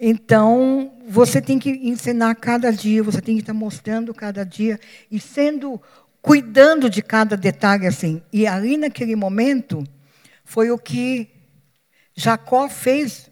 Então, 0.01 0.93
você 1.07 1.41
tem 1.41 1.59
que 1.59 1.71
ensinar 1.71 2.35
cada 2.37 2.73
dia, 2.73 3.03
você 3.03 3.21
tem 3.21 3.35
que 3.35 3.43
estar 3.43 3.53
mostrando 3.53 4.15
cada 4.15 4.45
dia 4.45 4.79
e 5.11 5.19
sendo 5.19 5.81
cuidando 6.29 6.91
de 6.91 7.01
cada 7.01 7.39
detalhe 7.39 7.87
assim. 7.87 8.23
E 8.31 8.47
ali 8.47 8.77
naquele 8.77 9.17
momento 9.17 9.83
foi 10.45 10.71
o 10.71 10.77
que 10.77 11.27
Jacó 12.15 12.69
fez 12.69 13.31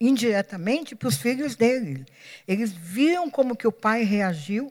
indiretamente 0.00 0.94
para 0.94 1.08
os 1.08 1.16
filhos 1.16 1.56
dele. 1.56 2.06
Eles 2.46 2.70
viram 2.70 3.28
como 3.28 3.56
que 3.56 3.66
o 3.66 3.72
pai 3.72 4.04
reagiu 4.04 4.70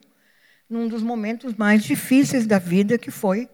num 0.69 0.87
dos 0.87 1.03
momentos 1.03 1.53
mais 1.55 1.83
difíceis 1.83 2.47
da 2.47 2.59
vida, 2.59 2.97
que 2.97 3.11
foi 3.11 3.49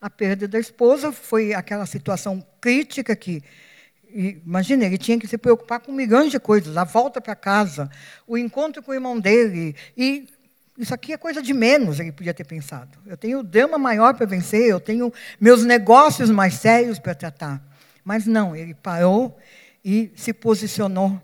a 0.00 0.10
perda 0.10 0.48
da 0.48 0.58
esposa, 0.58 1.12
foi 1.12 1.54
aquela 1.54 1.86
situação 1.86 2.44
crítica 2.60 3.14
que 3.14 3.44
Imagina, 4.14 4.84
ele 4.84 4.98
tinha 4.98 5.18
que 5.18 5.26
se 5.26 5.38
preocupar 5.38 5.80
com 5.80 5.90
milhões 5.90 6.30
de 6.30 6.38
coisas, 6.38 6.76
a 6.76 6.84
volta 6.84 7.18
para 7.18 7.34
casa, 7.34 7.88
o 8.26 8.36
encontro 8.36 8.82
com 8.82 8.90
o 8.90 8.94
irmão 8.94 9.18
dele, 9.18 9.74
e 9.96 10.28
isso 10.82 10.92
aqui 10.92 11.12
é 11.12 11.16
coisa 11.16 11.40
de 11.40 11.54
menos, 11.54 12.00
ele 12.00 12.10
podia 12.10 12.34
ter 12.34 12.44
pensado. 12.44 12.98
Eu 13.06 13.16
tenho 13.16 13.42
drama 13.42 13.78
maior 13.78 14.14
para 14.14 14.26
vencer, 14.26 14.68
eu 14.68 14.80
tenho 14.80 15.12
meus 15.40 15.64
negócios 15.64 16.28
mais 16.28 16.54
sérios 16.54 16.98
para 16.98 17.14
tratar. 17.14 17.62
Mas 18.04 18.26
não, 18.26 18.56
ele 18.56 18.74
parou 18.74 19.38
e 19.84 20.12
se 20.16 20.32
posicionou 20.32 21.22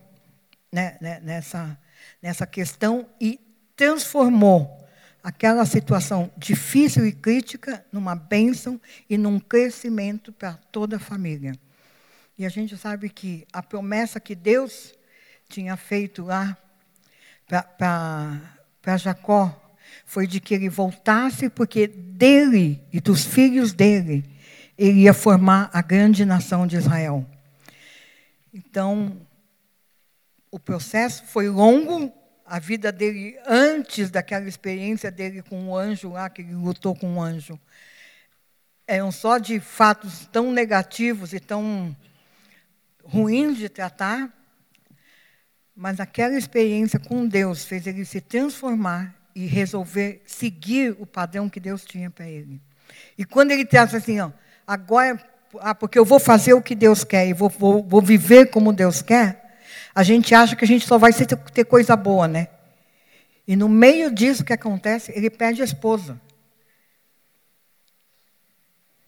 né, 0.71 0.97
né, 1.01 1.18
nessa, 1.25 1.77
nessa 2.23 2.47
questão 2.47 3.05
e 3.21 3.40
transformou 3.75 4.79
aquela 5.25 5.66
situação 5.66 6.31
difícil 6.37 7.05
e 7.05 7.11
crítica 7.11 7.85
numa 7.90 8.14
bênção 8.14 8.81
e 9.11 9.18
num 9.18 9.40
crescimento 9.40 10.33
para 10.33 10.55
toda 10.71 10.97
a 10.97 11.01
família. 11.01 11.53
E 12.38 12.47
a 12.47 12.49
gente 12.49 12.77
sabe 12.77 13.09
que 13.09 13.44
a 13.53 13.61
promessa 13.61 14.21
que 14.21 14.37
Deus 14.37 14.94
tinha 15.49 15.77
feito 15.77 16.23
lá 16.23 16.57
para 17.49 18.58
Jacó 18.96 19.55
foi 20.05 20.27
de 20.27 20.40
que 20.40 20.55
ele 20.55 20.68
voltasse, 20.68 21.48
porque 21.51 21.87
dele 21.87 22.83
e 22.92 23.01
dos 23.01 23.24
filhos 23.24 23.72
dele, 23.72 24.24
ele 24.77 25.01
ia 25.01 25.14
formar 25.14 25.70
a 25.72 25.83
grande 25.83 26.24
nação 26.24 26.66
de 26.66 26.77
Israel. 26.77 27.27
Então, 28.53 29.20
o 30.51 30.59
processo 30.59 31.24
foi 31.24 31.48
longo, 31.48 32.12
a 32.46 32.59
vida 32.59 32.90
dele 32.90 33.38
antes 33.46 34.11
daquela 34.11 34.48
experiência 34.48 35.11
dele 35.11 35.42
com 35.42 35.68
o 35.68 35.77
anjo 35.77 36.12
lá, 36.12 36.31
que 36.31 36.42
ele 36.42 36.55
lutou 36.55 36.94
com 36.94 37.16
o 37.16 37.22
anjo, 37.22 37.61
eram 38.87 39.12
só 39.12 39.37
de 39.37 39.61
fatos 39.61 40.27
tão 40.33 40.51
negativos 40.51 41.35
e 41.35 41.40
tão 41.40 41.94
ruins 43.05 43.59
de 43.59 43.68
tratar, 43.68 44.33
mas 45.81 46.01
aquela 46.01 46.37
experiência 46.37 46.99
com 46.99 47.25
Deus 47.25 47.64
fez 47.64 47.87
ele 47.87 48.05
se 48.05 48.21
transformar 48.21 49.14
e 49.33 49.47
resolver 49.47 50.21
seguir 50.27 50.97
o 50.99 51.07
padrão 51.07 51.49
que 51.49 51.61
Deus 51.61 51.85
tinha 51.85 52.11
para 52.11 52.27
ele. 52.27 52.61
E 53.17 53.25
quando 53.25 53.53
ele 53.53 53.64
traz 53.64 53.95
assim, 53.95 54.19
ó, 54.19 54.33
agora, 54.67 55.25
ah, 55.61 55.77
porque 55.77 55.97
eu 55.97 56.05
vou 56.05 56.19
fazer 56.19 56.53
o 56.53 56.61
que 56.61 56.75
Deus 56.75 57.05
quer 57.05 57.29
e 57.29 57.33
vou, 57.33 57.49
vou, 57.49 57.81
vou 57.85 58.03
viver 58.03 58.51
como 58.51 58.73
Deus 58.73 59.03
quer, 59.03 59.61
a 59.95 60.03
gente 60.03 60.35
acha 60.35 60.57
que 60.57 60.64
a 60.64 60.67
gente 60.67 60.85
só 60.85 60.99
vai 60.99 61.12
ter, 61.12 61.64
coisa 61.64 61.95
boa, 61.95 62.27
né? 62.27 62.49
E 63.47 63.55
no 63.55 63.69
meio 63.69 64.11
disso 64.11 64.45
que 64.45 64.53
acontece, 64.53 65.12
ele 65.14 65.31
perde 65.31 65.62
a 65.62 65.64
esposa. 65.64 66.21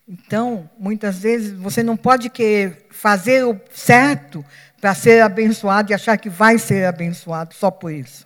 Então, 0.07 0.71
muitas 0.79 1.19
vezes, 1.19 1.53
você 1.53 1.83
não 1.83 1.97
pode 1.97 2.31
querer 2.31 2.87
fazer 2.91 3.45
o 3.45 3.61
certo 3.73 4.45
para 4.81 4.95
ser 4.95 5.23
abençoado 5.23 5.93
e 5.93 5.95
achar 5.95 6.17
que 6.17 6.31
vai 6.31 6.59
ser 6.59 6.87
abençoado 6.87 7.55
só 7.55 7.71
por 7.71 7.93
isso. 7.93 8.25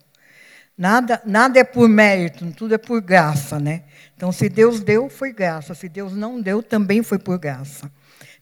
Nada, 0.77 1.23
nada 1.25 1.59
é 1.59 1.65
por 1.65 1.89
mérito, 1.89 2.51
tudo 2.53 2.75
é 2.75 2.79
por 2.79 3.01
graça, 3.01 3.59
né? 3.59 3.83
Então, 4.17 4.33
se 4.33 4.49
Deus 4.49 4.81
deu, 4.81 5.09
foi 5.09 5.33
graça. 5.33 5.75
Se 5.75 5.89
Deus 5.89 6.13
não 6.13 6.41
deu, 6.41 6.63
também 6.63 7.03
foi 7.03 7.19
por 7.19 7.39
graça. 7.39 7.91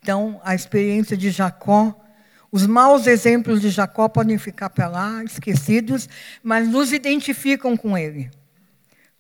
Então, 0.01 0.41
a 0.45 0.55
experiência 0.55 1.17
de 1.17 1.31
Jacó, 1.31 1.95
os 2.51 2.67
maus 2.67 3.07
exemplos 3.07 3.61
de 3.61 3.71
Jacó 3.71 4.09
podem 4.09 4.39
ficar 4.39 4.71
para 4.71 4.89
lá, 4.89 5.23
esquecidos, 5.25 6.09
mas 6.43 6.69
nos 6.69 6.93
identificam 6.93 7.77
com 7.77 7.97
ele. 7.97 8.31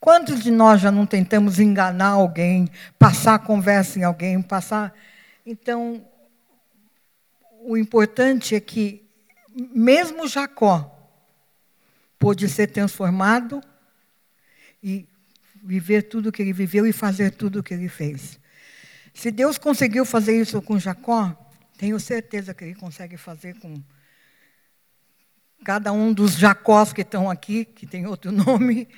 Quantos 0.00 0.42
de 0.42 0.50
nós 0.50 0.81
já 0.81 0.90
não 0.90 1.07
tentamos 1.07 1.61
enganar 1.61 2.09
alguém, 2.09 2.68
passar 2.98 3.38
conversa 3.38 3.98
em 3.98 4.02
alguém, 4.02 4.42
passar. 4.42 4.92
Então, 5.46 6.05
o 7.64 7.77
importante 7.77 8.55
é 8.55 8.61
que, 8.61 9.09
mesmo 9.55 10.27
Jacó, 10.27 10.88
pôde 12.18 12.48
ser 12.48 12.68
transformado 12.68 13.62
e 14.83 15.07
viver 15.62 16.03
tudo 16.03 16.29
o 16.29 16.33
que 16.33 16.42
ele 16.42 16.53
viveu 16.53 16.87
e 16.87 16.92
fazer 16.92 17.31
tudo 17.33 17.61
o 17.61 17.62
que 17.62 17.75
ele 17.75 17.88
fez. 17.88 18.38
Se 19.14 19.31
Deus 19.31 19.59
conseguiu 19.59 20.05
fazer 20.05 20.40
isso 20.40 20.61
com 20.62 20.79
Jacó, 20.79 21.37
tenho 21.77 21.98
certeza 22.01 22.55
que 22.55 22.64
ele 22.64 22.75
consegue 22.75 23.16
fazer 23.16 23.55
com 23.59 23.81
cada 25.64 25.92
um 25.92 26.12
dos 26.12 26.37
Jacós 26.37 26.92
que 26.92 27.03
estão 27.03 27.31
aqui, 27.31 27.64
que 27.64 27.87
tem 27.87 28.07
outro 28.07 28.31
nome, 28.33 28.88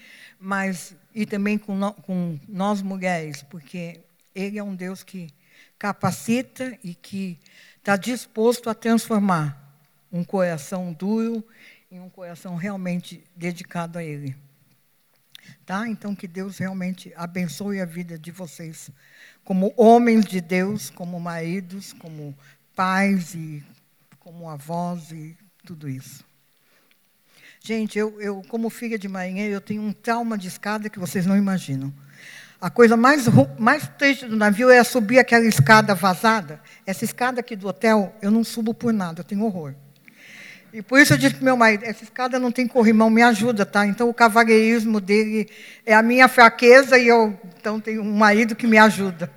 mas 0.40 0.96
e 1.14 1.26
também 1.26 1.58
com, 1.58 1.76
no, 1.76 1.92
com 1.92 2.38
nós 2.48 2.82
mulheres, 2.82 3.42
porque 3.42 4.00
ele 4.34 4.58
é 4.58 4.62
um 4.62 4.74
Deus 4.74 5.02
que 5.02 5.30
capacita 5.78 6.76
e 6.82 6.94
que 6.94 7.38
está 7.84 7.96
disposto 7.96 8.70
a 8.70 8.74
transformar 8.74 9.78
um 10.10 10.24
coração 10.24 10.90
duro 10.90 11.46
em 11.92 12.00
um 12.00 12.08
coração 12.08 12.56
realmente 12.56 13.22
dedicado 13.36 13.98
a 13.98 14.02
Ele. 14.02 14.34
Tá? 15.66 15.86
Então, 15.86 16.14
que 16.14 16.26
Deus 16.26 16.56
realmente 16.56 17.12
abençoe 17.14 17.82
a 17.82 17.84
vida 17.84 18.18
de 18.18 18.30
vocês, 18.30 18.90
como 19.44 19.74
homens 19.76 20.24
de 20.24 20.40
Deus, 20.40 20.88
como 20.88 21.20
maridos, 21.20 21.92
como 21.92 22.34
pais 22.74 23.34
e 23.34 23.62
como 24.18 24.48
avós 24.48 25.12
e 25.12 25.36
tudo 25.62 25.86
isso. 25.86 26.24
Gente, 27.60 27.98
eu, 27.98 28.18
eu 28.18 28.42
como 28.48 28.70
filha 28.70 28.98
de 28.98 29.08
marinheiro, 29.08 29.52
eu 29.52 29.60
tenho 29.60 29.82
um 29.82 29.92
trauma 29.92 30.38
de 30.38 30.48
escada 30.48 30.88
que 30.88 30.98
vocês 30.98 31.26
não 31.26 31.36
imaginam. 31.36 31.92
A 32.64 32.70
coisa 32.70 32.96
mais, 32.96 33.26
mais 33.58 33.86
triste 33.98 34.24
do 34.24 34.36
navio 34.36 34.70
é 34.70 34.82
subir 34.82 35.18
aquela 35.18 35.44
escada 35.44 35.94
vazada. 35.94 36.58
Essa 36.86 37.04
escada 37.04 37.40
aqui 37.40 37.54
do 37.54 37.68
hotel, 37.68 38.16
eu 38.22 38.30
não 38.30 38.42
subo 38.42 38.72
por 38.72 38.90
nada, 38.90 39.20
eu 39.20 39.24
tenho 39.24 39.44
horror. 39.44 39.74
E 40.72 40.80
por 40.80 40.98
isso 40.98 41.12
eu 41.12 41.18
disse 41.18 41.34
para 41.34 41.44
meu 41.44 41.58
marido, 41.58 41.84
essa 41.84 42.02
escada 42.02 42.38
não 42.38 42.50
tem 42.50 42.66
corrimão, 42.66 43.10
me 43.10 43.20
ajuda, 43.20 43.66
tá? 43.66 43.86
Então 43.86 44.08
o 44.08 44.14
cavalheirismo 44.14 44.98
dele 44.98 45.46
é 45.84 45.94
a 45.94 46.00
minha 46.00 46.26
fraqueza 46.26 46.96
e 46.96 47.06
eu 47.06 47.38
então 47.60 47.78
tenho 47.78 48.00
um 48.00 48.16
marido 48.16 48.56
que 48.56 48.66
me 48.66 48.78
ajuda. 48.78 49.30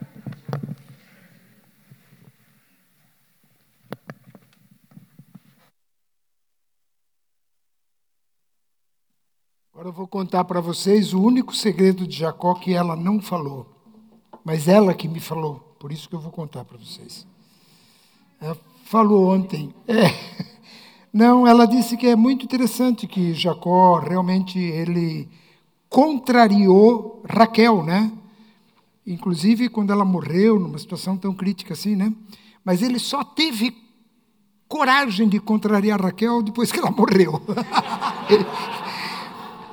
Agora 9.78 9.90
eu 9.90 9.94
vou 9.94 10.08
contar 10.08 10.44
para 10.44 10.60
vocês 10.60 11.14
o 11.14 11.22
único 11.22 11.56
segredo 11.56 12.08
de 12.08 12.18
Jacó 12.18 12.56
que 12.56 12.74
ela 12.74 12.96
não 12.96 13.22
falou, 13.22 13.68
mas 14.44 14.68
ela 14.68 14.92
que 14.92 15.08
me 15.08 15.20
falou, 15.20 15.76
por 15.78 15.92
isso 15.92 16.10
que 16.10 16.16
eu 16.16 16.20
vou 16.20 16.32
contar 16.32 16.66
para 16.66 16.80
vocês. 16.80 17.28
Ela 18.42 18.58
falou 18.86 19.32
ontem. 19.32 19.72
É, 19.88 20.12
não, 21.14 21.46
ela 21.46 21.68
disse 21.68 21.96
que 21.96 22.08
é 22.08 22.16
muito 22.16 22.44
interessante 22.44 23.06
que 23.06 23.36
Jacó 23.36 24.00
realmente 24.00 24.58
ele 24.58 25.30
contrariou 25.88 27.22
Raquel, 27.30 27.84
né? 27.84 28.12
Inclusive 29.06 29.70
quando 29.70 29.94
ela 29.94 30.04
morreu 30.04 30.60
numa 30.60 30.80
situação 30.80 31.16
tão 31.16 31.36
crítica 31.36 31.74
assim, 31.74 31.96
né? 31.96 32.12
Mas 32.66 32.82
ele 32.82 32.98
só 32.98 33.24
teve 33.24 33.78
coragem 34.68 35.30
de 35.30 35.40
contrariar 35.40 36.02
Raquel 36.02 36.42
depois 36.42 36.72
que 36.72 36.80
ela 36.80 36.90
morreu. 36.92 37.40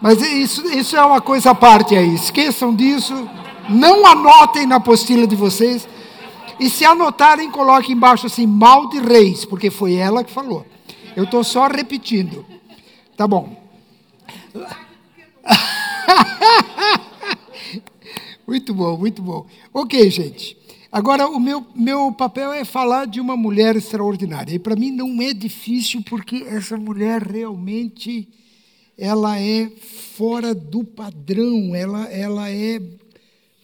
Mas 0.04 0.20
isso, 0.20 0.66
isso 0.66 0.94
é 0.94 1.02
uma 1.02 1.22
coisa 1.22 1.52
à 1.52 1.54
parte 1.54 1.96
aí. 1.96 2.14
Esqueçam 2.14 2.76
disso. 2.76 3.26
Não 3.70 4.04
anotem 4.04 4.66
na 4.66 4.76
apostila 4.76 5.26
de 5.26 5.34
vocês. 5.34 5.88
E 6.60 6.68
se 6.68 6.84
anotarem, 6.84 7.50
coloquem 7.50 7.96
embaixo 7.96 8.26
assim, 8.26 8.46
mal 8.46 8.90
de 8.90 8.98
reis, 8.98 9.46
porque 9.46 9.70
foi 9.70 9.94
ela 9.94 10.22
que 10.22 10.30
falou. 10.30 10.66
Eu 11.16 11.24
estou 11.24 11.42
só 11.42 11.68
repetindo. 11.68 12.44
Tá 13.16 13.26
bom. 13.26 13.56
muito 18.46 18.74
bom, 18.74 18.98
muito 18.98 19.22
bom. 19.22 19.46
Ok, 19.72 20.10
gente. 20.10 20.54
Agora, 20.92 21.26
o 21.28 21.40
meu, 21.40 21.66
meu 21.74 22.12
papel 22.12 22.52
é 22.52 22.62
falar 22.62 23.06
de 23.06 23.22
uma 23.22 23.38
mulher 23.38 23.74
extraordinária. 23.74 24.54
E 24.54 24.58
para 24.58 24.76
mim 24.76 24.90
não 24.90 25.22
é 25.22 25.32
difícil, 25.32 26.02
porque 26.02 26.44
essa 26.46 26.76
mulher 26.76 27.22
realmente 27.22 28.28
ela 28.96 29.38
é 29.40 29.68
fora 30.16 30.54
do 30.54 30.84
padrão, 30.84 31.74
ela, 31.74 32.04
ela 32.08 32.50
é 32.50 32.80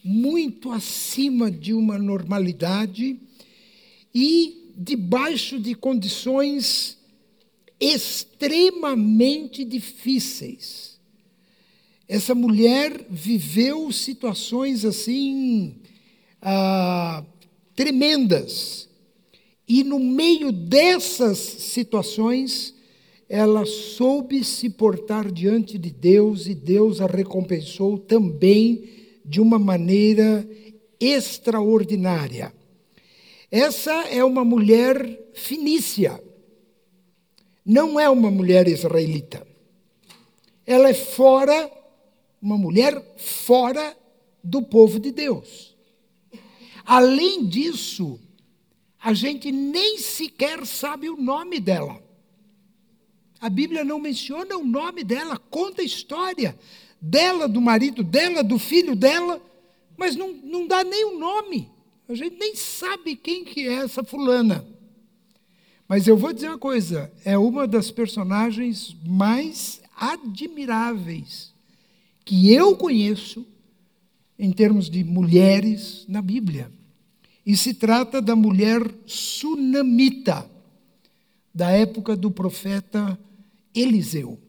muito 0.03 0.71
acima 0.71 1.49
de 1.49 1.73
uma 1.73 1.97
normalidade 1.97 3.19
e 4.13 4.73
debaixo 4.75 5.59
de 5.59 5.75
condições 5.75 6.97
extremamente 7.79 9.63
difíceis. 9.63 10.99
Essa 12.07 12.35
mulher 12.35 13.05
viveu 13.09 13.91
situações 13.91 14.83
assim 14.83 15.75
ah, 16.41 17.23
tremendas. 17.75 18.89
E 19.67 19.83
no 19.83 19.99
meio 19.99 20.51
dessas 20.51 21.37
situações, 21.37 22.73
ela 23.33 23.65
soube 23.65 24.43
se 24.43 24.69
portar 24.69 25.31
diante 25.31 25.77
de 25.77 25.89
Deus 25.89 26.47
e 26.47 26.53
Deus 26.53 26.99
a 26.99 27.05
recompensou 27.05 27.97
também 27.97 28.89
de 29.23 29.39
uma 29.39 29.57
maneira 29.57 30.45
extraordinária. 30.99 32.53
Essa 33.49 33.93
é 34.09 34.21
uma 34.21 34.43
mulher 34.43 35.31
finícia, 35.33 36.21
não 37.65 37.97
é 37.97 38.09
uma 38.09 38.29
mulher 38.29 38.67
israelita. 38.67 39.47
Ela 40.65 40.89
é 40.89 40.93
fora 40.93 41.71
uma 42.41 42.57
mulher 42.57 43.01
fora 43.15 43.95
do 44.43 44.61
povo 44.61 44.99
de 44.99 45.09
Deus. 45.09 45.73
Além 46.85 47.45
disso, 47.45 48.19
a 49.01 49.13
gente 49.13 49.53
nem 49.53 49.97
sequer 49.99 50.65
sabe 50.65 51.09
o 51.09 51.15
nome 51.15 51.61
dela. 51.61 52.10
A 53.41 53.49
Bíblia 53.49 53.83
não 53.83 53.99
menciona 53.99 54.55
o 54.55 54.63
nome 54.63 55.03
dela, 55.03 55.35
conta 55.35 55.81
a 55.81 55.85
história 55.85 56.55
dela, 57.01 57.47
do 57.47 57.59
marido 57.59 58.03
dela, 58.03 58.43
do 58.43 58.59
filho 58.59 58.95
dela, 58.95 59.41
mas 59.97 60.15
não, 60.15 60.31
não 60.31 60.67
dá 60.67 60.83
nem 60.83 61.05
o 61.05 61.17
nome. 61.17 61.67
A 62.07 62.13
gente 62.13 62.37
nem 62.37 62.55
sabe 62.55 63.15
quem 63.15 63.43
que 63.43 63.67
é 63.67 63.73
essa 63.73 64.03
fulana. 64.03 64.63
Mas 65.87 66.07
eu 66.07 66.15
vou 66.15 66.31
dizer 66.31 66.49
uma 66.49 66.57
coisa, 66.59 67.11
é 67.25 67.35
uma 67.35 67.67
das 67.67 67.89
personagens 67.89 68.95
mais 69.03 69.81
admiráveis 69.97 71.51
que 72.23 72.53
eu 72.53 72.77
conheço 72.77 73.43
em 74.37 74.51
termos 74.51 74.87
de 74.87 75.03
mulheres 75.03 76.05
na 76.07 76.21
Bíblia. 76.21 76.71
E 77.43 77.57
se 77.57 77.73
trata 77.73 78.21
da 78.21 78.35
mulher 78.35 78.81
sunamita, 79.07 80.47
da 81.53 81.71
época 81.71 82.15
do 82.15 82.29
profeta 82.29 83.19
Eliseu. 83.73 84.39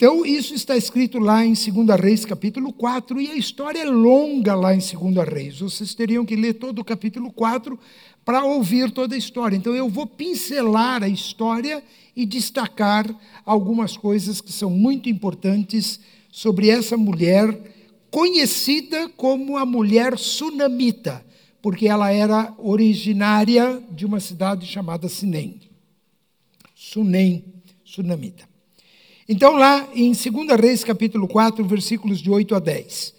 Então, 0.00 0.24
isso 0.24 0.54
está 0.54 0.74
escrito 0.78 1.18
lá 1.18 1.44
em 1.44 1.52
2 1.52 2.00
Reis, 2.00 2.24
capítulo 2.24 2.72
4, 2.72 3.20
e 3.20 3.28
a 3.32 3.36
história 3.36 3.80
é 3.80 3.84
longa 3.84 4.54
lá 4.54 4.74
em 4.74 4.78
2 4.78 5.28
Reis. 5.28 5.60
Vocês 5.60 5.94
teriam 5.94 6.24
que 6.24 6.34
ler 6.34 6.54
todo 6.54 6.78
o 6.78 6.84
capítulo 6.84 7.30
4 7.30 7.78
para 8.24 8.42
ouvir 8.42 8.90
toda 8.92 9.14
a 9.14 9.18
história. 9.18 9.54
Então, 9.54 9.74
eu 9.74 9.90
vou 9.90 10.06
pincelar 10.06 11.02
a 11.02 11.08
história 11.08 11.84
e 12.16 12.24
destacar 12.24 13.14
algumas 13.44 13.94
coisas 13.94 14.40
que 14.40 14.50
são 14.50 14.70
muito 14.70 15.10
importantes 15.10 16.00
sobre 16.32 16.70
essa 16.70 16.96
mulher, 16.96 17.58
conhecida 18.10 19.06
como 19.10 19.58
a 19.58 19.66
mulher 19.66 20.18
sunamita, 20.18 21.22
porque 21.60 21.86
ela 21.86 22.10
era 22.10 22.54
originária 22.56 23.82
de 23.90 24.06
uma 24.06 24.18
cidade 24.18 24.66
chamada 24.66 25.10
Sinem. 25.10 25.60
Sunem, 26.74 27.44
sunamita. 27.90 28.48
Então, 29.28 29.54
lá 29.54 29.88
em 29.94 30.12
2 30.12 30.60
Reis, 30.60 30.84
capítulo 30.84 31.26
4, 31.26 31.64
versículos 31.64 32.20
de 32.20 32.30
8 32.30 32.54
a 32.54 32.58
10. 32.60 33.14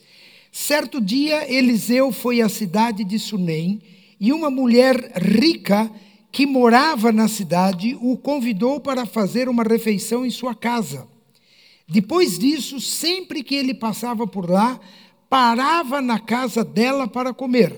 Certo 0.52 1.02
dia, 1.02 1.52
Eliseu 1.52 2.12
foi 2.12 2.42
à 2.42 2.48
cidade 2.48 3.04
de 3.04 3.20
Sunem 3.20 3.82
e 4.20 4.32
uma 4.32 4.50
mulher 4.50 5.14
rica 5.18 5.92
que 6.32 6.46
morava 6.46 7.12
na 7.12 7.28
cidade 7.28 7.98
o 8.02 8.16
convidou 8.16 8.80
para 8.80 9.06
fazer 9.06 9.50
uma 9.50 9.64
refeição 9.64 10.26
em 10.26 10.30
sua 10.30 10.56
casa. 10.56 11.08
Depois 11.88 12.40
disso, 12.40 12.80
sempre 12.80 13.44
que 13.44 13.56
ele 13.56 13.74
passava 13.74 14.26
por 14.26 14.50
lá, 14.50 14.80
parava 15.30 16.02
na 16.02 16.20
casa 16.20 16.64
dela 16.64 17.08
para 17.08 17.34
comer. 17.34 17.78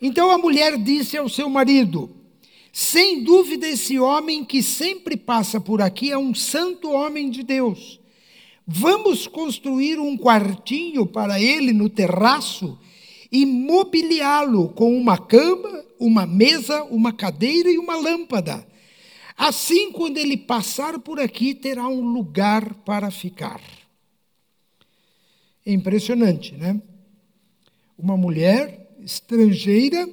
Então 0.00 0.30
a 0.30 0.38
mulher 0.38 0.78
disse 0.78 1.16
ao 1.16 1.28
seu 1.28 1.48
marido: 1.48 2.10
Sem 2.78 3.24
dúvida, 3.24 3.66
esse 3.66 3.98
homem 3.98 4.44
que 4.44 4.62
sempre 4.62 5.16
passa 5.16 5.58
por 5.58 5.80
aqui 5.80 6.12
é 6.12 6.18
um 6.18 6.34
santo 6.34 6.90
homem 6.90 7.30
de 7.30 7.42
Deus. 7.42 7.98
Vamos 8.66 9.26
construir 9.26 9.98
um 9.98 10.14
quartinho 10.14 11.06
para 11.06 11.40
ele 11.40 11.72
no 11.72 11.88
terraço 11.88 12.78
e 13.32 13.46
mobiliá-lo 13.46 14.68
com 14.68 14.94
uma 14.94 15.16
cama, 15.16 15.86
uma 15.98 16.26
mesa, 16.26 16.84
uma 16.84 17.14
cadeira 17.14 17.70
e 17.70 17.78
uma 17.78 17.96
lâmpada. 17.96 18.68
Assim, 19.38 19.90
quando 19.90 20.18
ele 20.18 20.36
passar 20.36 20.98
por 20.98 21.18
aqui, 21.18 21.54
terá 21.54 21.88
um 21.88 22.04
lugar 22.12 22.74
para 22.84 23.10
ficar. 23.10 23.58
É 25.64 25.72
impressionante, 25.72 26.54
né? 26.54 26.78
Uma 27.96 28.18
mulher 28.18 28.94
estrangeira, 29.00 30.06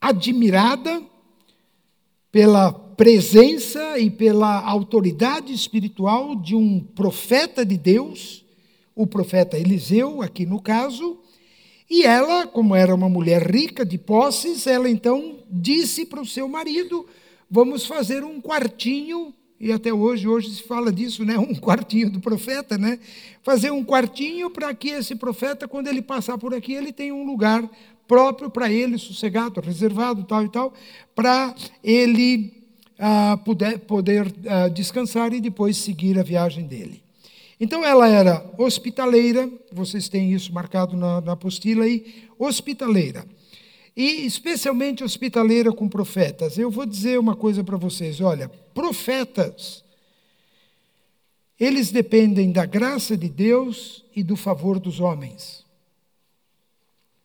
admirada 0.00 1.08
pela 2.30 2.72
presença 2.72 3.98
e 3.98 4.10
pela 4.10 4.60
autoridade 4.60 5.52
espiritual 5.52 6.36
de 6.36 6.54
um 6.54 6.80
profeta 6.80 7.64
de 7.64 7.76
Deus, 7.76 8.44
o 8.94 9.06
profeta 9.06 9.58
Eliseu, 9.58 10.22
aqui 10.22 10.46
no 10.46 10.60
caso, 10.60 11.18
e 11.88 12.04
ela, 12.04 12.46
como 12.46 12.74
era 12.76 12.94
uma 12.94 13.08
mulher 13.08 13.50
rica 13.50 13.84
de 13.84 13.98
posses, 13.98 14.66
ela 14.66 14.88
então 14.88 15.38
disse 15.50 16.06
para 16.06 16.20
o 16.20 16.26
seu 16.26 16.48
marido: 16.48 17.04
Vamos 17.50 17.84
fazer 17.84 18.22
um 18.22 18.40
quartinho 18.40 19.34
e 19.60 19.70
até 19.72 19.92
hoje, 19.92 20.26
hoje 20.26 20.54
se 20.54 20.62
fala 20.62 20.90
disso, 20.90 21.22
né? 21.22 21.36
Um 21.38 21.54
quartinho 21.54 22.10
do 22.10 22.18
profeta, 22.18 22.78
né? 22.78 22.98
Fazer 23.42 23.70
um 23.70 23.84
quartinho 23.84 24.48
para 24.48 24.72
que 24.72 24.88
esse 24.88 25.14
profeta, 25.14 25.68
quando 25.68 25.88
ele 25.88 26.00
passar 26.00 26.38
por 26.38 26.54
aqui, 26.54 26.72
ele 26.72 26.92
tenha 26.92 27.14
um 27.14 27.26
lugar 27.26 27.68
próprio 28.10 28.50
para 28.50 28.72
ele, 28.72 28.98
sossegado, 28.98 29.60
reservado, 29.60 30.24
tal 30.24 30.44
e 30.44 30.48
tal, 30.48 30.74
para 31.14 31.54
ele 31.80 32.52
ah, 32.98 33.38
puder, 33.44 33.78
poder 33.78 34.34
ah, 34.48 34.66
descansar 34.66 35.32
e 35.32 35.40
depois 35.40 35.76
seguir 35.76 36.18
a 36.18 36.24
viagem 36.24 36.66
dele. 36.66 37.04
Então 37.60 37.84
ela 37.84 38.08
era 38.08 38.44
hospitaleira, 38.58 39.48
vocês 39.70 40.08
têm 40.08 40.32
isso 40.32 40.52
marcado 40.52 40.96
na, 40.96 41.20
na 41.20 41.32
apostila 41.34 41.84
aí, 41.84 42.24
hospitaleira 42.36 43.24
e 43.96 44.26
especialmente 44.26 45.04
hospitaleira 45.04 45.72
com 45.72 45.88
profetas. 45.88 46.58
Eu 46.58 46.68
vou 46.68 46.86
dizer 46.86 47.16
uma 47.16 47.36
coisa 47.36 47.62
para 47.62 47.76
vocês: 47.76 48.20
olha, 48.20 48.48
profetas, 48.74 49.84
eles 51.60 51.92
dependem 51.92 52.50
da 52.50 52.66
graça 52.66 53.16
de 53.16 53.28
Deus 53.28 54.04
e 54.16 54.24
do 54.24 54.34
favor 54.34 54.80
dos 54.80 54.98
homens. 54.98 55.59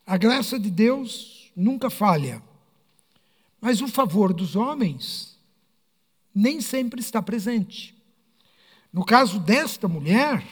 A 0.06 0.18
graça 0.18 0.60
de 0.60 0.70
Deus 0.70 1.52
nunca 1.56 1.90
falha, 1.90 2.42
mas 3.60 3.82
o 3.82 3.88
favor 3.88 4.34
dos 4.34 4.56
homens 4.56 5.40
nem 6.34 6.62
sempre 6.62 7.00
está 7.00 7.22
presente. 7.22 7.96
No 8.94 9.04
caso 9.04 9.40
desta 9.40 9.88
mulher, 9.88 10.46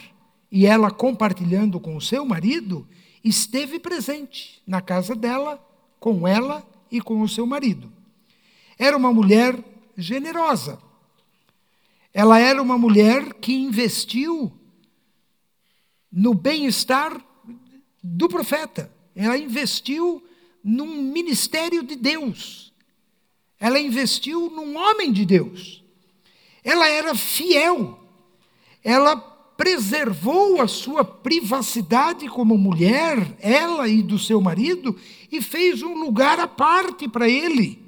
e 0.51 0.65
ela 0.65 0.89
compartilhando 0.89 1.79
com 1.79 1.95
o 1.95 2.01
seu 2.01 2.25
marido, 2.25 2.87
esteve 3.23 3.79
presente 3.79 4.61
na 4.65 4.81
casa 4.81 5.15
dela 5.15 5.63
com 5.99 6.27
ela 6.27 6.67
e 6.91 6.99
com 6.99 7.21
o 7.21 7.29
seu 7.29 7.45
marido. 7.45 7.91
Era 8.77 8.97
uma 8.97 9.13
mulher 9.13 9.57
generosa. 9.95 10.79
Ela 12.13 12.39
era 12.39 12.61
uma 12.61 12.77
mulher 12.77 13.33
que 13.35 13.53
investiu 13.53 14.51
no 16.11 16.33
bem-estar 16.33 17.23
do 18.01 18.27
profeta. 18.27 18.91
Ela 19.15 19.37
investiu 19.37 20.23
num 20.63 21.01
ministério 21.01 21.83
de 21.83 21.95
Deus. 21.95 22.73
Ela 23.59 23.79
investiu 23.79 24.49
num 24.49 24.77
homem 24.77 25.11
de 25.11 25.25
Deus. 25.25 25.83
Ela 26.63 26.87
era 26.87 27.15
fiel. 27.15 27.99
Ela 28.83 29.15
preservou 29.15 30.61
a 30.61 30.67
sua 30.67 31.05
privacidade 31.05 32.27
como 32.27 32.57
mulher, 32.57 33.37
ela 33.39 33.87
e 33.87 34.01
do 34.01 34.17
seu 34.17 34.41
marido, 34.41 34.95
e 35.31 35.41
fez 35.41 35.81
um 35.81 35.93
lugar 35.93 36.39
à 36.39 36.47
parte 36.47 37.07
para 37.07 37.29
ele, 37.29 37.81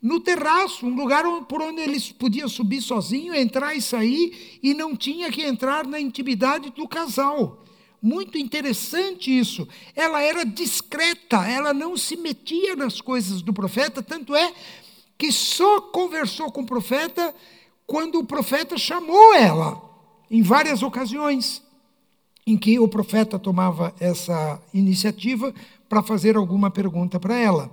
no 0.00 0.20
terraço, 0.20 0.86
um 0.86 0.94
lugar 0.94 1.24
por 1.48 1.60
onde 1.60 1.80
ele 1.80 2.00
podia 2.18 2.46
subir 2.46 2.80
sozinho, 2.80 3.34
entrar 3.34 3.74
e 3.74 3.82
sair, 3.82 4.58
e 4.62 4.72
não 4.72 4.96
tinha 4.96 5.30
que 5.30 5.42
entrar 5.42 5.86
na 5.86 6.00
intimidade 6.00 6.70
do 6.70 6.86
casal. 6.86 7.64
Muito 8.00 8.38
interessante 8.38 9.36
isso. 9.36 9.66
Ela 9.94 10.22
era 10.22 10.44
discreta, 10.44 11.48
ela 11.48 11.74
não 11.74 11.96
se 11.96 12.16
metia 12.16 12.76
nas 12.76 13.00
coisas 13.00 13.42
do 13.42 13.52
profeta, 13.52 14.02
tanto 14.02 14.34
é 14.34 14.52
que 15.16 15.32
só 15.32 15.80
conversou 15.80 16.50
com 16.52 16.62
o 16.62 16.66
profeta 16.66 17.34
quando 17.86 18.20
o 18.20 18.24
profeta 18.24 18.78
chamou 18.78 19.34
ela 19.34 19.82
em 20.30 20.42
várias 20.42 20.82
ocasiões 20.82 21.62
em 22.46 22.56
que 22.56 22.78
o 22.78 22.88
profeta 22.88 23.38
tomava 23.38 23.94
essa 24.00 24.62
iniciativa 24.72 25.52
para 25.88 26.02
fazer 26.02 26.36
alguma 26.36 26.70
pergunta 26.70 27.18
para 27.18 27.36
ela. 27.36 27.70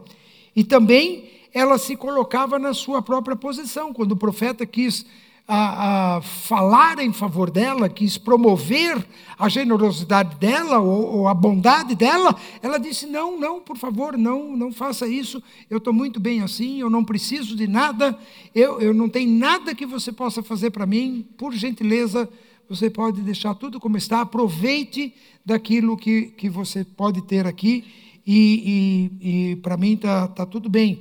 E 0.56 0.64
também 0.64 1.30
ela 1.54 1.78
se 1.78 1.96
colocava 1.96 2.60
na 2.60 2.74
sua 2.74 3.02
própria 3.02 3.38
posição. 3.38 3.94
Quando 3.94 4.14
o 4.14 4.18
profeta 4.18 4.66
quis 4.66 5.06
a, 5.48 6.16
a 6.18 6.22
falar 6.22 7.00
em 7.00 7.14
favor 7.14 7.52
dela, 7.52 7.88
quis 7.88 8.18
promover 8.18 9.06
a 9.38 9.48
generosidade 9.48 10.36
dela 10.38 10.80
ou, 10.80 11.18
ou, 11.18 11.28
a 11.28 11.34
bondade 11.34 11.96
dela, 11.96 12.36
ela 12.62 12.80
disse: 12.80 13.06
Não, 13.06 13.40
não, 13.40 13.60
por 13.60 13.78
favor, 13.78 14.18
não, 14.18 14.58
não 14.58 14.72
faça 14.72 15.08
isso. 15.08 15.42
Eu 15.70 15.78
estou 15.78 15.94
muito 15.94 16.20
bem 16.20 16.42
assim, 16.42 16.80
eu 16.80 16.90
não 16.90 17.04
preciso 17.04 17.56
de 17.56 17.68
nada, 17.68 18.18
eu, 18.54 18.82
eu 18.82 18.94
não 18.94 19.08
tenho 19.08 19.30
nada 19.32 19.76
que 19.76 19.86
você 19.86 20.12
possa 20.12 20.42
fazer 20.42 20.72
para 20.72 20.86
mim, 20.86 21.26
por 21.38 21.54
gentileza 21.54 22.28
você 22.68 22.90
pode 22.90 23.22
deixar 23.22 23.54
tudo 23.54 23.80
como 23.80 23.96
está, 23.96 24.22
aproveite 24.22 25.14
daquilo 25.46 25.96
que, 25.96 26.34
que 26.36 26.50
você 26.50 26.84
pode 26.84 27.22
ter 27.22 27.46
aqui, 27.46 27.84
e, 28.26 29.12
e, 29.22 29.52
e 29.52 29.56
para 29.58 29.78
mim 29.78 29.94
está 29.94 30.28
tá 30.28 30.46
tudo 30.48 30.68
bem. 30.68 31.00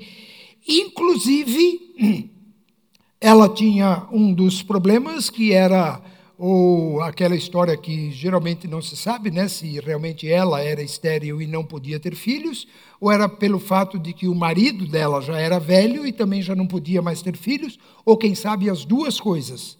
Inclusive, 0.68 2.30
ela 3.24 3.48
tinha 3.48 4.02
um 4.12 4.34
dos 4.34 4.62
problemas 4.62 5.30
que 5.30 5.50
era 5.50 5.98
ou 6.36 7.00
aquela 7.00 7.34
história 7.34 7.74
que 7.74 8.12
geralmente 8.12 8.68
não 8.68 8.82
se 8.82 8.98
sabe, 8.98 9.30
né, 9.30 9.48
se 9.48 9.80
realmente 9.80 10.30
ela 10.30 10.60
era 10.60 10.82
estéril 10.82 11.40
e 11.40 11.46
não 11.46 11.64
podia 11.64 11.98
ter 11.98 12.14
filhos, 12.14 12.68
ou 13.00 13.10
era 13.10 13.26
pelo 13.26 13.58
fato 13.58 13.98
de 13.98 14.12
que 14.12 14.28
o 14.28 14.34
marido 14.34 14.86
dela 14.86 15.22
já 15.22 15.38
era 15.38 15.58
velho 15.58 16.06
e 16.06 16.12
também 16.12 16.42
já 16.42 16.54
não 16.54 16.66
podia 16.66 17.00
mais 17.00 17.22
ter 17.22 17.34
filhos, 17.34 17.78
ou 18.04 18.18
quem 18.18 18.34
sabe 18.34 18.68
as 18.68 18.84
duas 18.84 19.18
coisas. 19.18 19.78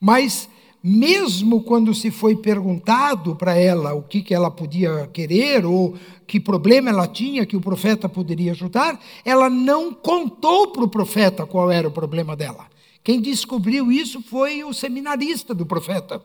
Mas 0.00 0.48
mesmo 0.80 1.62
quando 1.64 1.92
se 1.92 2.12
foi 2.12 2.36
perguntado 2.36 3.34
para 3.34 3.56
ela 3.56 3.92
o 3.92 4.02
que, 4.02 4.22
que 4.22 4.32
ela 4.34 4.52
podia 4.52 5.10
querer 5.12 5.66
ou 5.66 5.96
que 6.28 6.38
problema 6.38 6.90
ela 6.90 7.08
tinha 7.08 7.44
que 7.44 7.56
o 7.56 7.60
profeta 7.60 8.08
poderia 8.08 8.52
ajudar, 8.52 9.00
ela 9.24 9.50
não 9.50 9.92
contou 9.92 10.68
para 10.68 10.84
o 10.84 10.88
profeta 10.88 11.44
qual 11.44 11.72
era 11.72 11.88
o 11.88 11.90
problema 11.90 12.36
dela. 12.36 12.72
Quem 13.04 13.20
descobriu 13.20 13.92
isso 13.92 14.22
foi 14.22 14.64
o 14.64 14.72
seminarista 14.72 15.54
do 15.54 15.66
profeta. 15.66 16.22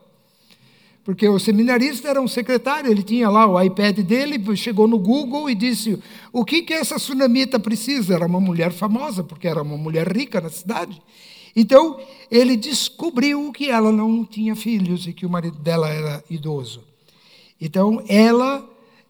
Porque 1.04 1.28
o 1.28 1.38
seminarista 1.38 2.08
era 2.08 2.20
um 2.20 2.28
secretário, 2.28 2.90
ele 2.90 3.02
tinha 3.02 3.28
lá 3.28 3.46
o 3.46 3.60
iPad 3.60 3.98
dele, 4.00 4.56
chegou 4.56 4.86
no 4.88 4.98
Google 4.98 5.48
e 5.48 5.54
disse: 5.54 5.98
O 6.32 6.44
que, 6.44 6.62
que 6.62 6.72
essa 6.72 6.98
sunamita 6.98 7.58
precisa? 7.58 8.14
Era 8.14 8.26
uma 8.26 8.40
mulher 8.40 8.72
famosa, 8.72 9.22
porque 9.22 9.48
era 9.48 9.62
uma 9.62 9.76
mulher 9.76 10.14
rica 10.14 10.40
na 10.40 10.48
cidade. 10.48 11.00
Então, 11.54 11.98
ele 12.30 12.56
descobriu 12.56 13.50
que 13.50 13.70
ela 13.70 13.90
não 13.90 14.24
tinha 14.24 14.54
filhos 14.54 15.06
e 15.06 15.12
que 15.12 15.26
o 15.26 15.30
marido 15.30 15.58
dela 15.58 15.88
era 15.88 16.22
idoso. 16.30 16.82
Então, 17.60 18.02
ela 18.06 18.64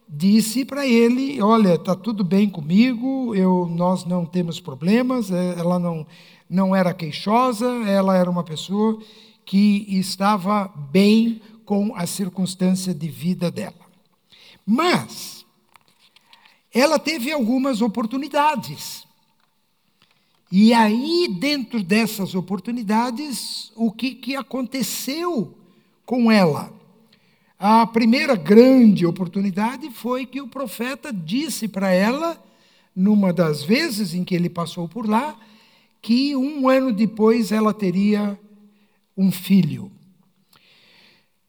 disse 0.08 0.64
para 0.64 0.86
ele: 0.86 1.42
Olha, 1.42 1.74
está 1.74 1.94
tudo 1.94 2.24
bem 2.24 2.48
comigo, 2.48 3.34
eu, 3.34 3.68
nós 3.70 4.04
não 4.04 4.24
temos 4.24 4.60
problemas. 4.60 5.30
É, 5.30 5.54
ela 5.58 5.78
não, 5.78 6.06
não 6.50 6.74
era 6.74 6.92
queixosa, 6.92 7.66
ela 7.86 8.16
era 8.16 8.28
uma 8.28 8.42
pessoa 8.42 9.00
que 9.46 9.86
estava 9.88 10.66
bem 10.90 11.40
com 11.64 11.94
a 11.94 12.04
circunstância 12.06 12.92
de 12.92 13.08
vida 13.08 13.52
dela. 13.52 13.86
Mas, 14.66 15.46
ela 16.74 16.98
teve 16.98 17.30
algumas 17.30 17.80
oportunidades. 17.80 19.06
E 20.50 20.74
aí, 20.74 21.28
dentro 21.38 21.80
dessas 21.82 22.34
oportunidades, 22.34 23.70
o 23.76 23.92
que, 23.92 24.16
que 24.16 24.34
aconteceu 24.34 25.56
com 26.04 26.32
ela? 26.32 26.72
A 27.56 27.86
primeira 27.86 28.34
grande 28.34 29.06
oportunidade 29.06 29.90
foi 29.90 30.26
que 30.26 30.40
o 30.40 30.48
profeta 30.48 31.12
disse 31.12 31.68
para 31.68 31.92
ela, 31.92 32.42
numa 32.96 33.32
das 33.32 33.62
vezes 33.62 34.14
em 34.14 34.24
que 34.24 34.34
ele 34.34 34.50
passou 34.50 34.88
por 34.88 35.08
lá, 35.08 35.38
que 36.00 36.34
um 36.34 36.68
ano 36.68 36.92
depois 36.92 37.52
ela 37.52 37.74
teria 37.74 38.38
um 39.16 39.30
filho. 39.30 39.90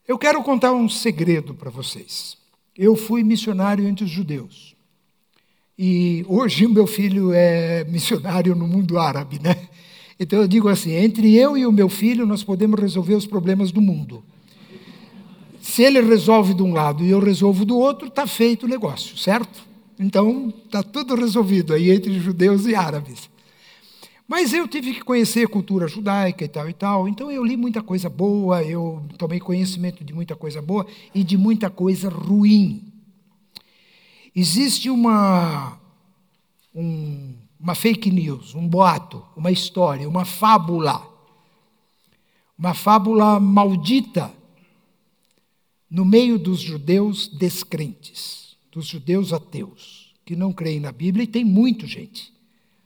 Eu 0.07 0.17
quero 0.17 0.43
contar 0.43 0.73
um 0.73 0.89
segredo 0.89 1.53
para 1.53 1.69
vocês. 1.69 2.37
Eu 2.77 2.95
fui 2.95 3.23
missionário 3.23 3.87
entre 3.87 4.03
os 4.03 4.11
judeus. 4.11 4.75
E 5.77 6.25
hoje 6.27 6.65
o 6.65 6.69
meu 6.69 6.85
filho 6.85 7.31
é 7.33 7.83
missionário 7.85 8.53
no 8.53 8.67
mundo 8.67 8.99
árabe, 8.99 9.39
né? 9.41 9.55
Então 10.19 10.39
eu 10.39 10.47
digo 10.47 10.69
assim: 10.69 10.91
entre 10.91 11.35
eu 11.35 11.57
e 11.57 11.65
o 11.65 11.71
meu 11.71 11.89
filho, 11.89 12.27
nós 12.27 12.43
podemos 12.43 12.79
resolver 12.79 13.15
os 13.15 13.25
problemas 13.25 13.71
do 13.71 13.81
mundo. 13.81 14.23
Se 15.59 15.81
ele 15.81 16.01
resolve 16.01 16.53
de 16.53 16.61
um 16.61 16.73
lado 16.73 17.03
e 17.03 17.09
eu 17.09 17.19
resolvo 17.19 17.65
do 17.65 17.75
outro, 17.77 18.07
está 18.07 18.27
feito 18.27 18.65
o 18.65 18.69
negócio, 18.69 19.17
certo? 19.17 19.63
Então 19.99 20.53
está 20.65 20.83
tudo 20.83 21.15
resolvido 21.15 21.73
aí 21.73 21.89
entre 21.89 22.19
judeus 22.19 22.67
e 22.67 22.75
árabes. 22.75 23.30
Mas 24.31 24.53
eu 24.53 24.65
tive 24.65 24.93
que 24.93 25.01
conhecer 25.01 25.45
cultura 25.49 25.89
judaica 25.89 26.45
e 26.45 26.47
tal 26.47 26.69
e 26.69 26.73
tal, 26.73 27.05
então 27.05 27.29
eu 27.29 27.43
li 27.43 27.57
muita 27.57 27.83
coisa 27.83 28.09
boa, 28.09 28.63
eu 28.63 29.05
tomei 29.17 29.41
conhecimento 29.41 30.05
de 30.05 30.13
muita 30.13 30.37
coisa 30.37 30.61
boa 30.61 30.87
e 31.13 31.21
de 31.21 31.35
muita 31.35 31.69
coisa 31.69 32.07
ruim. 32.07 32.93
Existe 34.33 34.89
uma, 34.89 35.77
um, 36.73 37.33
uma 37.59 37.75
fake 37.75 38.09
news, 38.09 38.55
um 38.55 38.65
boato, 38.65 39.21
uma 39.35 39.51
história, 39.51 40.07
uma 40.07 40.23
fábula, 40.23 41.05
uma 42.57 42.73
fábula 42.73 43.37
maldita 43.37 44.31
no 45.89 46.05
meio 46.05 46.39
dos 46.39 46.61
judeus 46.61 47.27
descrentes, 47.27 48.55
dos 48.71 48.85
judeus 48.85 49.33
ateus, 49.33 50.15
que 50.23 50.37
não 50.37 50.53
creem 50.53 50.79
na 50.79 50.93
Bíblia, 50.93 51.25
e 51.25 51.27
tem 51.27 51.43
muito 51.43 51.85
gente. 51.85 52.33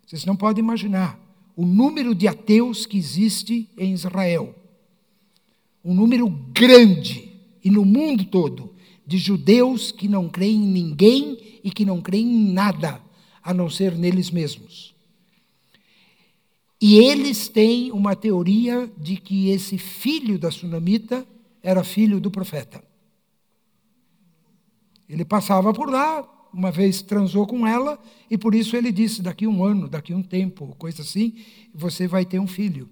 Vocês 0.08 0.26
não 0.26 0.36
podem 0.36 0.64
imaginar 0.64 1.24
o 1.56 1.66
número 1.66 2.14
de 2.14 2.28
ateus 2.28 2.86
que 2.86 2.98
existe 2.98 3.70
em 3.78 3.94
Israel. 3.94 4.54
Um 5.84 5.94
número 5.94 6.28
grande, 6.30 7.32
e 7.64 7.70
no 7.70 7.86
mundo 7.86 8.26
todo 8.26 8.76
de 9.08 9.18
judeus 9.18 9.92
que 9.92 10.08
não 10.08 10.28
creem 10.28 10.64
em 10.64 10.68
ninguém 10.68 11.38
e 11.64 11.70
que 11.70 11.86
não 11.86 12.02
creem 12.02 12.26
em 12.26 12.52
nada, 12.52 13.02
a 13.42 13.54
não 13.54 13.70
ser 13.70 13.96
neles 13.96 14.32
mesmos. 14.32 14.96
E 16.82 16.98
eles 16.98 17.48
têm 17.48 17.92
uma 17.92 18.16
teoria 18.16 18.92
de 18.98 19.18
que 19.18 19.50
esse 19.50 19.78
filho 19.78 20.38
da 20.38 20.52
sunamita 20.52 21.26
era 21.62 21.84
filho 21.84 22.20
do 22.20 22.30
profeta. 22.30 22.84
Ele 25.08 25.24
passava 25.24 25.74
por 25.74 25.90
lá, 25.90 26.28
uma 26.56 26.72
vez 26.72 27.02
transou 27.02 27.46
com 27.46 27.68
ela, 27.68 28.00
e 28.32 28.38
por 28.38 28.56
isso 28.56 28.78
ele 28.78 28.92
disse: 28.92 29.22
daqui 29.22 29.46
um 29.46 29.64
ano, 29.64 29.90
daqui 29.90 30.14
um 30.14 30.24
tempo, 30.24 30.74
coisa 30.80 31.02
assim, 31.02 31.36
você 31.74 32.08
vai 32.08 32.24
ter 32.24 32.40
um 32.40 32.48
filho. 32.48 32.90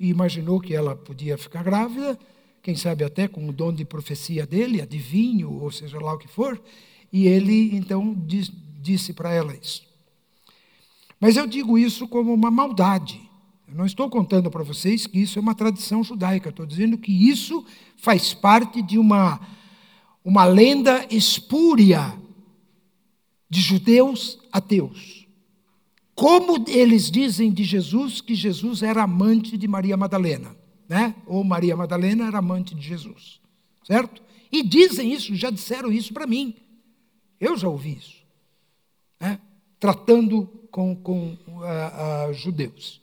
E 0.00 0.08
imaginou 0.08 0.60
que 0.60 0.74
ela 0.74 0.96
podia 0.96 1.38
ficar 1.38 1.62
grávida, 1.62 2.18
quem 2.60 2.74
sabe 2.74 3.04
até 3.04 3.28
com 3.28 3.48
o 3.48 3.52
dom 3.52 3.72
de 3.72 3.84
profecia 3.84 4.44
dele, 4.44 4.82
adivinho, 4.82 5.62
ou 5.62 5.70
seja 5.70 5.98
lá 6.00 6.12
o 6.12 6.18
que 6.18 6.26
for, 6.26 6.60
e 7.12 7.26
ele 7.28 7.74
então 7.76 8.14
diz, 8.26 8.50
disse 8.80 9.12
para 9.12 9.32
ela 9.32 9.54
isso. 9.54 9.86
Mas 11.20 11.36
eu 11.36 11.46
digo 11.46 11.78
isso 11.78 12.08
como 12.08 12.34
uma 12.34 12.50
maldade. 12.50 13.20
Eu 13.68 13.74
não 13.74 13.86
estou 13.86 14.10
contando 14.10 14.50
para 14.50 14.64
vocês 14.64 15.06
que 15.06 15.20
isso 15.20 15.38
é 15.38 15.42
uma 15.42 15.54
tradição 15.54 16.02
judaica, 16.02 16.48
estou 16.48 16.66
dizendo 16.66 16.98
que 16.98 17.12
isso 17.12 17.64
faz 17.96 18.34
parte 18.34 18.82
de 18.82 18.98
uma, 18.98 19.40
uma 20.24 20.44
lenda 20.44 21.06
espúria 21.10 22.14
de 23.48 23.60
judeus 23.60 24.38
ateus. 24.52 25.26
Como 26.14 26.64
eles 26.68 27.10
dizem 27.10 27.52
de 27.52 27.64
Jesus 27.64 28.20
que 28.20 28.34
Jesus 28.34 28.82
era 28.82 29.04
amante 29.04 29.56
de 29.56 29.68
Maria 29.68 29.96
Madalena 29.96 30.56
né? 30.88 31.14
ou 31.26 31.44
Maria 31.44 31.76
Madalena 31.76 32.26
era 32.26 32.38
amante 32.38 32.74
de 32.74 32.80
Jesus, 32.80 33.40
certo? 33.84 34.22
E 34.50 34.62
dizem 34.62 35.12
isso, 35.12 35.34
já 35.34 35.50
disseram 35.50 35.92
isso 35.92 36.14
para 36.14 36.26
mim. 36.26 36.54
Eu 37.38 37.56
já 37.56 37.68
ouvi 37.68 37.98
isso, 37.98 38.24
né? 39.20 39.38
tratando 39.78 40.46
com, 40.70 40.96
com 40.96 41.36
uh, 41.46 42.30
uh, 42.30 42.32
judeus. 42.32 43.00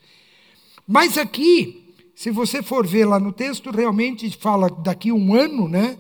Mas 0.88 1.18
aqui, 1.18 1.94
se 2.16 2.32
você 2.32 2.64
for 2.64 2.86
ver 2.86 3.06
lá 3.06 3.20
no 3.20 3.32
texto, 3.32 3.70
realmente 3.70 4.30
fala 4.32 4.70
daqui 4.70 5.12
um 5.12 5.34
ano, 5.34 5.70
né? 5.70 5.98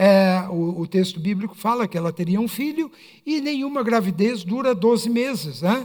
É, 0.00 0.46
o, 0.48 0.82
o, 0.82 0.86
texto 0.86 1.18
bíblico 1.18 1.56
fala 1.56 1.88
que 1.88 1.98
ela 1.98 2.12
teria 2.12 2.40
um 2.40 2.46
filho 2.46 2.88
e 3.26 3.40
nenhuma 3.40 3.82
gravidez 3.82 4.44
dura 4.44 4.72
12 4.72 5.10
meses, 5.10 5.62
né? 5.62 5.84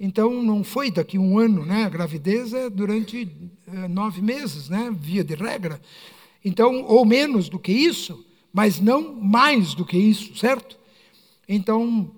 Então, 0.00 0.42
não 0.42 0.64
foi 0.64 0.90
daqui 0.90 1.16
um 1.16 1.38
ano, 1.38 1.64
né? 1.64 1.84
A 1.84 1.88
gravidez 1.88 2.52
é 2.52 2.68
durante 2.68 3.30
é, 3.72 3.86
nove 3.86 4.20
meses, 4.20 4.68
né? 4.68 4.92
Via 4.92 5.22
de 5.22 5.36
regra. 5.36 5.80
Então, 6.44 6.84
ou 6.88 7.04
menos 7.04 7.48
do 7.48 7.56
que 7.56 7.70
isso, 7.70 8.26
mas 8.52 8.80
não 8.80 9.14
mais 9.14 9.74
do 9.74 9.84
que 9.84 9.96
isso, 9.96 10.36
certo? 10.36 10.76
Então, 11.48 12.10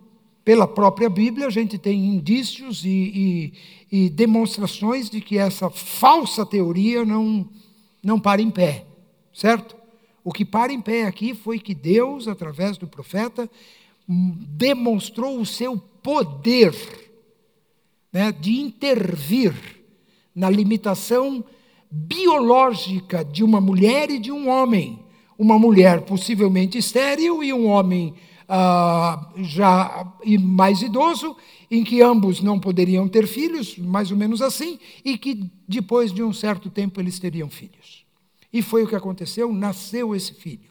pela 0.47 0.67
própria 0.67 1.11
Bíblia, 1.11 1.47
a 1.47 1.51
gente 1.51 1.77
tem 1.77 2.07
indícios 2.07 2.87
e, 2.87 3.53
e, 3.93 4.07
e 4.07 4.09
demonstrações 4.09 5.11
de 5.11 5.21
que 5.21 5.37
essa 5.37 5.69
falsa 5.69 6.47
teoria 6.47 7.05
não, 7.05 7.47
não 8.03 8.19
para 8.19 8.41
em 8.41 8.51
pé, 8.51 8.87
certo? 9.31 9.84
O 10.25 10.33
que 10.33 10.45
para 10.45 10.73
em 10.73 10.81
pé 10.81 11.05
aqui 11.05 11.35
foi 11.35 11.59
que 11.59 11.75
Deus, 11.75 12.27
através 12.27 12.79
do 12.79 12.89
profeta, 12.89 13.49
demonstrou 14.09 15.39
o 15.39 15.45
seu 15.45 15.77
poder 16.03 16.75
né, 18.11 18.33
de 18.33 18.59
intervir 18.59 19.55
na 20.35 20.49
limitação 20.49 21.45
biológica 21.91 23.23
de 23.23 23.45
uma 23.45 23.61
mulher 23.61 24.11
e 24.11 24.19
de 24.19 24.33
um 24.33 24.49
homem. 24.49 24.99
Uma 25.39 25.59
mulher 25.59 26.03
possivelmente 26.03 26.79
estéril 26.79 27.45
e 27.45 27.53
um 27.53 27.67
homem 27.67 28.15
ah, 28.49 29.31
já 29.37 30.13
mais 30.41 30.81
idoso, 30.81 31.37
em 31.71 31.83
que 31.85 32.01
ambos 32.01 32.41
não 32.41 32.59
poderiam 32.59 33.09
ter 33.09 33.27
filhos, 33.27 33.77
mais 33.79 34.11
ou 34.11 34.17
menos 34.17 34.41
assim, 34.41 34.79
e 35.05 35.19
que 35.19 35.51
depois 35.69 36.13
de 36.13 36.23
um 36.23 36.33
certo 36.33 36.71
tempo 36.71 37.01
eles 37.01 37.19
teriam 37.19 37.51
filhos. 37.51 38.04
E 38.55 38.63
foi 38.63 38.85
o 38.85 38.87
que 38.87 38.95
aconteceu, 38.95 39.53
nasceu 39.53 40.15
esse 40.15 40.33
filho. 40.33 40.71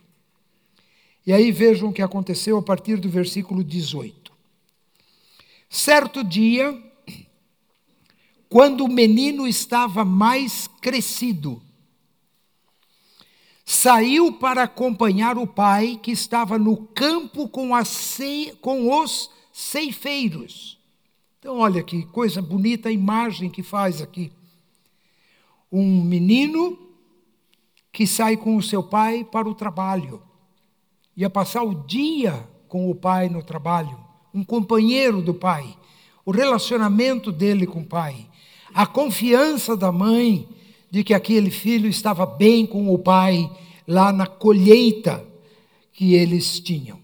E 1.27 1.33
aí 1.33 1.51
vejam 1.51 1.89
o 1.89 1.93
que 1.93 2.01
aconteceu 2.01 2.57
a 2.57 2.61
partir 2.61 2.95
do 2.95 3.09
versículo 3.09 3.61
18. 3.61 4.31
Certo 5.69 6.23
dia, 6.23 6.81
quando 8.47 8.85
o 8.85 8.87
menino 8.87 9.45
estava 9.45 10.05
mais 10.05 10.65
crescido, 10.79 11.61
saiu 13.65 14.31
para 14.31 14.63
acompanhar 14.63 15.37
o 15.37 15.45
pai 15.45 15.99
que 16.01 16.11
estava 16.11 16.57
no 16.57 16.87
campo 16.87 17.49
com, 17.49 17.71
com 18.61 19.01
os 19.01 19.29
ceifeiros. 19.51 20.79
Então, 21.37 21.57
olha 21.57 21.83
que 21.83 22.05
coisa 22.05 22.41
bonita 22.41 22.87
a 22.87 22.93
imagem 22.93 23.49
que 23.49 23.61
faz 23.61 24.01
aqui. 24.01 24.31
Um 25.69 26.01
menino 26.01 26.92
que 27.93 28.07
sai 28.07 28.35
com 28.35 28.57
o 28.57 28.63
seu 28.63 28.81
pai 28.81 29.23
para 29.23 29.47
o 29.47 29.53
trabalho. 29.53 30.19
Ia 31.15 31.29
passar 31.29 31.61
o 31.61 31.75
dia 31.85 32.49
com 32.67 32.89
o 32.89 32.95
pai 32.95 33.29
no 33.29 33.43
trabalho, 33.43 33.95
um 34.33 34.43
companheiro 34.43 35.21
do 35.21 35.35
pai, 35.35 35.77
o 36.25 36.31
relacionamento 36.31 37.31
dele 37.31 37.67
com 37.67 37.81
o 37.81 37.85
pai, 37.85 38.27
a 38.73 38.87
confiança 38.87 39.77
da 39.77 39.91
mãe 39.91 40.49
de 40.89 41.03
que 41.03 41.13
aquele 41.13 41.51
filho 41.51 41.87
estava 41.87 42.25
bem 42.25 42.65
com 42.65 42.91
o 42.91 42.97
pai 42.97 43.49
lá 43.87 44.11
na 44.11 44.25
colheita 44.25 45.23
que 45.91 46.15
eles 46.15 46.59
tinham. 46.59 46.99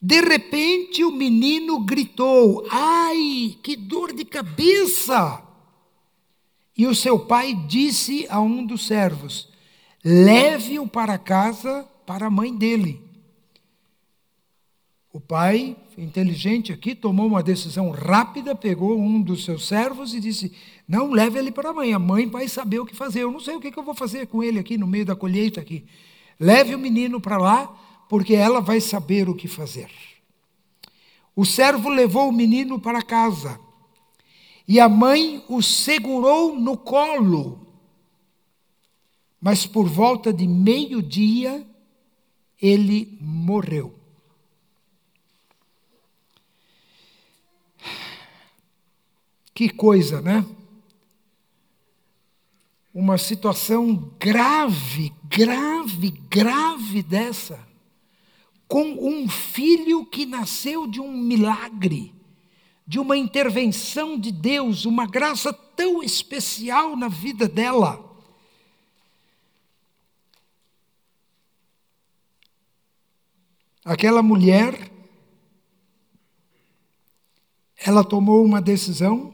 De 0.00 0.18
repente 0.22 1.04
o 1.04 1.10
menino 1.10 1.80
gritou: 1.80 2.66
Ai, 2.70 3.54
que 3.62 3.76
dor 3.76 4.14
de 4.14 4.24
cabeça! 4.24 5.42
E 6.74 6.86
o 6.86 6.94
seu 6.94 7.18
pai 7.18 7.52
disse 7.68 8.26
a 8.30 8.40
um 8.40 8.64
dos 8.64 8.86
servos: 8.86 9.49
Leve-o 10.04 10.86
para 10.86 11.18
casa 11.18 11.86
para 12.06 12.26
a 12.26 12.30
mãe 12.30 12.54
dele. 12.54 13.02
O 15.12 15.20
pai, 15.20 15.76
inteligente 15.98 16.72
aqui, 16.72 16.94
tomou 16.94 17.26
uma 17.26 17.42
decisão 17.42 17.90
rápida, 17.90 18.54
pegou 18.54 18.96
um 18.98 19.20
dos 19.20 19.44
seus 19.44 19.66
servos 19.66 20.14
e 20.14 20.20
disse: 20.20 20.52
Não, 20.86 21.10
leve 21.10 21.38
ele 21.38 21.50
para 21.50 21.70
a 21.70 21.74
mãe, 21.74 21.92
a 21.92 21.98
mãe 21.98 22.28
vai 22.28 22.46
saber 22.46 22.78
o 22.78 22.86
que 22.86 22.94
fazer. 22.94 23.24
Eu 23.24 23.32
não 23.32 23.40
sei 23.40 23.56
o 23.56 23.60
que 23.60 23.76
eu 23.76 23.82
vou 23.82 23.94
fazer 23.94 24.28
com 24.28 24.42
ele 24.42 24.58
aqui 24.58 24.78
no 24.78 24.86
meio 24.86 25.04
da 25.04 25.16
colheita 25.16 25.60
aqui. 25.60 25.84
Leve 26.38 26.74
o 26.74 26.78
menino 26.78 27.20
para 27.20 27.36
lá, 27.36 27.66
porque 28.08 28.34
ela 28.34 28.60
vai 28.60 28.80
saber 28.80 29.28
o 29.28 29.34
que 29.34 29.48
fazer. 29.48 29.90
O 31.34 31.44
servo 31.44 31.88
levou 31.88 32.28
o 32.28 32.32
menino 32.32 32.78
para 32.78 33.02
casa 33.02 33.58
e 34.66 34.78
a 34.78 34.88
mãe 34.88 35.44
o 35.48 35.60
segurou 35.60 36.54
no 36.58 36.76
colo. 36.76 37.66
Mas 39.40 39.66
por 39.66 39.88
volta 39.88 40.32
de 40.32 40.46
meio-dia, 40.46 41.66
ele 42.60 43.16
morreu. 43.20 43.98
Que 49.54 49.68
coisa, 49.68 50.20
né? 50.20 50.44
Uma 52.92 53.16
situação 53.16 54.10
grave, 54.18 55.12
grave, 55.24 56.10
grave 56.28 57.02
dessa, 57.02 57.66
com 58.66 58.82
um 58.82 59.28
filho 59.28 60.04
que 60.04 60.26
nasceu 60.26 60.86
de 60.86 61.00
um 61.00 61.16
milagre, 61.16 62.14
de 62.86 62.98
uma 62.98 63.16
intervenção 63.16 64.18
de 64.18 64.32
Deus, 64.32 64.84
uma 64.84 65.06
graça 65.06 65.52
tão 65.52 66.02
especial 66.02 66.96
na 66.96 67.08
vida 67.08 67.48
dela. 67.48 68.09
Aquela 73.84 74.22
mulher, 74.22 74.90
ela 77.76 78.04
tomou 78.04 78.44
uma 78.44 78.60
decisão 78.60 79.32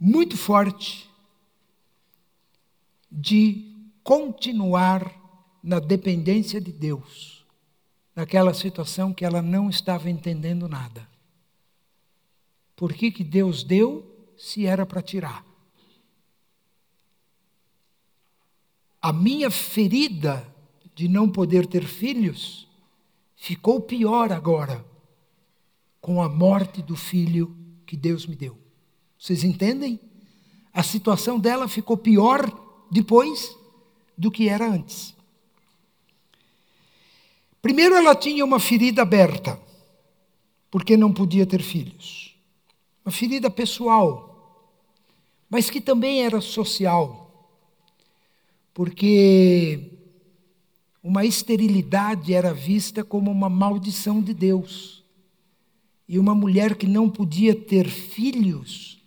muito 0.00 0.36
forte 0.36 1.08
de 3.10 3.72
continuar 4.02 5.14
na 5.62 5.78
dependência 5.78 6.60
de 6.60 6.72
Deus, 6.72 7.46
naquela 8.16 8.54
situação 8.54 9.12
que 9.12 9.24
ela 9.24 9.42
não 9.42 9.68
estava 9.68 10.08
entendendo 10.08 10.66
nada. 10.66 11.06
Por 12.74 12.94
que, 12.94 13.12
que 13.12 13.22
Deus 13.22 13.62
deu 13.62 14.32
se 14.36 14.66
era 14.66 14.86
para 14.86 15.02
tirar? 15.02 15.51
A 19.02 19.12
minha 19.12 19.50
ferida 19.50 20.46
de 20.94 21.08
não 21.08 21.28
poder 21.28 21.66
ter 21.66 21.84
filhos 21.84 22.68
ficou 23.34 23.80
pior 23.80 24.30
agora 24.30 24.84
com 26.00 26.22
a 26.22 26.28
morte 26.28 26.80
do 26.80 26.94
filho 26.94 27.56
que 27.84 27.96
Deus 27.96 28.26
me 28.26 28.36
deu. 28.36 28.56
Vocês 29.18 29.42
entendem? 29.42 29.98
A 30.72 30.82
situação 30.82 31.38
dela 31.38 31.66
ficou 31.66 31.96
pior 31.96 32.50
depois 32.90 33.56
do 34.16 34.30
que 34.30 34.48
era 34.48 34.68
antes. 34.68 35.14
Primeiro, 37.60 37.94
ela 37.94 38.14
tinha 38.14 38.44
uma 38.44 38.58
ferida 38.58 39.02
aberta, 39.02 39.60
porque 40.70 40.96
não 40.96 41.12
podia 41.12 41.46
ter 41.46 41.62
filhos. 41.62 42.36
Uma 43.04 43.12
ferida 43.12 43.50
pessoal, 43.50 44.68
mas 45.48 45.70
que 45.70 45.80
também 45.80 46.24
era 46.24 46.40
social, 46.40 47.21
porque 48.74 49.90
uma 51.02 51.24
esterilidade 51.24 52.32
era 52.32 52.54
vista 52.54 53.02
como 53.02 53.30
uma 53.30 53.48
maldição 53.48 54.20
de 54.20 54.32
Deus. 54.32 55.02
E 56.08 56.18
uma 56.18 56.34
mulher 56.34 56.76
que 56.76 56.86
não 56.86 57.08
podia 57.08 57.54
ter 57.54 57.88
filhos 57.88 59.02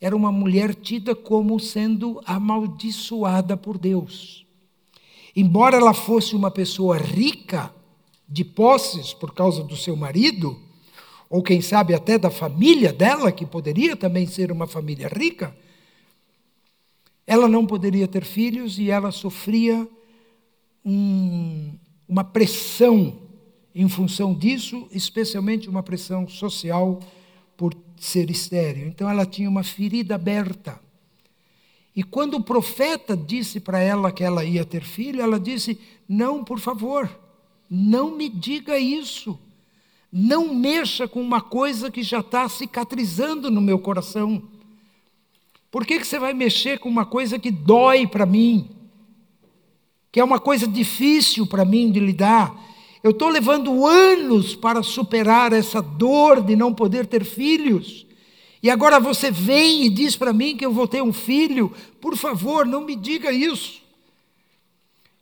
era 0.00 0.16
uma 0.16 0.32
mulher 0.32 0.74
tida 0.74 1.14
como 1.14 1.60
sendo 1.60 2.20
amaldiçoada 2.24 3.56
por 3.56 3.78
Deus. 3.78 4.44
Embora 5.34 5.76
ela 5.76 5.94
fosse 5.94 6.34
uma 6.34 6.50
pessoa 6.50 6.96
rica, 6.98 7.72
de 8.28 8.44
posses 8.44 9.12
por 9.12 9.34
causa 9.34 9.62
do 9.62 9.76
seu 9.76 9.94
marido, 9.94 10.58
ou 11.28 11.42
quem 11.42 11.60
sabe 11.60 11.94
até 11.94 12.18
da 12.18 12.30
família 12.30 12.92
dela, 12.92 13.30
que 13.30 13.44
poderia 13.44 13.94
também 13.94 14.26
ser 14.26 14.50
uma 14.50 14.66
família 14.66 15.06
rica, 15.08 15.54
ela 17.26 17.48
não 17.48 17.66
poderia 17.66 18.08
ter 18.08 18.24
filhos 18.24 18.78
e 18.78 18.90
ela 18.90 19.10
sofria 19.10 19.88
um, 20.84 21.72
uma 22.08 22.24
pressão 22.24 23.18
em 23.74 23.88
função 23.88 24.34
disso, 24.34 24.86
especialmente 24.90 25.68
uma 25.68 25.82
pressão 25.82 26.28
social 26.28 27.00
por 27.56 27.74
ser 27.96 28.30
estéreo. 28.30 28.86
Então 28.86 29.08
ela 29.08 29.24
tinha 29.24 29.48
uma 29.48 29.62
ferida 29.62 30.14
aberta. 30.14 30.80
E 31.94 32.02
quando 32.02 32.34
o 32.34 32.42
profeta 32.42 33.16
disse 33.16 33.60
para 33.60 33.78
ela 33.78 34.10
que 34.10 34.24
ela 34.24 34.44
ia 34.44 34.64
ter 34.64 34.82
filho, 34.82 35.20
ela 35.20 35.38
disse: 35.38 35.78
Não, 36.08 36.42
por 36.42 36.58
favor, 36.58 37.08
não 37.70 38.16
me 38.16 38.28
diga 38.28 38.78
isso. 38.78 39.38
Não 40.10 40.54
mexa 40.54 41.08
com 41.08 41.20
uma 41.20 41.40
coisa 41.40 41.90
que 41.90 42.02
já 42.02 42.20
está 42.20 42.48
cicatrizando 42.48 43.50
no 43.50 43.60
meu 43.60 43.78
coração. 43.78 44.42
Por 45.72 45.86
que, 45.86 45.98
que 45.98 46.06
você 46.06 46.18
vai 46.18 46.34
mexer 46.34 46.78
com 46.78 46.88
uma 46.90 47.06
coisa 47.06 47.38
que 47.38 47.50
dói 47.50 48.06
para 48.06 48.26
mim? 48.26 48.68
Que 50.12 50.20
é 50.20 50.24
uma 50.24 50.38
coisa 50.38 50.68
difícil 50.68 51.46
para 51.46 51.64
mim 51.64 51.90
de 51.90 51.98
lidar? 51.98 52.54
Eu 53.02 53.10
estou 53.10 53.30
levando 53.30 53.86
anos 53.86 54.54
para 54.54 54.82
superar 54.82 55.50
essa 55.54 55.80
dor 55.80 56.42
de 56.42 56.54
não 56.54 56.74
poder 56.74 57.06
ter 57.06 57.24
filhos. 57.24 58.06
E 58.62 58.68
agora 58.68 59.00
você 59.00 59.30
vem 59.30 59.86
e 59.86 59.88
diz 59.88 60.14
para 60.14 60.30
mim 60.30 60.58
que 60.58 60.66
eu 60.66 60.72
vou 60.72 60.86
ter 60.86 61.02
um 61.02 61.12
filho. 61.12 61.72
Por 62.02 62.18
favor, 62.18 62.66
não 62.66 62.82
me 62.84 62.94
diga 62.94 63.32
isso. 63.32 63.80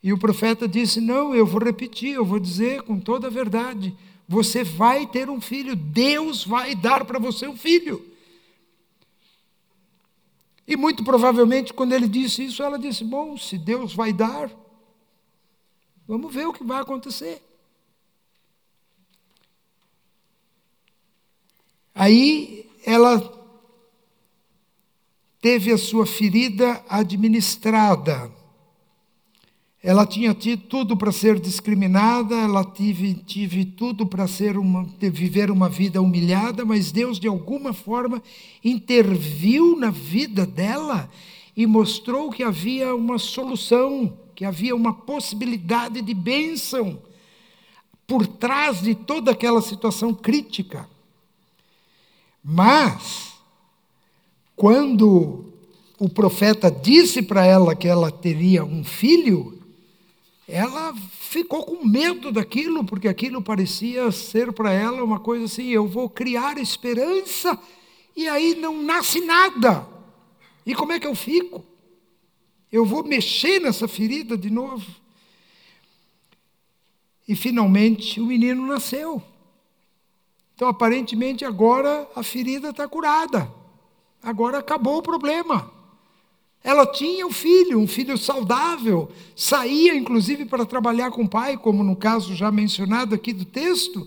E 0.03 0.13
o 0.13 0.19
profeta 0.19 0.67
disse: 0.67 1.01
Não, 1.01 1.33
eu 1.33 1.47
vou 1.47 1.63
repetir, 1.63 2.15
eu 2.15 2.25
vou 2.25 2.41
dizer 2.41 2.83
com 2.83 2.99
toda 2.99 3.29
a 3.29 3.31
verdade. 3.31 3.95
Você 4.27 4.65
vai 4.65 5.07
ter 5.07 5.31
um 5.31 5.41
filho, 5.41 5.77
Deus 5.77 6.45
vai 6.45 6.75
dar 6.75 7.05
para 7.05 7.21
você 7.21 7.47
um 7.47 7.57
filho. 7.57 8.10
E 10.71 10.77
muito 10.77 11.03
provavelmente, 11.03 11.75
quando 11.75 11.93
ele 11.95 12.07
disse 12.07 12.45
isso, 12.45 12.63
ela 12.63 12.79
disse: 12.79 13.03
Bom, 13.03 13.37
se 13.37 13.59
Deus 13.59 13.93
vai 13.93 14.13
dar, 14.13 14.49
vamos 16.07 16.33
ver 16.33 16.47
o 16.47 16.53
que 16.53 16.63
vai 16.63 16.81
acontecer. 16.81 17.43
Aí 21.93 22.71
ela 22.87 23.19
teve 25.41 25.73
a 25.73 25.77
sua 25.77 26.07
ferida 26.07 26.85
administrada. 26.89 28.31
Ela 29.83 30.05
tinha 30.05 30.35
tido 30.35 30.65
tudo 30.65 30.95
para 30.95 31.11
ser 31.11 31.41
discriminada, 31.41 32.35
ela 32.35 32.63
tive, 32.63 33.15
tive 33.15 33.65
tudo 33.65 34.05
para 34.05 34.29
ser 34.29 34.59
uma, 34.59 34.87
viver 35.01 35.51
uma 35.51 35.71
vida 35.71 36.03
humilhada, 36.03 36.67
mas 36.67 36.93
Deus, 36.93 37.19
de 37.19 37.27
alguma 37.27 37.73
forma, 37.73 38.23
interviu 38.63 39.79
na 39.79 39.89
vida 39.89 40.45
dela 40.45 41.11
e 41.57 41.67
mostrou 41.67 42.31
que 42.31 42.43
havia 42.43 42.95
uma 42.95 43.19
solução, 43.19 44.19
que 44.35 44.45
havia 44.45 44.77
uma 44.77 44.93
possibilidade 44.93 46.03
de 46.03 46.13
bênção 46.13 47.01
por 48.07 48.27
trás 48.27 48.83
de 48.83 48.95
toda 48.95 49.31
aquela 49.31 49.63
situação 49.63 50.13
crítica. 50.13 50.87
Mas, 52.45 53.33
quando 54.55 55.47
o 55.99 56.09
profeta 56.09 56.71
disse 56.71 57.23
para 57.23 57.47
ela 57.47 57.75
que 57.75 57.89
ela 57.89 58.11
teria 58.11 58.63
um 58.63 58.85
filho, 58.85 59.60
ela 60.51 60.95
ficou 60.95 61.65
com 61.65 61.87
medo 61.87 62.33
daquilo, 62.33 62.85
porque 62.85 63.07
aquilo 63.07 63.41
parecia 63.41 64.11
ser 64.11 64.53
para 64.53 64.73
ela 64.73 65.03
uma 65.05 65.21
coisa 65.21 65.45
assim: 65.45 65.69
eu 65.69 65.87
vou 65.87 66.11
criar 66.11 66.59
esperança 66.59 67.59
e 68.17 68.29
aí 68.29 68.55
não 68.57 68.83
nasce 68.83 69.21
nada. 69.21 69.87
E 70.67 70.75
como 70.75 70.93
é 70.93 71.01
que 71.01 71.07
eu 71.07 71.15
fico? 71.15 71.65
Eu 72.71 72.85
vou 72.85 73.05
mexer 73.05 73.61
nessa 73.61 73.89
ferida 73.89 74.37
de 74.37 74.51
novo. 74.51 74.87
E 77.27 77.37
finalmente 77.37 78.21
o 78.21 78.27
menino 78.27 78.67
nasceu. 78.67 79.23
Então, 80.55 80.69
aparentemente, 80.69 81.45
agora 81.45 82.09
a 82.15 82.23
ferida 82.23 82.71
está 82.71 82.87
curada. 82.87 83.51
Agora 84.23 84.59
acabou 84.59 84.99
o 84.99 85.03
problema. 85.03 85.73
Ela 86.63 86.87
tinha 86.87 87.27
um 87.27 87.33
filho, 87.33 87.79
um 87.79 87.87
filho 87.87 88.19
saudável, 88.19 89.11
saía 89.35 89.95
inclusive 89.95 90.45
para 90.45 90.67
trabalhar 90.67 91.11
com 91.11 91.23
o 91.23 91.29
pai, 91.29 91.57
como 91.57 91.83
no 91.83 91.97
caso 91.97 92.35
já 92.35 92.51
mencionado 92.51 93.15
aqui 93.15 93.33
do 93.33 93.45
texto. 93.47 94.07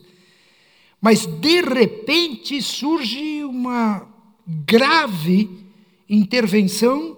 Mas 1.01 1.25
de 1.25 1.61
repente 1.61 2.61
surge 2.61 3.43
uma 3.43 4.07
grave 4.47 5.49
intervenção 6.07 7.17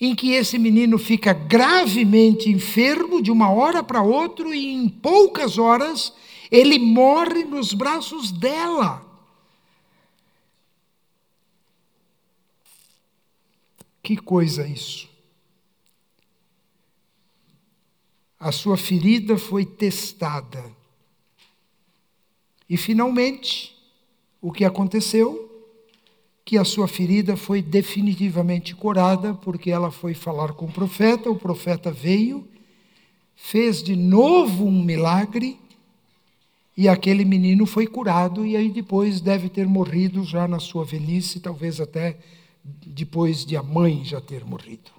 em 0.00 0.14
que 0.14 0.32
esse 0.32 0.58
menino 0.58 0.98
fica 0.98 1.32
gravemente 1.32 2.50
enfermo 2.50 3.22
de 3.22 3.30
uma 3.30 3.50
hora 3.50 3.82
para 3.82 4.02
outra 4.02 4.54
e 4.54 4.66
em 4.66 4.88
poucas 4.88 5.56
horas 5.56 6.12
ele 6.50 6.78
morre 6.78 7.44
nos 7.44 7.72
braços 7.72 8.32
dela. 8.32 9.03
Que 14.04 14.18
coisa 14.18 14.68
isso! 14.68 15.08
A 18.38 18.52
sua 18.52 18.76
ferida 18.76 19.38
foi 19.38 19.64
testada. 19.64 20.62
E 22.68 22.76
finalmente, 22.76 23.74
o 24.42 24.52
que 24.52 24.62
aconteceu? 24.62 25.50
Que 26.44 26.58
a 26.58 26.64
sua 26.64 26.86
ferida 26.86 27.34
foi 27.34 27.62
definitivamente 27.62 28.74
curada, 28.74 29.32
porque 29.32 29.70
ela 29.70 29.90
foi 29.90 30.12
falar 30.12 30.52
com 30.52 30.66
o 30.66 30.72
profeta, 30.72 31.30
o 31.30 31.38
profeta 31.38 31.90
veio, 31.90 32.46
fez 33.34 33.82
de 33.82 33.96
novo 33.96 34.66
um 34.66 34.82
milagre, 34.84 35.58
e 36.76 36.88
aquele 36.88 37.24
menino 37.24 37.64
foi 37.64 37.86
curado, 37.86 38.44
e 38.44 38.54
aí 38.54 38.68
depois 38.68 39.22
deve 39.22 39.48
ter 39.48 39.66
morrido 39.66 40.22
já 40.24 40.46
na 40.46 40.60
sua 40.60 40.84
velhice, 40.84 41.40
talvez 41.40 41.80
até 41.80 42.18
depois 42.64 43.44
de 43.44 43.56
a 43.56 43.62
mãe 43.62 44.04
já 44.04 44.20
ter 44.20 44.44
morrido. 44.44 44.90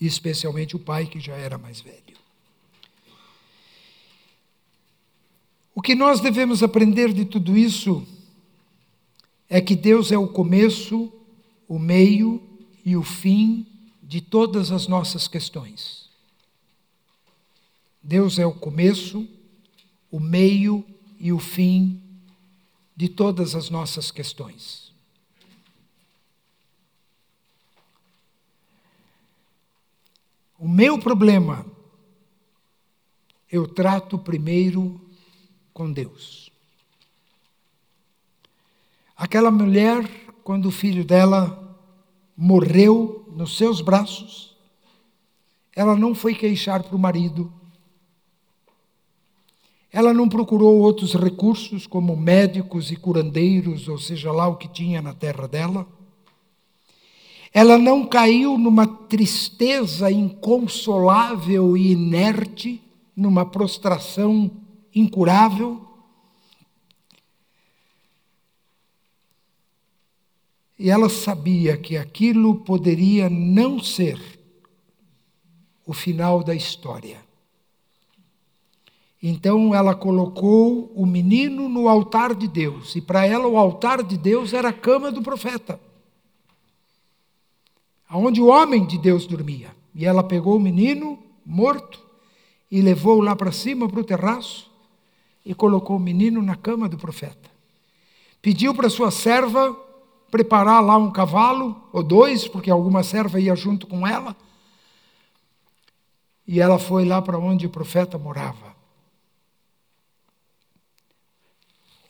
E 0.00 0.06
especialmente 0.06 0.74
o 0.74 0.78
pai, 0.78 1.06
que 1.06 1.20
já 1.20 1.34
era 1.34 1.58
mais 1.58 1.80
velho. 1.80 2.16
O 5.74 5.82
que 5.82 5.94
nós 5.94 6.20
devemos 6.20 6.62
aprender 6.62 7.12
de 7.12 7.24
tudo 7.24 7.56
isso 7.56 8.06
é 9.48 9.60
que 9.60 9.76
Deus 9.76 10.10
é 10.10 10.18
o 10.18 10.26
começo, 10.26 11.12
o 11.68 11.78
meio 11.78 12.42
e 12.84 12.96
o 12.96 13.02
fim 13.02 13.66
de 14.02 14.20
todas 14.20 14.72
as 14.72 14.88
nossas 14.88 15.28
questões. 15.28 16.08
Deus 18.02 18.38
é 18.38 18.46
o 18.46 18.54
começo, 18.54 19.28
o 20.10 20.18
meio 20.18 20.84
e 21.20 21.32
o 21.32 21.38
fim 21.38 22.02
de 22.96 23.08
todas 23.08 23.54
as 23.54 23.70
nossas 23.70 24.10
questões. 24.10 24.87
O 30.58 30.66
meu 30.66 30.98
problema 30.98 31.64
eu 33.50 33.66
trato 33.66 34.18
primeiro 34.18 35.00
com 35.72 35.90
Deus. 35.90 36.50
Aquela 39.16 39.50
mulher, 39.50 40.04
quando 40.42 40.66
o 40.66 40.72
filho 40.72 41.04
dela 41.04 41.76
morreu 42.36 43.24
nos 43.34 43.56
seus 43.56 43.80
braços, 43.80 44.56
ela 45.74 45.96
não 45.96 46.14
foi 46.14 46.34
queixar 46.34 46.82
para 46.82 46.96
o 46.96 46.98
marido, 46.98 47.52
ela 49.90 50.12
não 50.12 50.28
procurou 50.28 50.78
outros 50.80 51.14
recursos, 51.14 51.86
como 51.86 52.16
médicos 52.16 52.90
e 52.90 52.96
curandeiros, 52.96 53.88
ou 53.88 53.98
seja 53.98 54.30
lá 54.30 54.46
o 54.46 54.56
que 54.56 54.68
tinha 54.68 55.00
na 55.00 55.14
terra 55.14 55.48
dela. 55.48 55.86
Ela 57.60 57.76
não 57.76 58.06
caiu 58.06 58.56
numa 58.56 58.86
tristeza 58.86 60.08
inconsolável 60.12 61.76
e 61.76 61.90
inerte, 61.90 62.80
numa 63.16 63.44
prostração 63.44 64.48
incurável. 64.94 65.84
E 70.78 70.88
ela 70.88 71.08
sabia 71.08 71.76
que 71.76 71.96
aquilo 71.96 72.60
poderia 72.60 73.28
não 73.28 73.82
ser 73.82 74.20
o 75.84 75.92
final 75.92 76.44
da 76.44 76.54
história. 76.54 77.18
Então 79.20 79.74
ela 79.74 79.96
colocou 79.96 80.92
o 80.94 81.04
menino 81.04 81.68
no 81.68 81.88
altar 81.88 82.36
de 82.36 82.46
Deus, 82.46 82.94
e 82.94 83.00
para 83.00 83.26
ela 83.26 83.48
o 83.48 83.58
altar 83.58 84.04
de 84.04 84.16
Deus 84.16 84.52
era 84.52 84.68
a 84.68 84.72
cama 84.72 85.10
do 85.10 85.22
profeta 85.22 85.87
aonde 88.08 88.40
o 88.40 88.46
homem 88.46 88.86
de 88.86 88.96
Deus 88.98 89.26
dormia. 89.26 89.74
E 89.94 90.04
ela 90.04 90.22
pegou 90.22 90.56
o 90.56 90.60
menino 90.60 91.18
morto 91.44 92.00
e 92.70 92.80
levou 92.80 93.20
lá 93.20 93.34
para 93.34 93.52
cima, 93.52 93.88
para 93.88 94.00
o 94.00 94.04
terraço, 94.04 94.70
e 95.44 95.54
colocou 95.54 95.96
o 95.96 96.00
menino 96.00 96.42
na 96.42 96.54
cama 96.54 96.88
do 96.88 96.98
profeta. 96.98 97.50
Pediu 98.40 98.74
para 98.74 98.90
sua 98.90 99.10
serva 99.10 99.76
preparar 100.30 100.82
lá 100.82 100.96
um 100.96 101.10
cavalo, 101.10 101.76
ou 101.92 102.02
dois, 102.02 102.46
porque 102.46 102.70
alguma 102.70 103.02
serva 103.02 103.40
ia 103.40 103.56
junto 103.56 103.86
com 103.86 104.06
ela. 104.06 104.36
E 106.46 106.60
ela 106.60 106.78
foi 106.78 107.04
lá 107.04 107.20
para 107.20 107.38
onde 107.38 107.66
o 107.66 107.70
profeta 107.70 108.18
morava. 108.18 108.77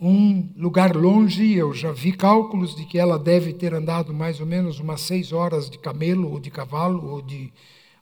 Um 0.00 0.52
lugar 0.56 0.94
longe, 0.94 1.52
eu 1.54 1.74
já 1.74 1.90
vi 1.90 2.12
cálculos 2.12 2.74
de 2.74 2.84
que 2.84 2.98
ela 2.98 3.18
deve 3.18 3.52
ter 3.52 3.74
andado 3.74 4.14
mais 4.14 4.38
ou 4.38 4.46
menos 4.46 4.78
umas 4.78 5.00
seis 5.00 5.32
horas 5.32 5.68
de 5.68 5.76
camelo, 5.76 6.30
ou 6.30 6.38
de 6.38 6.50
cavalo, 6.50 7.04
ou 7.10 7.20
de 7.20 7.52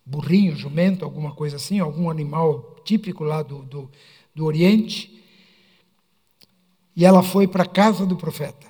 burrinho, 0.05 0.55
jumento, 0.55 1.05
alguma 1.05 1.35
coisa 1.35 1.57
assim, 1.57 1.81
algum 1.81 2.11
animal 2.11 2.77
típico 2.85 3.25
lá 3.25 3.43
do, 3.43 3.63
do, 3.63 3.91
do 4.35 4.45
Oriente. 4.45 5.25
E 6.95 7.05
ela 7.05 7.23
foi 7.23 7.49
para 7.49 7.63
a 7.63 7.69
casa 7.69 8.05
do 8.05 8.17
profeta. 8.17 8.67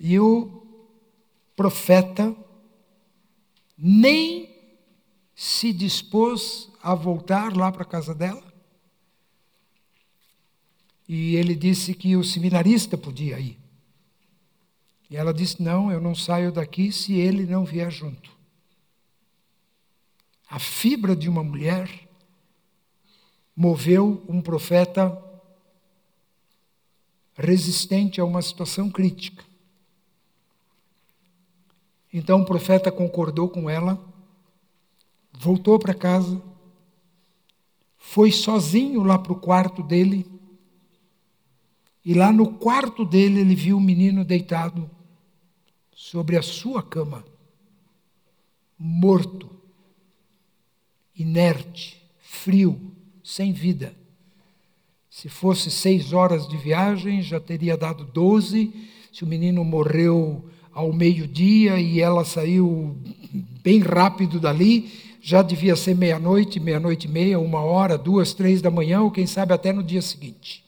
E 0.00 0.18
o 0.18 0.62
profeta 1.54 2.34
nem 3.76 4.48
se 5.34 5.72
dispôs 5.72 6.70
a 6.82 6.94
voltar 6.94 7.54
lá 7.54 7.70
para 7.70 7.82
a 7.82 7.86
casa 7.86 8.14
dela 8.14 8.53
e 11.08 11.36
ele 11.36 11.54
disse 11.54 11.94
que 11.94 12.16
o 12.16 12.24
seminarista 12.24 12.96
podia 12.96 13.38
ir. 13.38 13.58
E 15.10 15.16
ela 15.16 15.34
disse: 15.34 15.62
Não, 15.62 15.92
eu 15.92 16.00
não 16.00 16.14
saio 16.14 16.50
daqui 16.50 16.90
se 16.90 17.14
ele 17.14 17.44
não 17.44 17.64
vier 17.64 17.90
junto. 17.90 18.30
A 20.48 20.58
fibra 20.58 21.14
de 21.14 21.28
uma 21.28 21.42
mulher 21.42 22.08
moveu 23.56 24.24
um 24.28 24.40
profeta 24.40 25.20
resistente 27.36 28.20
a 28.20 28.24
uma 28.24 28.40
situação 28.40 28.90
crítica. 28.90 29.44
Então 32.12 32.42
o 32.42 32.44
profeta 32.44 32.92
concordou 32.92 33.48
com 33.48 33.68
ela, 33.68 34.00
voltou 35.32 35.78
para 35.78 35.92
casa, 35.92 36.40
foi 37.98 38.30
sozinho 38.30 39.02
lá 39.02 39.18
para 39.18 39.32
o 39.32 39.40
quarto 39.40 39.82
dele 39.82 40.33
e 42.04 42.12
lá 42.12 42.30
no 42.30 42.54
quarto 42.54 43.04
dele 43.04 43.40
ele 43.40 43.54
viu 43.54 43.78
o 43.78 43.80
menino 43.80 44.24
deitado 44.24 44.90
sobre 45.94 46.36
a 46.36 46.42
sua 46.42 46.82
cama, 46.82 47.24
morto, 48.78 49.48
inerte, 51.16 52.02
frio, 52.18 52.78
sem 53.22 53.52
vida. 53.52 53.94
Se 55.08 55.28
fosse 55.28 55.70
seis 55.70 56.12
horas 56.12 56.48
de 56.48 56.56
viagem, 56.56 57.22
já 57.22 57.38
teria 57.38 57.76
dado 57.76 58.04
doze. 58.04 58.72
Se 59.12 59.22
o 59.22 59.26
menino 59.26 59.64
morreu 59.64 60.44
ao 60.72 60.92
meio-dia 60.92 61.78
e 61.78 62.00
ela 62.00 62.24
saiu 62.24 62.98
bem 63.62 63.78
rápido 63.78 64.40
dali, 64.40 64.90
já 65.22 65.40
devia 65.40 65.76
ser 65.76 65.94
meia-noite, 65.94 66.58
meia-noite 66.58 67.06
e 67.06 67.10
meia, 67.10 67.38
uma 67.38 67.60
hora, 67.60 67.96
duas, 67.96 68.34
três 68.34 68.60
da 68.60 68.70
manhã, 68.70 69.02
ou 69.02 69.10
quem 69.10 69.26
sabe 69.26 69.54
até 69.54 69.72
no 69.72 69.82
dia 69.82 70.02
seguinte. 70.02 70.63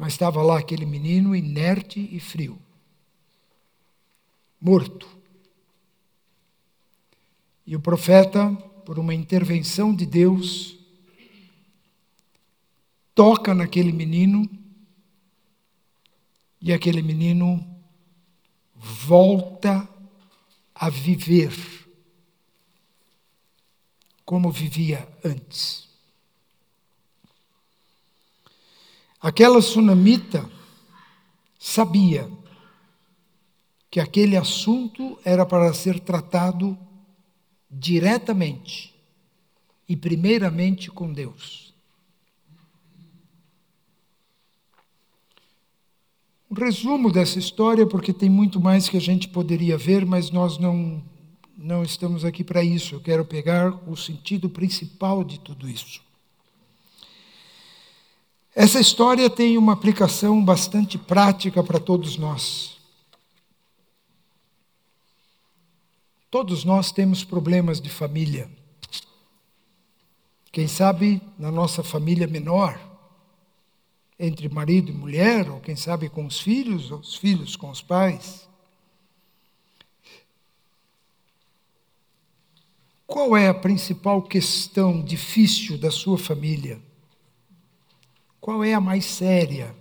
Mas 0.00 0.14
estava 0.14 0.42
lá 0.42 0.58
aquele 0.58 0.86
menino 0.86 1.36
inerte 1.36 2.00
e 2.10 2.18
frio, 2.18 2.58
morto. 4.58 5.06
E 7.66 7.76
o 7.76 7.80
profeta, 7.80 8.50
por 8.86 8.98
uma 8.98 9.12
intervenção 9.12 9.94
de 9.94 10.06
Deus, 10.06 10.78
toca 13.14 13.54
naquele 13.54 13.92
menino 13.92 14.48
e 16.62 16.72
aquele 16.72 17.02
menino 17.02 17.62
volta 18.74 19.86
a 20.74 20.88
viver 20.88 21.52
como 24.24 24.50
vivia 24.50 25.06
antes. 25.22 25.89
Aquela 29.20 29.60
sunamita 29.60 30.48
sabia 31.58 32.30
que 33.90 34.00
aquele 34.00 34.36
assunto 34.36 35.18
era 35.24 35.44
para 35.44 35.74
ser 35.74 36.00
tratado 36.00 36.78
diretamente 37.70 38.94
e 39.88 39.96
primeiramente 39.96 40.90
com 40.90 41.12
Deus. 41.12 41.74
Um 46.50 46.54
resumo 46.54 47.12
dessa 47.12 47.38
história, 47.38 47.86
porque 47.86 48.12
tem 48.12 48.28
muito 48.28 48.58
mais 48.58 48.88
que 48.88 48.96
a 48.96 49.00
gente 49.00 49.28
poderia 49.28 49.76
ver, 49.76 50.04
mas 50.04 50.30
nós 50.30 50.58
não, 50.58 51.02
não 51.56 51.84
estamos 51.84 52.24
aqui 52.24 52.42
para 52.42 52.64
isso. 52.64 52.94
Eu 52.94 53.00
quero 53.00 53.24
pegar 53.24 53.70
o 53.88 53.96
sentido 53.96 54.48
principal 54.48 55.22
de 55.22 55.38
tudo 55.38 55.68
isso. 55.68 56.00
Essa 58.54 58.80
história 58.80 59.30
tem 59.30 59.56
uma 59.56 59.72
aplicação 59.72 60.44
bastante 60.44 60.98
prática 60.98 61.62
para 61.62 61.78
todos 61.78 62.16
nós. 62.16 62.78
Todos 66.30 66.64
nós 66.64 66.90
temos 66.90 67.22
problemas 67.22 67.80
de 67.80 67.88
família. 67.88 68.50
Quem 70.50 70.66
sabe 70.66 71.22
na 71.38 71.50
nossa 71.50 71.84
família 71.84 72.26
menor, 72.26 72.78
entre 74.18 74.48
marido 74.48 74.90
e 74.90 74.94
mulher, 74.94 75.48
ou 75.48 75.60
quem 75.60 75.76
sabe 75.76 76.08
com 76.08 76.26
os 76.26 76.40
filhos, 76.40 76.90
ou 76.90 76.98
os 76.98 77.14
filhos 77.14 77.54
com 77.54 77.70
os 77.70 77.80
pais. 77.80 78.48
Qual 83.06 83.36
é 83.36 83.48
a 83.48 83.54
principal 83.54 84.22
questão 84.22 85.02
difícil 85.02 85.78
da 85.78 85.90
sua 85.90 86.18
família? 86.18 86.89
Qual 88.40 88.64
é 88.64 88.72
a 88.72 88.80
mais 88.80 89.04
séria? 89.04 89.76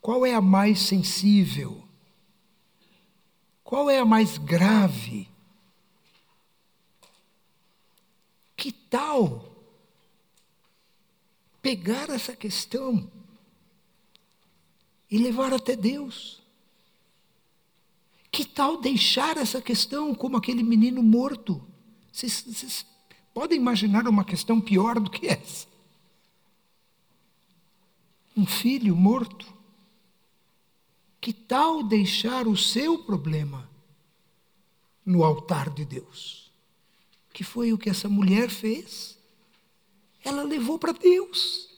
Qual 0.00 0.24
é 0.24 0.34
a 0.34 0.40
mais 0.40 0.80
sensível? 0.80 1.86
Qual 3.62 3.90
é 3.90 3.98
a 3.98 4.04
mais 4.04 4.38
grave? 4.38 5.28
Que 8.56 8.72
tal 8.72 9.44
pegar 11.60 12.08
essa 12.10 12.34
questão 12.34 13.10
e 15.10 15.18
levar 15.18 15.52
até 15.52 15.76
Deus? 15.76 16.40
Que 18.30 18.44
tal 18.44 18.80
deixar 18.80 19.36
essa 19.36 19.60
questão 19.60 20.14
como 20.14 20.36
aquele 20.36 20.62
menino 20.62 21.02
morto? 21.02 21.60
Vocês, 22.12 22.44
vocês 22.46 22.86
podem 23.34 23.58
imaginar 23.58 24.06
uma 24.08 24.24
questão 24.24 24.60
pior 24.60 25.00
do 25.00 25.10
que 25.10 25.26
essa? 25.26 25.66
Um 28.36 28.44
filho 28.44 28.94
morto? 28.94 29.46
Que 31.20 31.32
tal 31.32 31.82
deixar 31.82 32.46
o 32.46 32.56
seu 32.56 32.98
problema 32.98 33.68
no 35.04 35.24
altar 35.24 35.70
de 35.70 35.84
Deus? 35.84 36.52
Que 37.32 37.42
foi 37.42 37.72
o 37.72 37.78
que 37.78 37.88
essa 37.88 38.08
mulher 38.08 38.50
fez? 38.50 39.18
Ela 40.22 40.42
levou 40.42 40.78
para 40.78 40.92
Deus. 40.92 41.70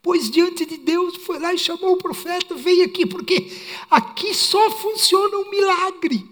Pois 0.00 0.30
diante 0.30 0.66
de 0.66 0.78
Deus 0.78 1.16
foi 1.18 1.38
lá 1.38 1.54
e 1.54 1.58
chamou 1.58 1.92
o 1.92 1.98
profeta, 1.98 2.54
vem 2.56 2.82
aqui, 2.82 3.06
porque 3.06 3.52
aqui 3.88 4.34
só 4.34 4.70
funciona 4.70 5.36
um 5.36 5.50
milagre. 5.50 6.28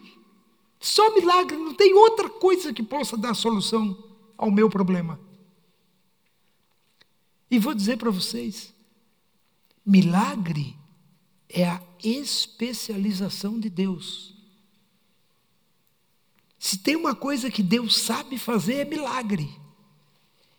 Só 0.80 1.14
milagre, 1.14 1.56
não 1.56 1.74
tem 1.74 1.94
outra 1.94 2.28
coisa 2.28 2.72
que 2.72 2.82
possa 2.82 3.16
dar 3.16 3.34
solução 3.34 3.96
ao 4.36 4.50
meu 4.50 4.68
problema. 4.68 5.20
E 7.50 7.58
vou 7.58 7.74
dizer 7.74 7.96
para 7.96 8.10
vocês: 8.10 8.72
milagre 9.84 10.76
é 11.48 11.66
a 11.66 11.82
especialização 12.02 13.58
de 13.58 13.68
Deus. 13.68 14.34
Se 16.58 16.78
tem 16.78 16.94
uma 16.94 17.14
coisa 17.14 17.50
que 17.50 17.62
Deus 17.62 17.96
sabe 17.96 18.38
fazer, 18.38 18.74
é 18.74 18.84
milagre. 18.84 19.50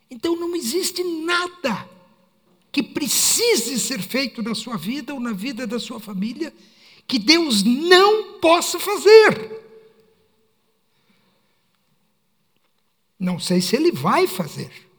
Então 0.09 0.35
não 0.35 0.55
existe 0.55 1.03
nada 1.03 1.89
que 2.71 2.81
precise 2.81 3.79
ser 3.79 4.01
feito 4.01 4.41
na 4.41 4.55
sua 4.55 4.77
vida 4.77 5.13
ou 5.13 5.19
na 5.19 5.31
vida 5.31 5.67
da 5.67 5.79
sua 5.79 5.99
família 5.99 6.53
que 7.07 7.19
Deus 7.19 7.63
não 7.63 8.39
possa 8.39 8.79
fazer. 8.79 9.61
Não 13.19 13.39
sei 13.39 13.61
se 13.61 13.75
Ele 13.75 13.91
vai 13.91 14.25
fazer. 14.25 14.90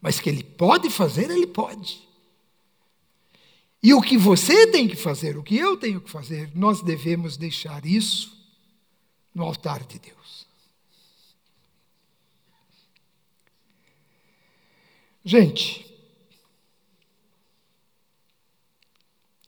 Mas 0.00 0.20
que 0.20 0.28
ele 0.28 0.44
pode 0.44 0.90
fazer, 0.90 1.30
ele 1.30 1.46
pode. 1.46 2.06
E 3.82 3.94
o 3.94 4.00
que 4.00 4.16
você 4.16 4.66
tem 4.66 4.88
que 4.88 4.96
fazer, 4.96 5.36
o 5.36 5.42
que 5.42 5.56
eu 5.56 5.76
tenho 5.76 6.00
que 6.00 6.10
fazer, 6.10 6.50
nós 6.54 6.82
devemos 6.82 7.36
deixar 7.36 7.86
isso 7.86 8.36
no 9.34 9.44
altar 9.44 9.84
de 9.84 9.98
Deus. 9.98 10.46
Gente, 15.24 15.86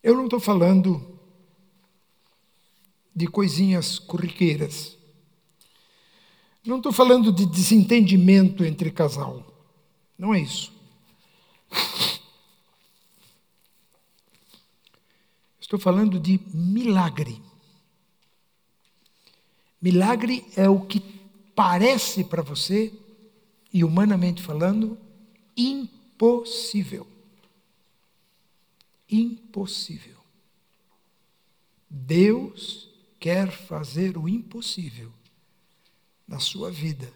eu 0.03 0.15
não 0.17 0.25
estou 0.25 0.39
falando 0.39 1.19
de 3.15 3.27
coisinhas 3.27 3.99
corriqueiras. 3.99 4.97
Não 6.65 6.77
estou 6.77 6.93
falando 6.93 7.33
de 7.33 7.47
desentendimento 7.47 8.65
entre 8.65 8.91
casal. 8.91 9.50
Não 10.21 10.35
é 10.35 10.41
isso. 10.41 10.71
Estou 15.59 15.81
falando 15.81 16.21
de 16.21 16.39
milagre. 16.53 17.43
Milagre 19.81 20.45
é 20.57 20.68
o 20.68 20.79
que 20.85 21.01
parece 21.55 22.23
para 22.23 22.43
você, 22.43 22.93
e 23.73 23.83
humanamente 23.83 24.43
falando, 24.43 24.99
impossível. 25.57 27.07
Impossível. 29.09 30.18
Deus 31.89 32.91
quer 33.18 33.51
fazer 33.51 34.18
o 34.18 34.29
impossível 34.29 35.11
na 36.29 36.39
sua 36.39 36.71
vida 36.71 37.11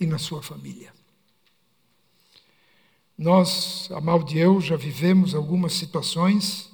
e 0.00 0.04
na 0.04 0.18
sua 0.18 0.42
família. 0.42 0.95
Nós, 3.18 3.88
a 3.92 4.00
mal 4.00 4.22
de 4.22 4.36
eu, 4.36 4.60
já 4.60 4.76
vivemos 4.76 5.34
algumas 5.34 5.72
situações 5.72 6.70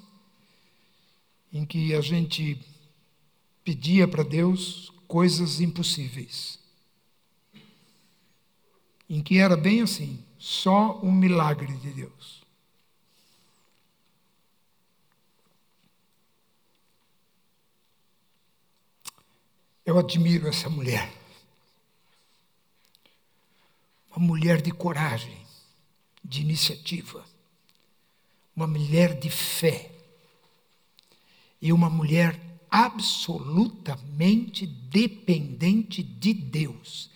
em 1.52 1.64
que 1.64 1.94
a 1.94 2.00
gente 2.00 2.58
pedia 3.62 4.08
para 4.08 4.24
Deus 4.24 4.92
coisas 5.06 5.60
impossíveis. 5.60 6.58
Em 9.08 9.22
que 9.22 9.38
era 9.38 9.56
bem 9.56 9.82
assim, 9.82 10.24
só 10.36 10.98
um 11.00 11.12
milagre 11.12 11.76
de 11.76 11.92
Deus. 11.92 12.42
Eu 19.86 19.96
admiro 19.96 20.48
essa 20.48 20.68
mulher. 20.68 21.12
Uma 24.10 24.26
mulher 24.26 24.60
de 24.60 24.72
coragem 24.72 25.41
de 26.32 26.40
iniciativa, 26.40 27.22
uma 28.56 28.66
mulher 28.66 29.20
de 29.20 29.28
fé 29.28 29.92
e 31.60 31.70
uma 31.72 31.90
mulher 31.90 32.40
absolutamente 32.70 34.66
dependente 34.66 36.02
de 36.02 36.32
Deus. 36.32 37.10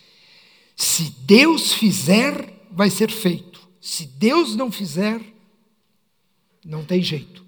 Se 0.77 1.11
Deus 1.23 1.73
fizer, 1.73 2.69
vai 2.71 2.91
ser 2.91 3.11
feito. 3.11 3.67
Se 3.81 4.05
Deus 4.07 4.55
não 4.55 4.71
fizer, 4.71 5.23
não 6.63 6.85
tem 6.85 7.03
jeito. 7.03 7.43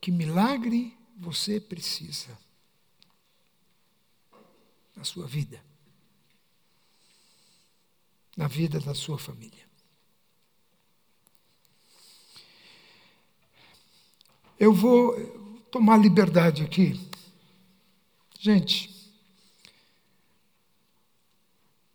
Que 0.00 0.10
milagre 0.10 0.96
você 1.16 1.60
precisa? 1.60 2.36
Na 4.98 5.04
sua 5.04 5.26
vida. 5.26 5.62
na 8.38 8.46
vida 8.46 8.78
da 8.78 8.94
sua 8.94 9.18
família. 9.18 9.66
Eu 14.56 14.72
vou 14.72 15.12
tomar 15.72 15.96
liberdade 15.96 16.62
aqui. 16.62 17.00
Gente, 18.38 19.12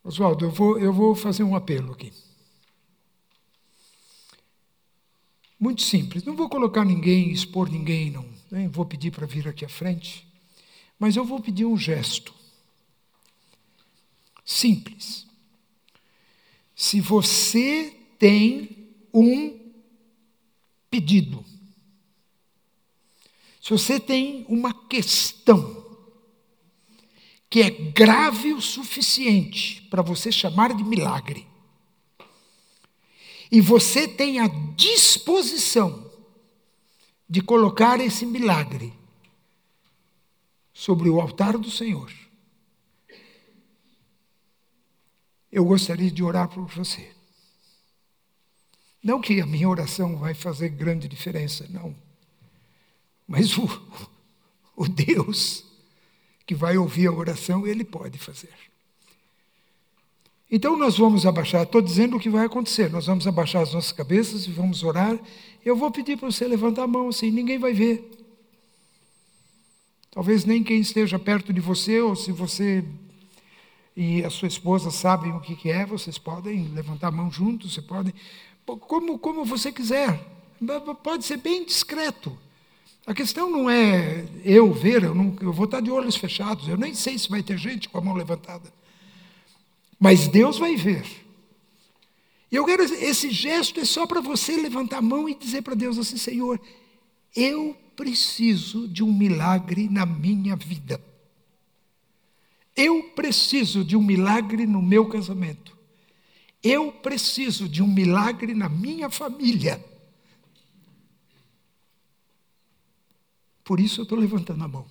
Oswaldo, 0.04 0.44
eu 0.44 0.52
vou, 0.52 0.78
eu 0.78 0.92
vou 0.92 1.16
fazer 1.16 1.44
um 1.44 1.56
apelo 1.56 1.94
aqui. 1.94 2.12
Muito 5.58 5.82
simples. 5.82 6.26
Não 6.26 6.36
vou 6.36 6.50
colocar 6.50 6.84
ninguém, 6.84 7.32
expor 7.32 7.70
ninguém, 7.70 8.12
não. 8.12 8.30
Nem 8.52 8.68
vou 8.68 8.86
pedir 8.86 9.12
para 9.12 9.26
vir 9.26 9.48
aqui 9.48 9.64
à 9.64 9.70
frente. 9.70 10.28
Mas 11.00 11.16
eu 11.16 11.24
vou 11.24 11.42
pedir 11.42 11.64
um 11.66 11.78
gesto. 11.78 12.36
Simples. 14.46 15.26
Se 16.76 17.00
você 17.00 17.96
tem 18.20 18.90
um 19.14 19.60
pedido, 20.90 21.44
se 23.62 23.70
você 23.70 24.00
tem 24.00 24.46
uma 24.50 24.74
questão 24.88 25.82
que 27.50 27.62
é 27.62 27.70
grave 27.70 28.52
o 28.52 28.62
suficiente 28.62 29.84
para 29.84 30.02
você 30.02 30.32
chamar 30.32 30.74
de 30.74 30.84
milagre, 30.84 31.48
e 33.52 33.62
você 33.62 34.08
tem 34.08 34.40
a 34.40 34.48
disposição 34.76 36.12
de 37.30 37.42
colocar 37.42 38.00
esse 38.00 38.26
milagre 38.26 38.92
sobre 40.74 41.08
o 41.08 41.22
altar 41.22 41.58
do 41.58 41.70
Senhor, 41.70 42.12
eu 45.54 45.64
gostaria 45.64 46.10
de 46.10 46.24
orar 46.24 46.50
por 46.50 46.66
você. 46.66 47.08
Não 49.04 49.22
que 49.22 49.40
a 49.40 49.46
minha 49.46 49.70
oração 49.70 50.18
vai 50.18 50.34
fazer 50.34 50.70
grande 50.70 51.08
diferença, 51.08 51.68
não. 51.70 51.96
Mas 53.28 53.56
o, 53.56 53.70
o 54.76 54.88
Deus 54.88 55.64
que 56.44 56.56
vai 56.56 56.76
ouvir 56.76 57.06
a 57.06 57.12
oração, 57.12 57.68
ele 57.68 57.84
pode 57.84 58.18
fazer. 58.18 58.50
Então 60.50 60.76
nós 60.76 60.98
vamos 60.98 61.24
abaixar, 61.26 61.64
estou 61.64 61.82
dizendo 61.82 62.18
o 62.18 62.20
que 62.20 62.30
vai 62.30 62.48
acontecer, 62.48 62.90
nós 62.90 63.06
vamos 63.06 63.28
abaixar 63.28 63.62
as 63.62 63.74
nossas 63.74 63.92
cabeças 63.92 64.48
e 64.48 64.52
vamos 64.52 64.84
orar. 64.84 65.20
Eu 65.64 65.76
vou 65.76 65.92
pedir 65.92 66.18
para 66.18 66.32
você 66.32 66.48
levantar 66.48 66.84
a 66.84 66.88
mão 66.88 67.10
assim, 67.10 67.30
ninguém 67.30 67.60
vai 67.60 67.74
ver. 67.74 68.10
Talvez 70.10 70.46
nem 70.46 70.64
quem 70.64 70.80
esteja 70.80 71.20
perto 71.20 71.54
de 71.54 71.62
você, 71.62 72.02
ou 72.02 72.16
se 72.16 72.32
você 72.32 72.84
e 73.96 74.24
a 74.24 74.30
sua 74.30 74.48
esposa 74.48 74.90
sabem 74.90 75.32
o 75.34 75.40
que 75.40 75.70
é, 75.70 75.86
vocês 75.86 76.18
podem 76.18 76.68
levantar 76.70 77.10
a 77.10 77.12
mão 77.12 77.32
juntos, 77.32 77.74
você 77.74 77.82
pode, 77.82 78.14
como, 78.66 79.20
como 79.20 79.46
você 79.46 79.72
quiser. 79.72 80.20
Pode 81.04 81.26
ser 81.26 81.38
bem 81.38 81.66
discreto. 81.66 82.38
A 83.06 83.14
questão 83.14 83.50
não 83.50 83.70
é 83.70 84.26
eu 84.46 84.72
ver, 84.72 85.04
eu, 85.04 85.14
não, 85.14 85.36
eu 85.42 85.52
vou 85.52 85.66
estar 85.66 85.82
de 85.82 85.92
olhos 85.92 86.16
fechados, 86.16 86.68
eu 86.68 86.78
nem 86.78 86.94
sei 86.94 87.18
se 87.18 87.30
vai 87.30 87.44
ter 87.44 87.58
gente 87.58 87.90
com 87.90 87.98
a 87.98 88.02
mão 88.02 88.16
levantada. 88.16 88.74
Mas 90.00 90.28
Deus 90.28 90.58
vai 90.58 90.76
ver. 90.76 91.06
E 92.52 92.56
eu 92.56 92.66
quero, 92.66 92.84
esse 92.84 93.30
gesto 93.30 93.80
é 93.80 93.86
só 93.86 94.08
para 94.08 94.22
você 94.22 94.56
levantar 94.56 94.98
a 94.98 95.02
mão 95.02 95.28
e 95.28 95.36
dizer 95.36 95.62
para 95.62 95.76
Deus 95.76 95.98
assim: 95.98 96.18
Senhor, 96.18 96.60
eu 97.36 97.76
preciso 97.96 98.88
de 98.88 99.04
um 99.04 99.12
milagre 99.12 99.90
na 99.90 100.06
minha 100.06 100.56
vida. 100.56 101.02
Eu 102.76 103.12
preciso 103.16 103.84
de 103.84 103.96
um 103.96 104.02
milagre 104.02 104.66
no 104.66 104.82
meu 104.82 105.08
casamento. 105.08 105.78
Eu 106.62 106.92
preciso 106.92 107.68
de 107.68 107.84
um 107.84 107.88
milagre 107.88 108.54
na 108.54 108.70
minha 108.70 109.10
família. 109.10 109.84
Por 113.64 113.80
isso 113.80 114.02
eu 114.02 114.04
estou 114.04 114.18
levantando 114.18 114.64
a 114.64 114.68
mão. 114.68 114.86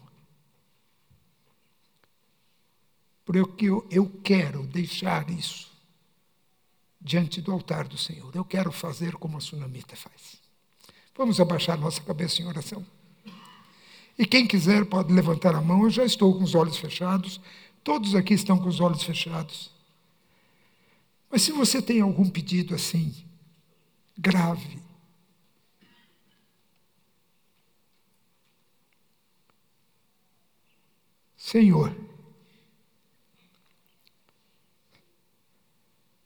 Porque 3.24 3.66
eu, 3.66 3.86
eu 3.90 4.08
quero 4.22 4.64
deixar 4.64 5.28
isso 5.30 5.70
diante 7.00 7.40
do 7.40 7.52
altar 7.52 7.86
do 7.88 7.98
Senhor. 7.98 8.34
Eu 8.34 8.44
quero 8.44 8.70
fazer 8.70 9.14
como 9.14 9.36
a 9.36 9.40
sunamita 9.40 9.96
faz. 9.96 10.36
Vamos 11.16 11.40
abaixar 11.40 11.78
nossa 11.78 12.00
cabeça 12.00 12.40
em 12.40 12.46
oração. 12.46 12.84
E 14.18 14.26
quem 14.26 14.46
quiser 14.46 14.84
pode 14.86 15.12
levantar 15.12 15.54
a 15.54 15.60
mão. 15.60 15.82
Eu 15.82 15.90
já 15.90 16.04
estou 16.04 16.36
com 16.36 16.44
os 16.44 16.54
olhos 16.54 16.76
fechados. 16.76 17.40
Todos 17.82 18.14
aqui 18.14 18.34
estão 18.34 18.58
com 18.58 18.68
os 18.68 18.80
olhos 18.80 19.02
fechados. 19.02 19.70
Mas 21.28 21.42
se 21.42 21.52
você 21.52 21.80
tem 21.80 22.00
algum 22.00 22.28
pedido 22.28 22.74
assim, 22.74 23.14
grave, 24.16 24.78
Senhor, 31.36 31.94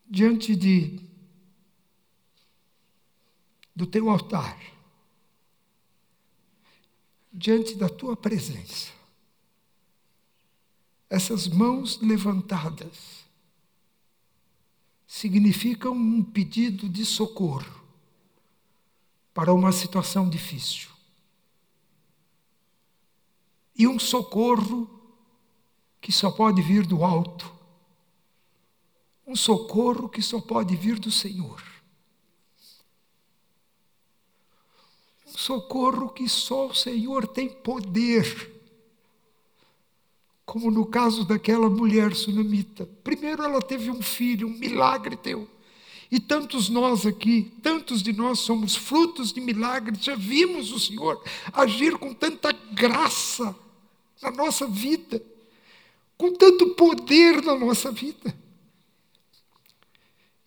diante 0.07 0.54
de 0.54 1.00
do 3.74 3.86
teu 3.86 4.09
altar, 4.09 4.59
diante 7.32 7.74
da 7.74 7.88
tua 7.88 8.16
presença, 8.16 8.95
essas 11.09 11.46
mãos 11.46 12.00
levantadas 12.00 13.24
significam 15.07 15.92
um 15.92 16.22
pedido 16.22 16.88
de 16.88 17.04
socorro 17.04 17.84
para 19.32 19.52
uma 19.54 19.70
situação 19.70 20.28
difícil. 20.28 20.90
E 23.78 23.86
um 23.86 23.98
socorro 23.98 24.88
que 26.00 26.11
só 26.11 26.30
pode 26.30 26.62
vir 26.62 26.86
do 26.86 27.04
alto, 27.04 27.54
um 29.26 29.36
socorro 29.36 30.09
que 30.09 30.22
só 30.22 30.40
pode 30.40 30.74
vir 30.74 30.98
do 30.98 31.11
Senhor. 31.11 31.62
Um 35.26 35.36
socorro 35.36 36.09
que 36.11 36.28
só 36.28 36.68
o 36.68 36.74
Senhor 36.74 37.26
tem 37.26 37.48
poder. 37.48 38.55
Como 40.47 40.70
no 40.70 40.86
caso 40.86 41.24
daquela 41.24 41.68
mulher 41.68 42.14
sunamita. 42.14 42.88
Primeiro 43.03 43.42
ela 43.42 43.61
teve 43.61 43.90
um 43.90 44.01
filho, 44.01 44.47
um 44.47 44.57
milagre 44.57 45.16
teu. 45.16 45.49
E 46.11 46.20
tantos 46.20 46.68
nós 46.68 47.05
aqui, 47.05 47.53
tantos 47.62 48.01
de 48.01 48.12
nós 48.12 48.38
somos 48.38 48.76
frutos 48.76 49.32
de 49.32 49.40
milagres, 49.40 50.05
já 50.05 50.14
vimos 50.14 50.70
o 50.70 50.78
Senhor 50.78 51.20
agir 51.53 51.99
com 51.99 52.14
tanta 52.14 52.53
graça 52.53 53.55
na 54.22 54.30
nossa 54.30 54.68
vida, 54.68 55.20
com 56.16 56.32
tanto 56.32 56.74
poder 56.74 57.42
na 57.42 57.57
nossa 57.57 57.90
vida. 57.90 58.34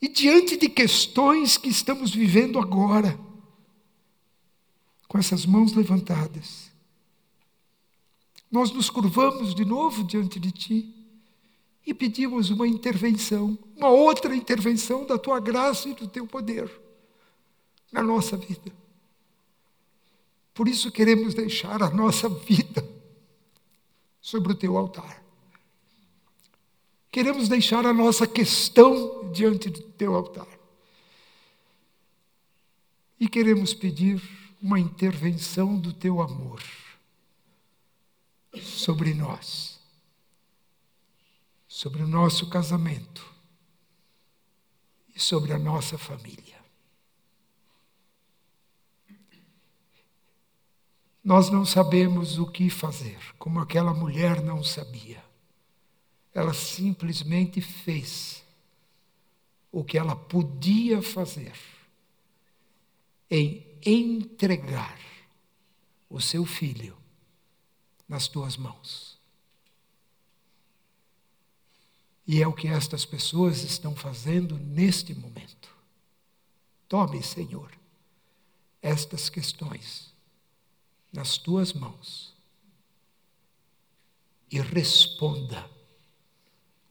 E 0.02 0.08
diante 0.08 0.56
de 0.56 0.70
questões 0.70 1.58
que 1.58 1.68
estamos 1.68 2.12
vivendo 2.12 2.58
agora, 2.58 3.20
com 5.10 5.18
essas 5.18 5.46
mãos 5.46 5.74
levantadas, 5.74 6.69
nós 8.52 8.72
nos 8.72 8.90
curvamos 8.90 9.54
de 9.54 9.64
novo 9.64 10.04
diante 10.04 10.40
de 10.40 10.52
Ti 10.52 10.96
e 11.86 11.94
pedimos 11.94 12.50
uma 12.50 12.68
intervenção, 12.68 13.58
uma 13.76 13.90
outra 13.90 14.36
intervenção 14.36 15.06
da 15.06 15.18
Tua 15.18 15.40
graça 15.40 15.90
e 15.90 15.94
do 15.94 16.08
Teu 16.08 16.26
poder 16.26 16.70
na 17.92 18.02
nossa 18.02 18.38
vida. 18.38 18.72
Por 20.54 20.68
isso 20.68 20.92
queremos 20.92 21.34
deixar 21.34 21.82
a 21.82 21.90
nossa 21.90 22.28
vida 22.28 22.88
sobre 24.22 24.52
o 24.52 24.56
Teu 24.56 24.78
altar. 24.78 25.24
Queremos 27.12 27.50
deixar 27.50 27.86
a 27.86 27.94
nossa 27.94 28.28
questão 28.28 29.32
diante 29.32 29.70
do 29.70 29.82
teu 29.82 30.14
altar. 30.14 30.48
E 33.20 33.28
queremos 33.28 33.74
pedir 33.74 34.22
uma 34.62 34.80
intervenção 34.80 35.78
do 35.78 35.92
teu 35.92 36.22
amor 36.22 36.62
sobre 38.58 39.14
nós, 39.14 39.80
sobre 41.68 42.02
o 42.02 42.08
nosso 42.08 42.50
casamento 42.50 43.26
e 45.14 45.20
sobre 45.20 45.54
a 45.54 45.60
nossa 45.60 45.98
família. 45.98 46.58
Nós 51.24 51.50
não 51.50 51.64
sabemos 51.66 52.40
o 52.40 52.48
que 52.48 52.70
fazer, 52.70 53.20
como 53.38 53.60
aquela 53.60 53.94
mulher 53.94 54.42
não 54.42 54.64
sabia. 54.64 55.24
Ela 56.34 56.54
simplesmente 56.54 57.62
fez 57.62 58.44
o 59.72 59.84
que 59.84 59.98
ela 59.98 60.16
podia 60.16 61.02
fazer 61.02 61.54
em 63.30 63.64
entregar 63.86 64.98
o 66.10 66.20
seu 66.20 66.46
filho 66.46 66.99
nas 68.10 68.28
tuas 68.28 68.58
mãos. 68.58 69.20
E 72.26 72.42
é 72.42 72.48
o 72.48 72.54
que 72.54 72.68
estas 72.68 73.06
pessoas 73.06 73.64
estão 73.64 73.96
fazendo 73.96 74.58
neste 74.58 75.14
momento. 75.14 75.70
Tome, 76.88 77.22
Senhor, 77.22 77.72
estas 78.82 79.30
questões 79.30 80.12
nas 81.14 81.38
tuas 81.38 81.72
mãos 81.72 82.36
e 84.52 84.60
responda 84.60 85.70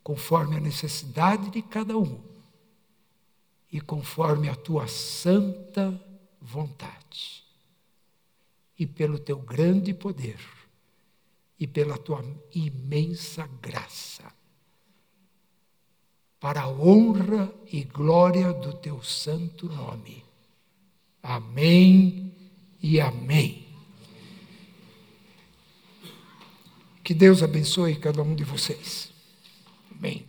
conforme 0.02 0.56
a 0.56 0.60
necessidade 0.60 1.50
de 1.50 1.62
cada 1.62 1.96
um 1.98 2.22
e 3.70 3.80
conforme 3.80 4.48
a 4.48 4.54
tua 4.54 4.86
santa 4.86 6.00
vontade. 6.40 7.44
E 8.78 8.86
pelo 8.86 9.18
teu 9.18 9.38
grande 9.38 9.92
poder 9.92 10.57
e 11.58 11.66
pela 11.66 11.98
tua 11.98 12.24
imensa 12.54 13.48
graça, 13.60 14.32
para 16.38 16.62
a 16.62 16.68
honra 16.68 17.52
e 17.72 17.82
glória 17.82 18.52
do 18.52 18.72
teu 18.74 19.02
santo 19.02 19.66
nome. 19.66 20.24
Amém 21.22 22.32
e 22.80 23.00
amém. 23.00 23.66
Que 27.02 27.14
Deus 27.14 27.42
abençoe 27.42 27.96
cada 27.96 28.22
um 28.22 28.34
de 28.34 28.44
vocês. 28.44 29.10
Amém. 29.90 30.27